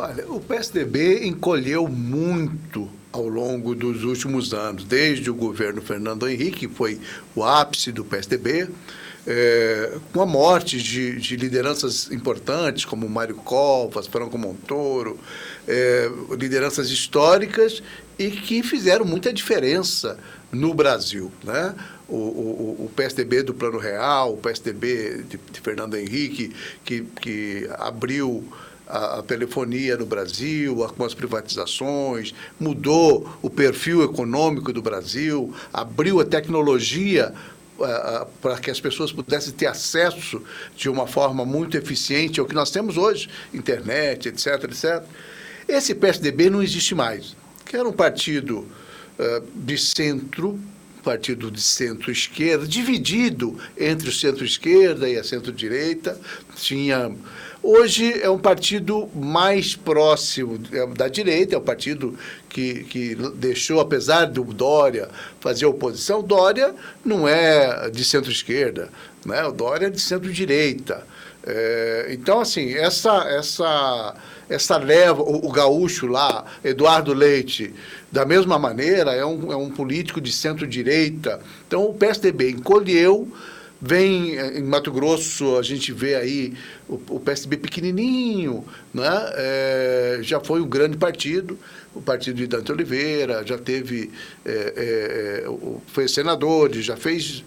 Olha, 0.00 0.24
o 0.30 0.38
PSDB 0.38 1.26
encolheu 1.26 1.88
muito 1.88 2.88
ao 3.10 3.26
longo 3.26 3.74
dos 3.74 4.04
últimos 4.04 4.54
anos, 4.54 4.84
desde 4.84 5.28
o 5.28 5.34
governo 5.34 5.82
Fernando 5.82 6.28
Henrique, 6.28 6.68
que 6.68 6.68
foi 6.68 7.00
o 7.34 7.42
ápice 7.42 7.90
do 7.90 8.04
PSDB, 8.04 8.68
é, 9.26 9.98
com 10.12 10.22
a 10.22 10.26
morte 10.26 10.80
de, 10.80 11.18
de, 11.18 11.34
lideranças 11.34 12.12
importantes 12.12 12.84
como 12.84 13.08
Mário 13.08 13.34
Covas, 13.34 14.06
Franco 14.06 14.38
Montoro, 14.38 15.18
é, 15.66 16.08
lideranças 16.38 16.90
históricas 16.90 17.82
e 18.16 18.30
que 18.30 18.62
fizeram 18.62 19.04
muita 19.04 19.32
diferença 19.32 20.16
no 20.52 20.72
Brasil. 20.72 21.32
Né? 21.42 21.74
O, 22.08 22.14
o, 22.14 22.84
o 22.84 22.90
PSDB 22.94 23.42
do 23.42 23.52
Plano 23.52 23.78
Real, 23.78 24.34
o 24.34 24.36
PSDB 24.36 25.24
de, 25.28 25.40
de 25.50 25.60
Fernando 25.60 25.96
Henrique, 25.96 26.54
que, 26.84 27.02
que 27.20 27.68
abriu 27.78 28.46
a, 28.88 29.18
a, 29.18 29.22
telefonia 29.22 29.96
no 29.96 30.06
Brasil, 30.06 30.76
com 30.96 31.04
as 31.04 31.14
privatizações, 31.14 32.34
mudou 32.58 33.28
o 33.42 33.50
perfil 33.50 34.02
econômico 34.02 34.72
do 34.72 34.80
Brasil, 34.80 35.54
abriu 35.72 36.20
a 36.20 36.24
tecnologia 36.24 37.34
para 38.42 38.58
que 38.58 38.70
as 38.70 38.80
pessoas 38.80 39.12
pudessem 39.12 39.52
ter 39.52 39.66
acesso 39.66 40.42
de 40.76 40.88
uma 40.88 41.06
forma 41.06 41.44
muito 41.44 41.76
eficiente 41.76 42.40
ao 42.40 42.46
que 42.46 42.54
nós 42.54 42.70
temos 42.70 42.96
hoje, 42.96 43.28
internet, 43.54 44.28
etc, 44.28 44.64
etc. 44.64 45.04
Esse 45.68 45.94
PSDB 45.94 46.50
não 46.50 46.62
existe 46.62 46.94
mais, 46.94 47.36
que 47.64 47.76
era 47.76 47.88
um 47.88 47.92
partido 47.92 48.60
uh, 49.18 49.46
de 49.54 49.78
centro, 49.78 50.58
partido 51.04 51.50
de 51.50 51.60
centro-esquerda, 51.60 52.66
dividido 52.66 53.56
entre 53.76 54.08
o 54.08 54.12
centro-esquerda 54.12 55.08
e 55.08 55.16
a 55.16 55.22
centro-direita, 55.22 56.20
tinha 56.56 57.14
Hoje 57.62 58.20
é 58.22 58.30
um 58.30 58.38
partido 58.38 59.08
mais 59.14 59.74
próximo 59.74 60.60
é, 60.72 60.86
da 60.86 61.08
direita, 61.08 61.56
é 61.56 61.58
um 61.58 61.62
partido 61.62 62.16
que, 62.48 62.84
que 62.84 63.14
deixou, 63.34 63.80
apesar 63.80 64.26
do 64.26 64.44
Dória 64.44 65.08
fazer 65.40 65.66
oposição, 65.66 66.22
Dória 66.22 66.72
não 67.04 67.26
é 67.26 67.90
de 67.90 68.04
centro-esquerda, 68.04 68.88
né? 69.26 69.44
o 69.44 69.52
Dória 69.52 69.88
é 69.88 69.90
de 69.90 70.00
centro-direita. 70.00 71.04
É, 71.44 72.08
então, 72.10 72.40
assim, 72.40 72.74
essa, 72.74 73.24
essa, 73.28 74.14
essa 74.48 74.76
leva, 74.76 75.22
o, 75.22 75.46
o, 75.46 75.50
gaúcho 75.50 76.06
lá, 76.06 76.44
Eduardo 76.62 77.12
Leite, 77.12 77.74
da 78.12 78.24
mesma 78.24 78.58
maneira, 78.58 79.12
é 79.12 79.24
um, 79.24 79.52
é 79.52 79.56
um 79.56 79.70
político 79.70 80.20
de 80.20 80.30
centro-direita. 80.30 81.40
Então, 81.66 81.86
o 81.86 81.94
PSDB 81.94 82.50
encolheu 82.50 83.28
Vem 83.80 84.36
eh, 84.36 84.58
em 84.58 84.62
Mato 84.62 84.90
Grosso, 84.90 85.56
a 85.56 85.62
gente 85.62 85.92
vê 85.92 86.16
aí 86.16 86.54
o, 86.88 86.94
o 87.10 87.20
PSB 87.20 87.56
pequenininho, 87.56 88.64
né? 88.92 89.08
É, 89.34 90.18
já 90.22 90.40
foi 90.40 90.60
um 90.60 90.66
grande 90.66 90.96
partido, 90.96 91.56
o 91.94 92.02
partido 92.02 92.36
de 92.36 92.46
Dante 92.46 92.72
Oliveira, 92.72 93.44
já 93.46 93.56
teve, 93.56 94.10
é, 94.44 95.44
é, 95.46 95.46
foi 95.86 96.08
senador, 96.08 96.74
já 96.74 96.96
fez, 96.96 97.44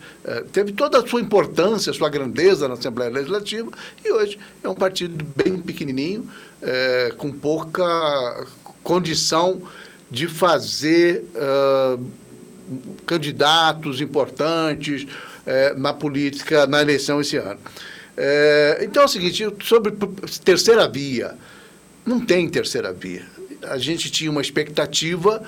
teve 0.51 0.71
toda 0.71 0.99
a 0.99 1.07
sua 1.07 1.21
importância, 1.21 1.91
sua 1.93 2.09
grandeza 2.09 2.67
na 2.67 2.75
Assembleia 2.75 3.11
Legislativa, 3.11 3.69
e 4.03 4.11
hoje 4.11 4.39
é 4.63 4.69
um 4.69 4.75
partido 4.75 5.23
bem 5.36 5.57
pequenininho, 5.57 6.29
com 7.17 7.32
pouca 7.32 8.45
condição 8.84 9.61
de 10.11 10.27
fazer 10.27 11.23
uh, 11.36 12.05
candidatos 13.05 14.01
importantes, 14.01 15.07
é, 15.45 15.73
na 15.73 15.93
política, 15.93 16.65
na 16.67 16.81
eleição 16.81 17.21
esse 17.21 17.37
ano. 17.37 17.59
É, 18.17 18.79
então 18.81 19.03
é 19.03 19.05
o 19.05 19.09
seguinte, 19.09 19.47
sobre 19.63 19.93
terceira 20.43 20.87
via, 20.87 21.35
não 22.05 22.19
tem 22.19 22.47
terceira 22.49 22.91
via. 22.91 23.25
A 23.63 23.77
gente 23.77 24.11
tinha 24.11 24.29
uma 24.29 24.41
expectativa 24.41 25.43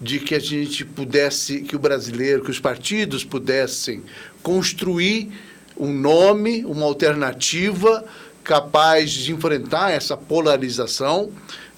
de 0.00 0.18
que 0.18 0.34
a 0.34 0.38
gente 0.38 0.84
pudesse, 0.84 1.60
que 1.60 1.76
o 1.76 1.78
brasileiro, 1.78 2.44
que 2.44 2.50
os 2.50 2.60
partidos 2.60 3.24
pudessem 3.24 4.02
construir 4.42 5.30
um 5.76 5.92
nome, 5.92 6.64
uma 6.64 6.84
alternativa 6.84 8.04
capaz 8.42 9.10
de 9.10 9.32
enfrentar 9.32 9.90
essa 9.90 10.16
polarização 10.16 11.32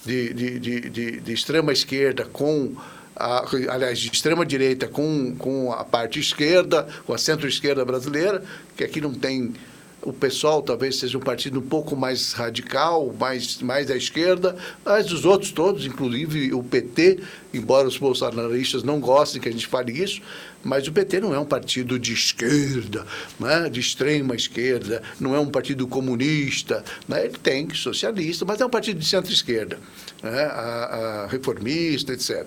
de, 0.05 0.33
de, 0.33 0.59
de, 0.59 0.89
de, 0.89 1.19
de 1.21 1.33
extrema 1.33 1.71
esquerda 1.71 2.25
com 2.25 2.75
a, 3.17 3.45
aliás, 3.69 3.99
de 3.99 4.11
extrema-direita 4.11 4.87
com, 4.87 5.35
com 5.35 5.71
a 5.71 5.83
parte 5.83 6.19
esquerda, 6.19 6.87
com 7.05 7.13
a 7.13 7.17
centro-esquerda 7.17 7.83
brasileira, 7.83 8.43
que 8.75 8.83
aqui 8.83 9.01
não 9.01 9.13
tem. 9.13 9.53
O 9.99 10.13
pessoal 10.13 10.61
talvez 10.61 10.97
seja 10.97 11.17
um 11.17 11.21
partido 11.21 11.59
um 11.59 11.67
pouco 11.67 11.95
mais 11.95 12.31
radical, 12.31 13.13
mais, 13.19 13.59
mais 13.61 13.89
à 13.89 13.97
esquerda, 13.97 14.55
mas 14.85 15.11
os 15.11 15.25
outros 15.25 15.51
todos, 15.51 15.85
inclusive 15.85 16.53
o 16.53 16.63
PT, 16.63 17.19
embora 17.53 17.87
os 17.87 17.97
bolsonaristas 17.97 18.83
não 18.83 18.99
gostem 18.99 19.41
que 19.41 19.49
a 19.49 19.51
gente 19.51 19.67
fale 19.67 19.91
isso, 19.91 20.21
mas 20.63 20.87
o 20.87 20.91
PT 20.91 21.19
não 21.19 21.33
é 21.33 21.39
um 21.39 21.45
partido 21.45 21.97
de 21.97 22.13
esquerda, 22.13 23.05
né? 23.39 23.69
de 23.69 23.79
extrema 23.79 24.35
esquerda, 24.35 25.01
não 25.19 25.35
é 25.35 25.39
um 25.39 25.47
partido 25.47 25.87
comunista. 25.87 26.85
Né? 27.07 27.25
Ele 27.25 27.37
tem 27.37 27.67
socialista, 27.73 28.45
mas 28.45 28.61
é 28.61 28.65
um 28.65 28.69
partido 28.69 28.99
de 28.99 29.05
centro-esquerda, 29.05 29.79
né? 30.21 30.43
a, 30.43 31.23
a 31.23 31.27
reformista, 31.27 32.13
etc. 32.13 32.45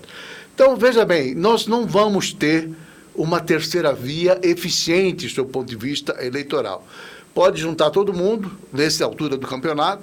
Então, 0.62 0.76
veja 0.76 1.06
bem, 1.06 1.34
nós 1.34 1.66
não 1.66 1.86
vamos 1.86 2.34
ter 2.34 2.68
uma 3.14 3.40
terceira 3.40 3.94
via 3.94 4.38
eficiente 4.42 5.34
do 5.34 5.46
ponto 5.46 5.66
de 5.66 5.74
vista 5.74 6.14
eleitoral. 6.22 6.86
Pode 7.32 7.58
juntar 7.62 7.88
todo 7.88 8.12
mundo, 8.12 8.52
nessa 8.70 9.06
altura 9.06 9.38
do 9.38 9.46
campeonato, 9.46 10.02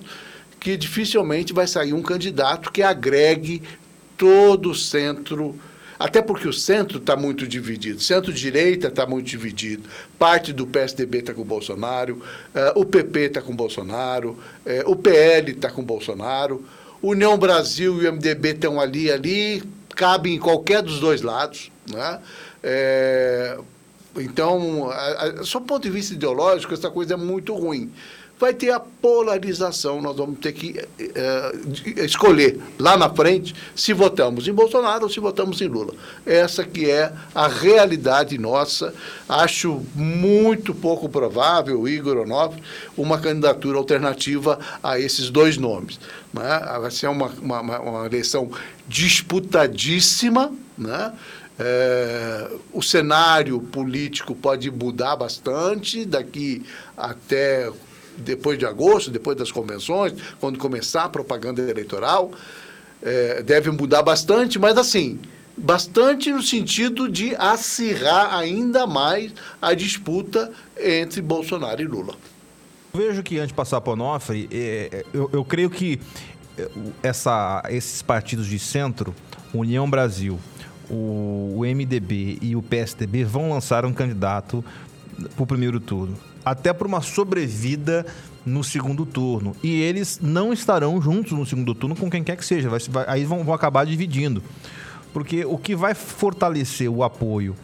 que 0.59 0.75
dificilmente 0.75 1.53
vai 1.53 1.67
sair 1.67 1.93
um 1.93 2.01
candidato 2.01 2.71
que 2.71 2.81
agregue 2.81 3.61
todo 4.17 4.71
o 4.71 4.75
centro. 4.75 5.55
Até 5.99 6.23
porque 6.23 6.47
o 6.47 6.53
centro 6.53 6.97
está 6.97 7.15
muito 7.15 7.47
dividido. 7.47 8.01
Centro-direita 8.01 8.87
está 8.87 9.05
muito 9.05 9.27
dividido. 9.27 9.87
Parte 10.17 10.51
do 10.51 10.65
PSDB 10.65 11.19
está 11.19 11.35
com 11.35 11.41
o 11.41 11.45
Bolsonaro, 11.45 12.15
uh, 12.15 12.79
o 12.79 12.83
PP 12.83 13.19
está 13.19 13.43
com 13.43 13.53
o 13.53 13.55
Bolsonaro, 13.55 14.31
uh, 14.65 14.91
o 14.91 14.95
PL 14.95 15.51
está 15.51 15.69
com 15.69 15.83
o 15.83 15.85
Bolsonaro, 15.85 16.65
União 17.01 17.37
Brasil 17.37 18.01
e 18.01 18.07
o 18.07 18.13
MDB 18.13 18.49
estão 18.49 18.79
ali, 18.79 19.11
ali, 19.11 19.63
cabe 19.95 20.33
em 20.33 20.39
qualquer 20.39 20.81
dos 20.81 20.99
dois 20.99 21.21
lados. 21.21 21.71
Né? 21.89 22.19
É, 22.63 23.57
então, 24.17 24.89
a, 24.89 25.23
a, 25.23 25.43
só 25.43 25.59
do 25.59 25.65
ponto 25.65 25.83
de 25.83 25.89
vista 25.89 26.13
ideológico, 26.13 26.73
essa 26.73 26.89
coisa 26.89 27.13
é 27.13 27.17
muito 27.17 27.53
ruim 27.53 27.91
vai 28.39 28.53
ter 28.53 28.71
a 28.71 28.79
polarização. 28.79 30.01
Nós 30.01 30.15
vamos 30.15 30.39
ter 30.39 30.51
que 30.51 30.79
é, 30.99 32.05
escolher 32.05 32.59
lá 32.77 32.95
na 32.97 33.09
frente 33.09 33.55
se 33.75 33.93
votamos 33.93 34.47
em 34.47 34.53
Bolsonaro 34.53 35.03
ou 35.03 35.09
se 35.09 35.19
votamos 35.19 35.61
em 35.61 35.67
Lula. 35.67 35.93
Essa 36.25 36.63
que 36.63 36.89
é 36.89 37.11
a 37.33 37.47
realidade 37.47 38.37
nossa. 38.37 38.93
Acho 39.27 39.83
muito 39.95 40.73
pouco 40.73 41.09
provável, 41.09 41.87
Igor 41.87 42.17
Onofre, 42.17 42.61
uma 42.95 43.17
candidatura 43.19 43.77
alternativa 43.77 44.59
a 44.81 44.99
esses 44.99 45.29
dois 45.29 45.57
nomes. 45.57 45.99
Né? 46.33 46.59
Vai 46.79 46.91
ser 46.91 47.07
uma, 47.07 47.27
uma, 47.41 47.79
uma 47.79 48.05
eleição 48.05 48.51
disputadíssima, 48.87 50.53
né? 50.77 51.13
É, 51.59 52.51
o 52.71 52.83
cenário 52.83 53.59
político 53.59 54.35
pode 54.35 54.69
mudar 54.69 55.15
bastante 55.15 56.05
daqui 56.05 56.63
até 56.95 57.71
depois 58.17 58.57
de 58.57 58.65
agosto, 58.65 59.11
depois 59.11 59.37
das 59.37 59.51
convenções, 59.51 60.13
quando 60.39 60.57
começar 60.57 61.03
a 61.03 61.09
propaganda 61.09 61.61
eleitoral, 61.61 62.31
é, 63.01 63.43
deve 63.43 63.71
mudar 63.71 64.01
bastante, 64.01 64.57
mas 64.57 64.77
assim, 64.77 65.19
bastante 65.55 66.31
no 66.31 66.41
sentido 66.41 67.09
de 67.09 67.35
acirrar 67.35 68.33
ainda 68.33 68.85
mais 68.85 69.33
a 69.61 69.73
disputa 69.73 70.51
entre 70.79 71.21
Bolsonaro 71.21 71.81
e 71.81 71.85
Lula. 71.85 72.15
Vejo 72.93 73.21
que 73.21 73.37
antes 73.37 73.49
de 73.49 73.53
passar 73.53 73.81
para 73.81 73.91
o 73.91 73.93
Onofre, 73.93 74.47
é, 74.51 74.89
é, 74.91 75.05
eu, 75.13 75.29
eu 75.33 75.45
creio 75.45 75.69
que 75.69 75.99
é, 76.57 76.67
essa, 77.03 77.63
esses 77.69 78.01
partidos 78.01 78.47
de 78.47 78.57
centro, 78.57 79.13
União 79.53 79.89
Brasil, 79.89 80.39
o, 80.89 81.55
o 81.57 81.61
MDB 81.61 82.39
e 82.41 82.55
o 82.55 82.61
PSDB 82.61 83.23
vão 83.23 83.51
lançar 83.51 83.85
um 83.85 83.93
candidato 83.93 84.63
para 85.35 85.43
o 85.43 85.47
primeiro 85.47 85.79
turno 85.79 86.17
até 86.51 86.73
por 86.73 86.87
uma 86.87 87.01
sobrevida 87.01 88.05
no 88.45 88.63
segundo 88.63 89.05
turno. 89.05 89.55
E 89.61 89.81
eles 89.81 90.19
não 90.21 90.53
estarão 90.53 91.01
juntos 91.01 91.33
no 91.33 91.45
segundo 91.45 91.75
turno 91.75 91.95
com 91.95 92.09
quem 92.09 92.23
quer 92.23 92.37
que 92.37 92.45
seja. 92.45 92.69
Vai, 92.69 92.79
vai, 92.89 93.05
aí 93.07 93.25
vão, 93.25 93.43
vão 93.43 93.53
acabar 93.53 93.85
dividindo. 93.85 94.41
Porque 95.13 95.45
o 95.45 95.57
que 95.57 95.75
vai 95.75 95.93
fortalecer 95.93 96.89
o 96.89 97.03
apoio 97.03 97.55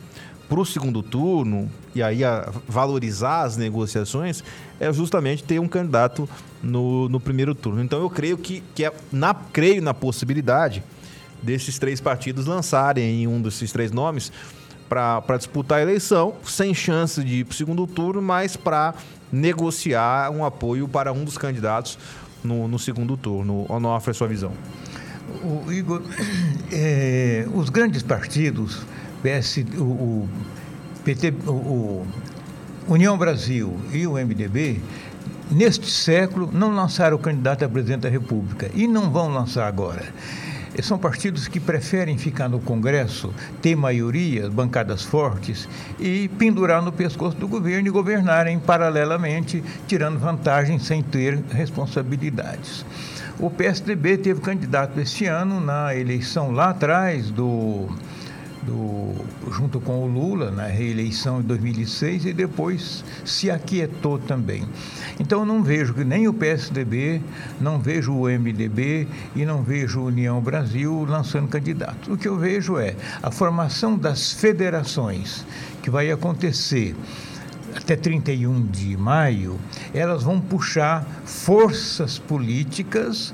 para 0.50 0.60
o 0.60 0.66
segundo 0.66 1.02
turno, 1.02 1.70
e 1.96 2.04
aí 2.04 2.20
valorizar 2.68 3.44
as 3.44 3.58
negociações, 3.58 4.44
é 4.80 4.92
justamente 4.92 5.44
ter 5.44 5.60
um 5.60 5.68
candidato 5.68 6.28
no, 6.62 7.08
no 7.10 7.20
primeiro 7.20 7.56
turno. 7.56 7.82
Então 7.82 8.00
eu 8.00 8.10
creio 8.10 8.38
que, 8.38 8.62
que 8.76 8.86
é, 8.86 8.92
na, 9.12 9.34
creio 9.34 9.82
na 9.82 9.94
possibilidade 9.94 10.84
desses 11.42 11.80
três 11.80 12.00
partidos 12.00 12.46
lançarem 12.46 13.28
um 13.28 13.42
desses 13.42 13.72
três 13.72 13.92
nomes 13.92 14.32
para 14.90 15.38
disputar 15.38 15.80
a 15.80 15.82
eleição, 15.82 16.36
sem 16.44 16.74
chance 16.74 17.24
de 17.24 17.40
ir 17.40 17.44
para 17.46 17.54
o 17.54 17.56
segundo 17.56 17.88
turno, 17.88 18.22
mas 18.22 18.56
para 18.56 18.94
negociar 19.32 20.30
um 20.32 20.46
apoio 20.46 20.88
para 20.88 21.12
um 21.12 21.24
dos 21.24 21.38
candidatos 21.38 21.98
no, 22.44 22.68
no 22.68 22.78
segundo 22.78 23.18
turno. 23.18 23.66
Onofre, 23.70 24.12
a 24.12 24.14
sua 24.14 24.28
visão. 24.28 24.52
O 25.44 25.72
Igor, 25.72 26.02
é, 26.72 27.48
os 27.54 27.70
grandes 27.70 28.04
partidos, 28.04 28.86
PS, 29.24 29.64
o, 29.78 29.84
o 29.84 30.30
PT, 31.04 31.34
o, 31.48 31.52
o 31.52 32.08
União 32.88 33.18
Brasil 33.18 33.80
e 33.92 34.06
o 34.06 34.14
MDB, 34.14 34.82
neste 35.50 35.90
século, 35.90 36.50
não 36.52 36.76
lançaram 36.76 37.16
o 37.16 37.20
candidato 37.20 37.64
a 37.64 37.70
presidente 37.70 38.02
da 38.02 38.10
República 38.10 38.70
e 38.76 38.88
não 38.88 39.10
vão 39.10 39.30
lançar 39.30 39.68
agora. 39.68 40.06
São 40.82 40.98
partidos 40.98 41.48
que 41.48 41.60
preferem 41.60 42.18
ficar 42.18 42.50
no 42.50 42.60
Congresso, 42.60 43.34
ter 43.62 43.76
maioria, 43.76 44.50
bancadas 44.50 45.04
fortes 45.04 45.68
e 46.00 46.28
pendurar 46.38 46.82
no 46.82 46.92
pescoço 46.92 47.38
do 47.38 47.48
governo 47.48 47.88
e 47.88 47.92
governarem 47.92 48.60
paralelamente, 48.60 49.64
tirando 49.88 50.20
vantagem 50.20 50.80
sem 50.80 51.02
ter 51.02 51.40
responsabilidades. 51.52 52.86
O 53.40 53.50
PSDB 53.50 54.18
teve 54.18 54.42
candidato 54.42 55.00
este 55.00 55.26
ano 55.26 55.60
na 55.60 55.96
eleição 55.96 56.52
lá 56.52 56.70
atrás 56.70 57.30
do 57.30 57.90
do, 58.66 59.14
junto 59.52 59.80
com 59.80 60.04
o 60.04 60.08
Lula 60.08 60.52
na 60.52 60.68
reeleição 60.68 61.40
em 61.40 61.44
2006 61.44 62.26
e 62.26 62.34
depois 62.34 63.04
se 63.26 63.50
aquietou 63.50 64.18
também. 64.20 64.64
Então 65.20 65.46
não 65.46 65.64
vejo 65.64 65.94
que 65.94 66.04
nem 66.04 66.28
o 66.28 66.34
PSDB, 66.34 67.22
não 67.60 67.80
vejo 67.80 68.14
o 68.14 68.26
MDB 68.26 69.08
e 69.36 69.46
não 69.46 69.64
vejo 69.64 70.00
a 70.00 70.04
União 70.04 70.42
Brasil 70.42 71.06
lançando 71.08 71.48
candidatos. 71.48 72.10
O 72.10 72.18
que 72.18 72.28
eu 72.28 72.38
vejo 72.38 72.78
é 72.78 72.96
a 73.22 73.32
formação 73.32 73.98
das 73.98 74.32
federações 74.32 75.46
que 75.82 75.90
vai 75.90 76.12
acontecer 76.12 76.96
até 77.76 77.96
31 77.96 78.68
de 78.68 78.96
maio, 78.96 79.60
elas 79.94 80.24
vão 80.24 80.40
puxar 80.40 81.06
forças 81.26 82.18
políticas 82.20 83.34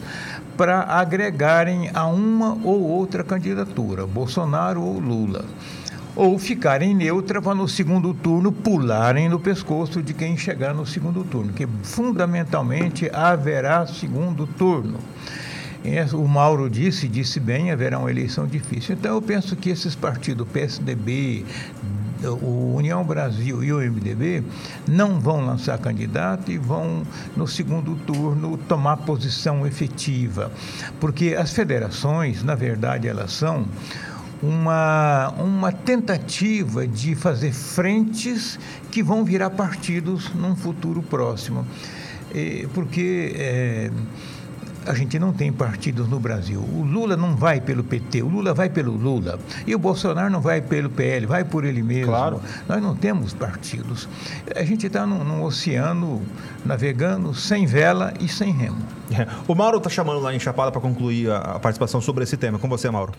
para 0.57 0.81
agregarem 0.81 1.89
a 1.93 2.05
uma 2.05 2.53
ou 2.63 2.81
outra 2.81 3.23
candidatura, 3.23 4.05
Bolsonaro 4.05 4.81
ou 4.81 4.99
Lula. 4.99 5.45
Ou 6.15 6.37
ficarem 6.37 6.93
neutra 6.93 7.41
para 7.41 7.55
no 7.55 7.67
segundo 7.67 8.13
turno 8.13 8.51
pularem 8.51 9.29
no 9.29 9.39
pescoço 9.39 10.01
de 10.01 10.13
quem 10.13 10.35
chegar 10.35 10.73
no 10.73 10.85
segundo 10.85 11.23
turno, 11.23 11.53
que 11.53 11.67
fundamentalmente 11.83 13.09
haverá 13.13 13.85
segundo 13.85 14.45
turno. 14.45 14.99
O 16.13 16.27
Mauro 16.27 16.69
disse, 16.69 17.07
disse 17.07 17.39
bem, 17.39 17.71
haverá 17.71 17.97
uma 17.97 18.11
eleição 18.11 18.45
difícil. 18.45 18.95
Então 18.95 19.15
eu 19.15 19.21
penso 19.21 19.55
que 19.55 19.69
esses 19.69 19.95
partidos, 19.95 20.45
PSDB, 20.49 21.45
o 22.27 22.75
União 22.75 23.03
Brasil 23.03 23.63
e 23.63 23.71
o 23.71 23.77
MDB 23.77 24.43
não 24.87 25.19
vão 25.19 25.45
lançar 25.45 25.77
candidato 25.77 26.51
e 26.51 26.57
vão, 26.57 27.03
no 27.35 27.47
segundo 27.47 27.95
turno, 28.05 28.57
tomar 28.57 28.97
posição 28.97 29.65
efetiva. 29.65 30.51
Porque 30.99 31.35
as 31.37 31.51
federações, 31.51 32.43
na 32.43 32.55
verdade, 32.55 33.07
elas 33.07 33.31
são 33.31 33.65
uma, 34.41 35.29
uma 35.37 35.71
tentativa 35.71 36.87
de 36.87 37.15
fazer 37.15 37.53
frentes 37.53 38.59
que 38.91 39.03
vão 39.03 39.23
virar 39.23 39.49
partidos 39.51 40.33
num 40.33 40.55
futuro 40.55 41.01
próximo. 41.01 41.65
porque. 42.73 43.33
É, 43.35 43.91
a 44.89 44.93
gente 44.95 45.19
não 45.19 45.31
tem 45.31 45.53
partidos 45.53 46.09
no 46.09 46.19
Brasil. 46.19 46.59
O 46.59 46.83
Lula 46.83 47.15
não 47.15 47.35
vai 47.35 47.61
pelo 47.61 47.83
PT, 47.83 48.23
o 48.23 48.27
Lula 48.27 48.55
vai 48.55 48.69
pelo 48.69 48.91
Lula. 48.91 49.39
E 49.67 49.75
o 49.75 49.79
Bolsonaro 49.79 50.31
não 50.31 50.41
vai 50.41 50.61
pelo 50.61 50.89
PL, 50.89 51.27
vai 51.27 51.43
por 51.43 51.63
ele 51.63 51.83
mesmo. 51.83 52.07
Claro. 52.07 52.41
Nós 52.67 52.81
não 52.81 52.95
temos 52.95 53.31
partidos. 53.31 54.09
A 54.55 54.63
gente 54.63 54.87
está 54.87 55.05
num, 55.05 55.23
num, 55.23 55.43
oceano 55.43 56.23
navegando 56.65 57.35
sem 57.35 57.67
vela 57.67 58.11
e 58.19 58.27
sem 58.27 58.51
remo. 58.51 58.79
É. 59.11 59.27
O 59.47 59.53
Mauro 59.53 59.77
está 59.77 59.91
chamando 59.91 60.21
lá 60.21 60.33
em 60.33 60.39
Chapada 60.39 60.71
para 60.71 60.81
concluir 60.81 61.29
a, 61.29 61.37
a 61.37 61.59
participação 61.59 62.01
sobre 62.01 62.23
esse 62.23 62.35
tema. 62.35 62.57
Com 62.57 62.67
você, 62.67 62.89
Mauro. 62.89 63.13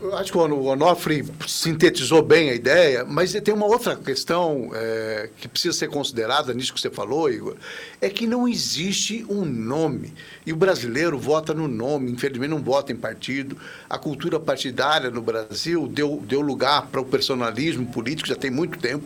Eu 0.00 0.16
acho 0.16 0.30
que 0.30 0.38
o 0.38 0.64
Onofre 0.64 1.24
sintetizou 1.46 2.22
bem 2.22 2.50
a 2.50 2.54
ideia, 2.54 3.04
mas 3.04 3.32
tem 3.32 3.52
uma 3.52 3.66
outra 3.66 3.96
questão 3.96 4.70
é, 4.74 5.28
que 5.36 5.48
precisa 5.48 5.76
ser 5.76 5.88
considerada 5.88 6.54
nisso 6.54 6.72
que 6.72 6.80
você 6.80 6.90
falou, 6.90 7.30
Igor, 7.30 7.56
é 8.00 8.08
que 8.08 8.26
não 8.26 8.46
existe 8.46 9.24
um 9.28 9.44
nome. 9.44 10.14
E 10.44 10.52
o 10.52 10.56
brasileiro 10.56 11.18
vota 11.18 11.52
no 11.52 11.66
nome, 11.66 12.10
infelizmente 12.10 12.50
não 12.50 12.62
vota 12.62 12.92
em 12.92 12.96
partido. 12.96 13.56
A 13.88 13.98
cultura 13.98 14.38
partidária 14.38 15.10
no 15.10 15.20
Brasil 15.20 15.86
deu, 15.88 16.22
deu 16.26 16.40
lugar 16.40 16.86
para 16.86 17.00
o 17.00 17.04
personalismo 17.04 17.86
político 17.86 18.28
já 18.28 18.36
tem 18.36 18.50
muito 18.50 18.78
tempo. 18.78 19.04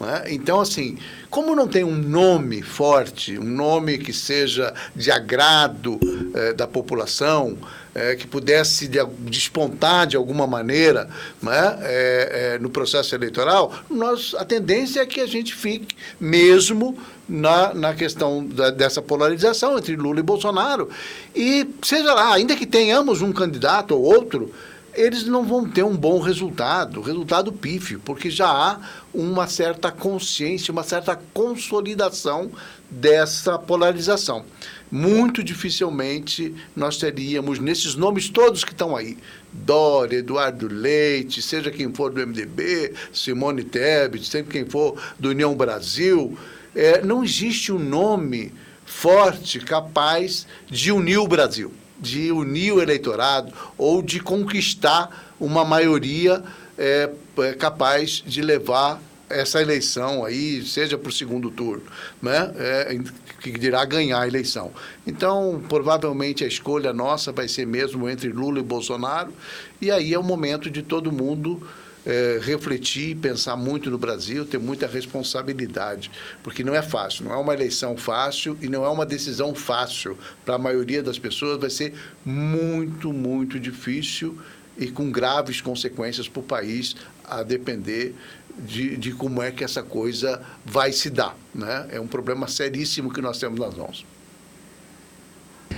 É? 0.00 0.32
Então, 0.32 0.60
assim, 0.60 0.98
como 1.30 1.56
não 1.56 1.66
tem 1.66 1.84
um 1.84 1.96
nome 1.96 2.62
forte, 2.62 3.38
um 3.38 3.44
nome 3.44 3.98
que 3.98 4.12
seja 4.12 4.74
de 4.94 5.10
agrado 5.10 5.98
é, 6.34 6.52
da 6.52 6.66
população, 6.66 7.56
é, 7.94 8.16
que 8.16 8.26
pudesse 8.26 8.88
de, 8.88 8.98
despontar 9.20 10.06
de 10.06 10.16
alguma 10.16 10.46
maneira 10.46 11.08
né, 11.42 11.78
é, 11.82 12.54
é, 12.54 12.58
no 12.58 12.70
processo 12.70 13.14
eleitoral, 13.14 13.72
nós, 13.90 14.34
a 14.38 14.44
tendência 14.44 15.00
é 15.00 15.06
que 15.06 15.20
a 15.20 15.26
gente 15.26 15.54
fique 15.54 15.94
mesmo 16.18 16.98
na, 17.28 17.74
na 17.74 17.94
questão 17.94 18.44
da, 18.46 18.70
dessa 18.70 19.00
polarização 19.00 19.78
entre 19.78 19.96
Lula 19.96 20.20
e 20.20 20.22
Bolsonaro. 20.22 20.88
E, 21.34 21.66
seja 21.82 22.14
lá, 22.14 22.34
ainda 22.34 22.56
que 22.56 22.66
tenhamos 22.66 23.22
um 23.22 23.32
candidato 23.32 23.94
ou 23.94 24.02
outro, 24.02 24.52
eles 24.94 25.24
não 25.24 25.44
vão 25.44 25.68
ter 25.68 25.82
um 25.82 25.96
bom 25.96 26.20
resultado, 26.20 27.00
resultado 27.00 27.52
pífio, 27.52 28.00
porque 28.04 28.30
já 28.30 28.48
há 28.48 28.80
uma 29.12 29.46
certa 29.46 29.90
consciência, 29.90 30.72
uma 30.72 30.82
certa 30.82 31.18
consolidação 31.32 32.50
dessa 32.90 33.58
polarização. 33.58 34.44
Muito 34.90 35.42
dificilmente 35.42 36.54
nós 36.76 36.98
teríamos, 36.98 37.58
nesses 37.58 37.94
nomes 37.94 38.28
todos 38.28 38.64
que 38.64 38.72
estão 38.72 38.94
aí, 38.94 39.16
Dória, 39.50 40.18
Eduardo 40.18 40.68
Leite, 40.68 41.40
seja 41.40 41.70
quem 41.70 41.92
for 41.92 42.12
do 42.12 42.26
MDB, 42.26 42.92
Simone 43.12 43.64
Tebet, 43.64 44.26
seja 44.26 44.44
quem 44.44 44.66
for 44.66 45.00
do 45.18 45.30
União 45.30 45.54
Brasil, 45.54 46.36
é, 46.74 47.02
não 47.02 47.24
existe 47.24 47.72
um 47.72 47.78
nome 47.78 48.52
forte 48.84 49.60
capaz 49.60 50.46
de 50.68 50.92
unir 50.92 51.18
o 51.18 51.26
Brasil, 51.28 51.72
de 52.02 52.32
unir 52.32 52.72
o 52.72 52.82
eleitorado 52.82 53.52
ou 53.78 54.02
de 54.02 54.18
conquistar 54.20 55.34
uma 55.38 55.64
maioria 55.64 56.42
é, 56.76 57.08
é 57.38 57.52
capaz 57.54 58.22
de 58.26 58.42
levar 58.42 59.00
essa 59.30 59.62
eleição 59.62 60.24
aí, 60.24 60.62
seja 60.62 60.98
para 60.98 61.08
o 61.08 61.12
segundo 61.12 61.50
turno, 61.50 61.84
né? 62.20 62.52
É, 62.56 62.98
que 63.40 63.50
dirá 63.52 63.84
ganhar 63.84 64.20
a 64.20 64.28
eleição. 64.28 64.70
Então, 65.06 65.62
provavelmente 65.68 66.44
a 66.44 66.46
escolha 66.46 66.92
nossa 66.92 67.32
vai 67.32 67.48
ser 67.48 67.66
mesmo 67.66 68.08
entre 68.08 68.28
Lula 68.28 68.60
e 68.60 68.62
Bolsonaro, 68.62 69.32
e 69.80 69.90
aí 69.90 70.12
é 70.12 70.18
o 70.18 70.22
momento 70.22 70.70
de 70.70 70.82
todo 70.82 71.10
mundo 71.10 71.66
é, 72.04 72.40
refletir, 72.42 73.16
pensar 73.16 73.56
muito 73.56 73.90
no 73.90 73.98
Brasil, 73.98 74.44
ter 74.44 74.58
muita 74.58 74.86
responsabilidade, 74.86 76.10
porque 76.42 76.64
não 76.64 76.74
é 76.74 76.82
fácil, 76.82 77.24
não 77.24 77.32
é 77.32 77.36
uma 77.36 77.54
eleição 77.54 77.96
fácil 77.96 78.56
e 78.60 78.68
não 78.68 78.84
é 78.84 78.88
uma 78.88 79.06
decisão 79.06 79.54
fácil. 79.54 80.18
Para 80.44 80.56
a 80.56 80.58
maioria 80.58 81.02
das 81.02 81.18
pessoas 81.18 81.60
vai 81.60 81.70
ser 81.70 81.94
muito, 82.24 83.12
muito 83.12 83.58
difícil 83.58 84.38
e 84.76 84.90
com 84.90 85.10
graves 85.10 85.60
consequências 85.60 86.28
para 86.28 86.40
o 86.40 86.42
país, 86.42 86.96
a 87.24 87.42
depender 87.42 88.14
de, 88.58 88.96
de 88.96 89.12
como 89.12 89.42
é 89.42 89.50
que 89.50 89.64
essa 89.64 89.82
coisa 89.82 90.40
vai 90.64 90.92
se 90.92 91.10
dar. 91.10 91.36
Né? 91.54 91.86
É 91.90 92.00
um 92.00 92.06
problema 92.06 92.48
seríssimo 92.48 93.12
que 93.12 93.20
nós 93.20 93.38
temos 93.38 93.60
nas 93.60 93.74
mãos. 93.74 94.04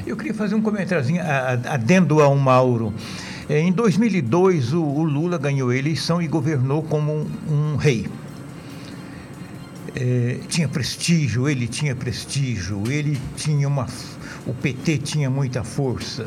Eu 0.07 0.17
queria 0.17 0.35
fazer 0.35 0.55
um 0.55 0.63
comentáriozinho 0.63 1.23
adendo 1.69 2.21
ao 2.21 2.35
Mauro. 2.37 2.93
É, 3.49 3.61
em 3.61 3.73
2002, 3.73 4.73
o, 4.73 4.83
o, 4.83 5.05
Lula 5.05 5.37
ganhou 5.37 5.69
a 5.69 5.77
eleição 5.77 6.23
e 6.23 6.27
governou 6.27 6.83
como 6.83 7.13
um, 7.13 7.27
um 7.51 7.77
rei. 7.77 8.07
É, 9.95 10.39
tinha 10.49 10.67
prestígio, 10.67 11.49
ele 11.49 11.69
tinha 11.69 11.95
prestígio, 11.95 12.83
ele 12.91 13.21
tinha 13.37 13.69
uma. 13.69 13.87
O 14.47 14.55
PT 14.55 14.99
tinha 14.99 15.29
muita 15.29 15.63
força. 15.63 16.27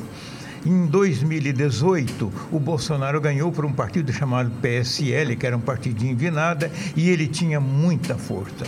Em 0.63 0.85
2018, 0.85 2.31
o 2.51 2.59
Bolsonaro 2.59 3.19
ganhou 3.19 3.51
por 3.51 3.65
um 3.65 3.73
partido 3.73 4.11
chamado 4.13 4.51
PSL, 4.61 5.35
que 5.35 5.47
era 5.47 5.57
um 5.57 5.61
partidinho 5.61 6.15
de 6.15 6.29
nada, 6.29 6.71
e 6.95 7.09
ele 7.09 7.27
tinha 7.27 7.59
muita 7.59 8.15
força. 8.15 8.65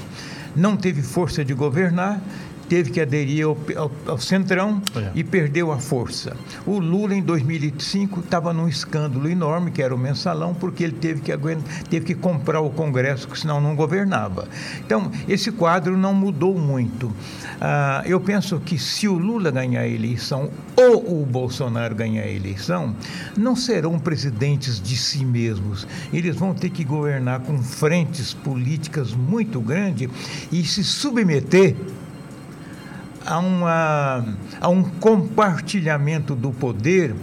Não 0.56 0.76
teve 0.76 1.02
força 1.02 1.45
de 1.45 1.54
governar, 1.54 2.22
teve 2.70 2.91
que 2.91 3.01
aderir 3.01 3.45
ao, 3.45 3.57
ao, 3.76 3.91
ao 4.05 4.17
Centrão 4.20 4.82
É. 4.95 5.11
e 5.15 5.24
perdeu 5.24 5.72
a 5.72 5.80
força. 5.80 6.38
O 6.65 6.78
Lula, 6.80 7.15
em 7.15 7.22
2005, 7.22 8.20
estava 8.22 8.53
num 8.53 8.67
escândalo 8.67 9.28
enorme, 9.28 9.72
que 9.72 9.82
era 9.82 9.93
o 9.93 9.97
mensalão, 9.97 10.53
porque 10.53 10.84
ele 10.84 10.93
teve 10.93 11.22
que, 11.22 11.32
aguen- 11.32 11.57
teve 11.89 12.05
que 12.05 12.15
comprar 12.15 12.61
o 12.61 12.70
Congresso, 12.70 13.28
que 13.28 13.38
senão 13.39 13.59
não 13.59 13.76
governava. 13.76 14.47
Então, 14.86 15.11
esse 15.28 15.51
quadro 15.51 15.97
não 15.97 16.13
mudou 16.13 16.57
muito. 16.57 17.11
Ah, 17.59 18.03
eu 18.05 18.20
penso 18.22 18.59
que 18.59 18.78
se 18.78 19.07
o 19.07 19.17
Lula 19.17 19.49
ganhar 19.51 19.82
a 19.82 19.88
eleição 19.88 20.49
ou 20.78 21.22
o 21.22 21.26
Bolsonaro 21.26 21.95
ganhar 21.95 22.24
a 22.24 22.32
eleição, 22.32 22.95
não 23.36 23.55
serão 23.55 23.97
presidentes 23.99 24.80
de 24.82 24.95
si 24.95 25.26
mesmos. 25.26 25.88
Eles 26.13 26.36
vão 26.36 26.53
ter 26.53 26.70
que 26.70 26.84
governar 26.84 27.39
com 27.41 27.57
frentes 27.61 28.34
políticas 28.34 29.13
muito 29.13 29.59
grandes 29.59 30.07
e 30.51 30.63
se 30.63 30.84
submeter 30.84 31.76
a, 33.26 33.39
uma, 33.39 34.26
a 34.59 34.70
um 34.70 34.84
compartilhamento 34.84 36.36
do 36.36 36.51
poder. 36.51 37.15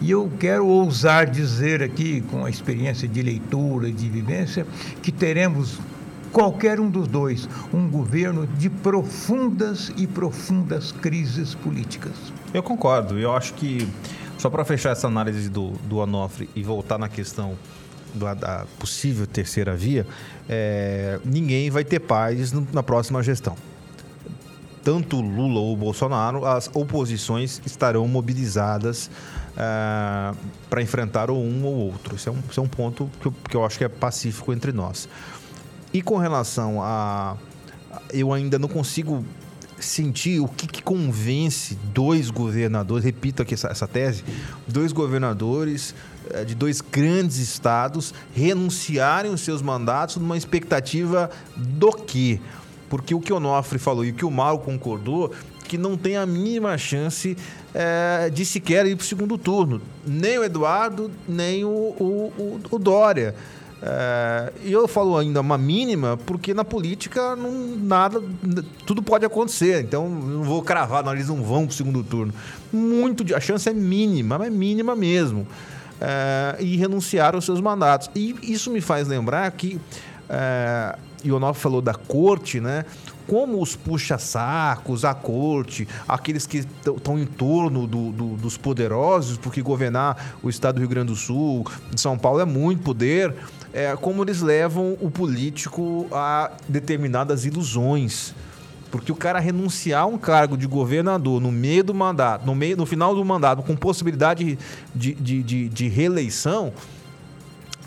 E 0.00 0.10
eu 0.10 0.30
quero 0.38 0.66
ousar 0.66 1.26
dizer 1.26 1.82
aqui, 1.82 2.22
com 2.22 2.44
a 2.44 2.50
experiência 2.50 3.06
de 3.06 3.20
leitura, 3.20 3.92
de 3.92 4.08
vivência, 4.08 4.66
que 5.02 5.12
teremos, 5.12 5.78
qualquer 6.32 6.80
um 6.80 6.88
dos 6.88 7.06
dois, 7.06 7.48
um 7.72 7.88
governo 7.88 8.46
de 8.46 8.70
profundas 8.70 9.92
e 9.96 10.06
profundas 10.06 10.90
crises 10.90 11.54
políticas. 11.54 12.12
Eu 12.54 12.62
concordo. 12.62 13.18
Eu 13.18 13.36
acho 13.36 13.52
que, 13.54 13.86
só 14.38 14.48
para 14.48 14.64
fechar 14.64 14.92
essa 14.92 15.06
análise 15.06 15.50
do, 15.50 15.72
do 15.86 15.98
Onofre 15.98 16.48
e 16.56 16.62
voltar 16.62 16.98
na 16.98 17.08
questão 17.08 17.56
da 18.14 18.66
possível 18.78 19.26
terceira 19.26 19.76
via, 19.76 20.06
é, 20.48 21.20
ninguém 21.24 21.70
vai 21.70 21.84
ter 21.84 22.00
paz 22.00 22.52
na 22.72 22.82
próxima 22.82 23.22
gestão. 23.22 23.54
Tanto 24.82 25.20
Lula 25.20 25.60
ou 25.60 25.76
Bolsonaro, 25.76 26.46
as 26.46 26.70
oposições 26.72 27.60
estarão 27.66 28.06
mobilizadas 28.08 29.10
para 30.68 30.82
enfrentar 30.82 31.30
ou 31.30 31.42
um 31.42 31.64
ou 31.64 31.74
outro. 31.74 32.16
Isso 32.16 32.28
é 32.28 32.32
um, 32.32 32.38
isso 32.50 32.60
é 32.60 32.62
um 32.62 32.68
ponto 32.68 33.10
que 33.20 33.26
eu, 33.26 33.34
que 33.50 33.56
eu 33.56 33.64
acho 33.64 33.78
que 33.78 33.84
é 33.84 33.88
pacífico 33.88 34.52
entre 34.52 34.72
nós. 34.72 35.08
E 35.92 36.00
com 36.00 36.16
relação 36.16 36.82
a. 36.82 37.36
Eu 38.12 38.32
ainda 38.32 38.58
não 38.58 38.68
consigo 38.68 39.24
sentir 39.80 40.40
o 40.40 40.46
que, 40.46 40.66
que 40.66 40.82
convence 40.82 41.76
dois 41.92 42.30
governadores, 42.30 43.04
repito 43.04 43.42
aqui 43.42 43.54
essa, 43.54 43.68
essa 43.68 43.88
tese, 43.88 44.22
dois 44.68 44.92
governadores 44.92 45.94
eh, 46.30 46.44
de 46.44 46.54
dois 46.54 46.80
grandes 46.80 47.38
estados 47.38 48.12
renunciarem 48.34 49.32
os 49.32 49.40
seus 49.40 49.62
mandatos 49.62 50.16
numa 50.16 50.36
expectativa 50.36 51.30
do 51.56 51.92
quê? 51.92 52.40
Porque 52.90 53.14
o 53.14 53.20
que 53.20 53.32
o 53.32 53.36
Onofre 53.36 53.78
falou 53.78 54.04
e 54.04 54.10
o 54.10 54.14
que 54.14 54.24
o 54.26 54.30
Mauro 54.30 54.58
concordou, 54.62 55.32
que 55.66 55.78
não 55.78 55.96
tem 55.96 56.16
a 56.16 56.26
mínima 56.26 56.76
chance 56.76 57.36
eh, 57.72 58.28
de 58.34 58.44
sequer 58.44 58.84
ir 58.84 58.96
para 58.96 59.04
o 59.04 59.06
segundo 59.06 59.38
turno. 59.38 59.80
Nem 60.04 60.36
o 60.38 60.44
Eduardo, 60.44 61.10
nem 61.28 61.64
o, 61.64 61.68
o, 61.68 62.32
o- 62.36 62.60
o 62.72 62.78
Dória. 62.78 63.34
É, 63.82 64.52
E 64.64 64.72
eu 64.72 64.86
falo 64.86 65.16
ainda 65.16 65.40
uma 65.40 65.56
mínima, 65.56 66.18
porque 66.26 66.52
na 66.52 66.64
política 66.64 67.34
não, 67.36 67.50
nada, 67.78 68.20
tudo 68.84 69.02
pode 69.02 69.24
acontecer. 69.24 69.82
Então 69.82 70.06
não 70.08 70.42
vou 70.42 70.60
cravar, 70.60 71.02
não, 71.04 71.12
eles 71.14 71.28
não 71.28 71.42
vão 71.42 71.64
para 71.66 71.72
o 71.72 71.76
segundo 71.76 72.02
turno. 72.04 72.34
Muito, 72.72 73.34
a 73.34 73.40
chance 73.40 73.66
é 73.68 73.72
mínima, 73.72 74.36
mas 74.36 74.48
é 74.48 74.50
mínima 74.50 74.94
mesmo. 74.96 75.46
É, 76.00 76.56
e 76.60 76.76
renunciar 76.76 77.34
aos 77.34 77.44
seus 77.44 77.60
mandatos. 77.60 78.10
E 78.14 78.34
isso 78.42 78.70
me 78.70 78.80
faz 78.80 79.06
lembrar 79.06 79.50
que 79.52 79.80
é, 81.24 81.28
Ionov 81.28 81.58
falou 81.58 81.80
da 81.82 81.94
corte, 81.94 82.60
né? 82.60 82.84
Como 83.26 83.62
os 83.62 83.76
puxa-sacos, 83.76 85.04
a 85.04 85.14
corte, 85.14 85.86
aqueles 86.08 86.46
que 86.46 86.58
estão 86.58 87.18
em 87.18 87.26
torno 87.26 87.86
do- 87.86 88.10
do- 88.12 88.36
dos 88.36 88.56
poderosos, 88.56 89.36
porque 89.38 89.62
governar 89.62 90.34
o 90.42 90.48
estado 90.48 90.74
do 90.76 90.80
Rio 90.80 90.88
Grande 90.88 91.08
do 91.08 91.16
Sul, 91.16 91.64
de 91.92 92.00
São 92.00 92.18
Paulo, 92.18 92.40
é 92.40 92.44
muito 92.44 92.82
poder, 92.82 93.34
é, 93.72 93.94
como 93.96 94.22
eles 94.24 94.40
levam 94.40 94.96
o 95.00 95.10
político 95.10 96.06
a 96.10 96.50
determinadas 96.68 97.44
ilusões. 97.44 98.34
Porque 98.90 99.12
o 99.12 99.14
cara 99.14 99.38
renunciar 99.38 100.02
a 100.02 100.06
um 100.06 100.18
cargo 100.18 100.56
de 100.56 100.66
governador 100.66 101.40
no 101.40 101.52
meio 101.52 101.84
do 101.84 101.94
mandato, 101.94 102.44
no, 102.44 102.56
meio, 102.56 102.76
no 102.76 102.84
final 102.84 103.14
do 103.14 103.24
mandato, 103.24 103.62
com 103.62 103.76
possibilidade 103.76 104.58
de, 104.92 105.14
de, 105.14 105.42
de, 105.44 105.68
de 105.68 105.88
reeleição, 105.88 106.72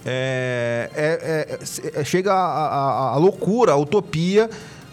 é, 0.05 0.89
é- 0.95 1.59
é- 1.93 1.99
é- 2.01 2.03
chega 2.03 2.33
a 2.33 3.15
loucura, 3.17 3.73
a 3.73 3.77
utopia 3.77 4.49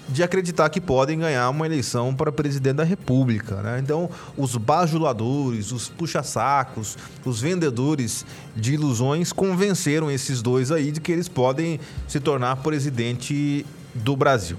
de 0.08 0.24
acreditar 0.24 0.68
que 0.70 0.80
podem 0.80 1.20
ganhar 1.20 1.48
uma 1.50 1.64
eleição 1.66 2.12
para 2.12 2.32
presidente 2.32 2.76
da 2.76 2.84
República. 2.84 3.56
né? 3.62 3.78
Então, 3.80 4.10
os 4.36 4.56
bajuladores, 4.56 5.70
os 5.70 5.88
puxa-sacos, 5.88 6.98
os 7.24 7.40
vendedores 7.40 8.26
de 8.56 8.74
ilusões 8.74 9.32
convenceram 9.32 10.10
esses 10.10 10.42
dois 10.42 10.72
aí 10.72 10.90
de 10.90 11.00
que 11.00 11.12
eles 11.12 11.28
podem 11.28 11.78
se 12.08 12.18
tornar 12.18 12.56
presidente 12.56 13.64
do 13.94 14.16
Brasil. 14.16 14.56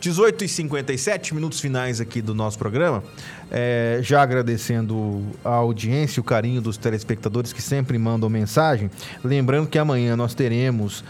18 0.00 0.44
e 0.44 0.48
57 0.48 1.34
minutos 1.34 1.60
finais 1.60 2.00
aqui 2.00 2.22
do 2.22 2.34
nosso 2.34 2.58
programa. 2.58 3.02
É, 3.50 3.98
já 4.02 4.22
agradecendo 4.22 5.22
a 5.44 5.54
audiência, 5.54 6.20
o 6.20 6.24
carinho 6.24 6.60
dos 6.60 6.76
telespectadores 6.76 7.52
que 7.52 7.60
sempre 7.60 7.98
mandam 7.98 8.28
mensagem. 8.28 8.90
Lembrando 9.24 9.68
que 9.68 9.78
amanhã 9.78 10.16
nós 10.16 10.34
teremos 10.34 11.04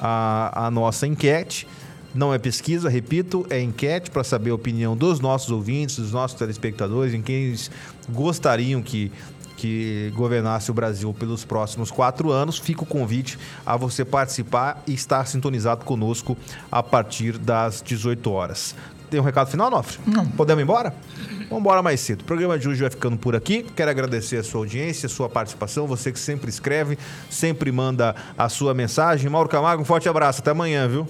a, 0.00 0.66
a 0.66 0.70
nossa 0.70 1.06
enquete. 1.06 1.68
Não 2.14 2.34
é 2.34 2.38
pesquisa, 2.38 2.90
repito, 2.90 3.46
é 3.48 3.60
enquete 3.60 4.10
para 4.10 4.22
saber 4.22 4.50
a 4.50 4.54
opinião 4.54 4.94
dos 4.94 5.18
nossos 5.18 5.50
ouvintes, 5.50 5.96
dos 5.96 6.12
nossos 6.12 6.36
telespectadores, 6.36 7.14
em 7.14 7.22
quem 7.22 7.44
eles 7.44 7.70
gostariam 8.10 8.82
que, 8.82 9.10
que 9.62 10.12
governasse 10.16 10.72
o 10.72 10.74
Brasil 10.74 11.14
pelos 11.14 11.44
próximos 11.44 11.88
quatro 11.88 12.32
anos. 12.32 12.58
Fica 12.58 12.82
o 12.82 12.86
convite 12.86 13.38
a 13.64 13.76
você 13.76 14.04
participar 14.04 14.82
e 14.88 14.92
estar 14.92 15.24
sintonizado 15.28 15.84
conosco 15.84 16.36
a 16.70 16.82
partir 16.82 17.38
das 17.38 17.80
18 17.80 18.28
horas. 18.28 18.74
Tem 19.08 19.20
um 19.20 19.22
recado 19.22 19.48
final, 19.48 19.70
Nofre? 19.70 20.00
Não. 20.04 20.26
Podemos 20.26 20.60
ir 20.60 20.64
embora? 20.64 20.92
Vamos 21.48 21.60
embora 21.60 21.80
mais 21.80 22.00
cedo. 22.00 22.22
O 22.22 22.24
programa 22.24 22.58
de 22.58 22.68
hoje 22.68 22.80
vai 22.80 22.90
ficando 22.90 23.16
por 23.16 23.36
aqui. 23.36 23.62
Quero 23.62 23.88
agradecer 23.88 24.38
a 24.38 24.42
sua 24.42 24.62
audiência, 24.62 25.06
a 25.06 25.10
sua 25.10 25.28
participação, 25.28 25.86
você 25.86 26.10
que 26.10 26.18
sempre 26.18 26.48
escreve, 26.48 26.98
sempre 27.30 27.70
manda 27.70 28.16
a 28.36 28.48
sua 28.48 28.74
mensagem. 28.74 29.30
Mauro 29.30 29.48
Camargo, 29.48 29.82
um 29.82 29.84
forte 29.84 30.08
abraço. 30.08 30.40
Até 30.40 30.50
amanhã, 30.50 30.88
viu? 30.88 31.06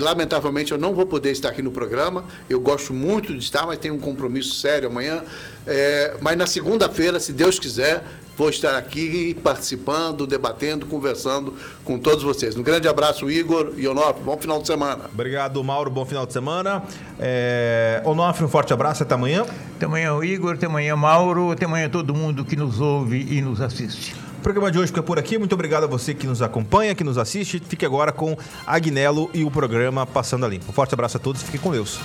Lamentavelmente 0.00 0.72
eu 0.72 0.78
não 0.78 0.94
vou 0.94 1.06
poder 1.06 1.30
estar 1.30 1.48
aqui 1.48 1.62
no 1.62 1.70
programa. 1.70 2.24
Eu 2.48 2.60
gosto 2.60 2.92
muito 2.92 3.32
de 3.32 3.38
estar, 3.38 3.66
mas 3.66 3.78
tenho 3.78 3.94
um 3.94 3.98
compromisso 3.98 4.54
sério 4.54 4.88
amanhã. 4.88 5.22
É, 5.66 6.16
mas 6.20 6.36
na 6.36 6.46
segunda-feira, 6.46 7.20
se 7.20 7.32
Deus 7.32 7.58
quiser, 7.58 8.04
vou 8.36 8.48
estar 8.48 8.76
aqui 8.76 9.36
participando, 9.42 10.26
debatendo, 10.26 10.86
conversando 10.86 11.54
com 11.84 11.98
todos 11.98 12.22
vocês. 12.22 12.56
Um 12.56 12.62
grande 12.62 12.86
abraço, 12.86 13.30
Igor 13.30 13.72
e 13.76 13.86
Onofre. 13.88 14.22
Bom 14.22 14.36
final 14.38 14.60
de 14.60 14.66
semana. 14.66 15.06
Obrigado, 15.12 15.62
Mauro. 15.64 15.90
Bom 15.90 16.06
final 16.06 16.24
de 16.24 16.32
semana. 16.32 16.82
É... 17.18 18.00
Onofre, 18.04 18.44
um 18.44 18.48
forte 18.48 18.72
abraço. 18.72 19.02
Até 19.02 19.14
amanhã. 19.14 19.44
Até 19.76 19.86
amanhã, 19.86 20.18
Igor, 20.24 20.54
até 20.54 20.66
amanhã, 20.66 20.96
Mauro, 20.96 21.50
até 21.50 21.64
amanhã 21.64 21.88
todo 21.88 22.14
mundo 22.14 22.44
que 22.44 22.56
nos 22.56 22.80
ouve 22.80 23.26
e 23.30 23.40
nos 23.42 23.60
assiste. 23.60 24.27
O 24.38 24.40
programa 24.40 24.70
de 24.70 24.78
hoje 24.78 24.86
fica 24.86 25.02
por 25.02 25.18
aqui. 25.18 25.36
Muito 25.36 25.52
obrigado 25.52 25.84
a 25.84 25.86
você 25.88 26.14
que 26.14 26.26
nos 26.26 26.40
acompanha, 26.40 26.94
que 26.94 27.02
nos 27.02 27.18
assiste. 27.18 27.60
Fique 27.68 27.84
agora 27.84 28.12
com 28.12 28.36
Agnello 28.64 29.28
e 29.34 29.44
o 29.44 29.50
programa 29.50 30.06
Passando 30.06 30.46
a 30.46 30.48
Limpo. 30.48 30.66
Um 30.70 30.72
forte 30.72 30.94
abraço 30.94 31.16
a 31.16 31.20
todos. 31.20 31.42
Fique 31.42 31.58
com 31.58 31.72
Deus. 31.72 31.98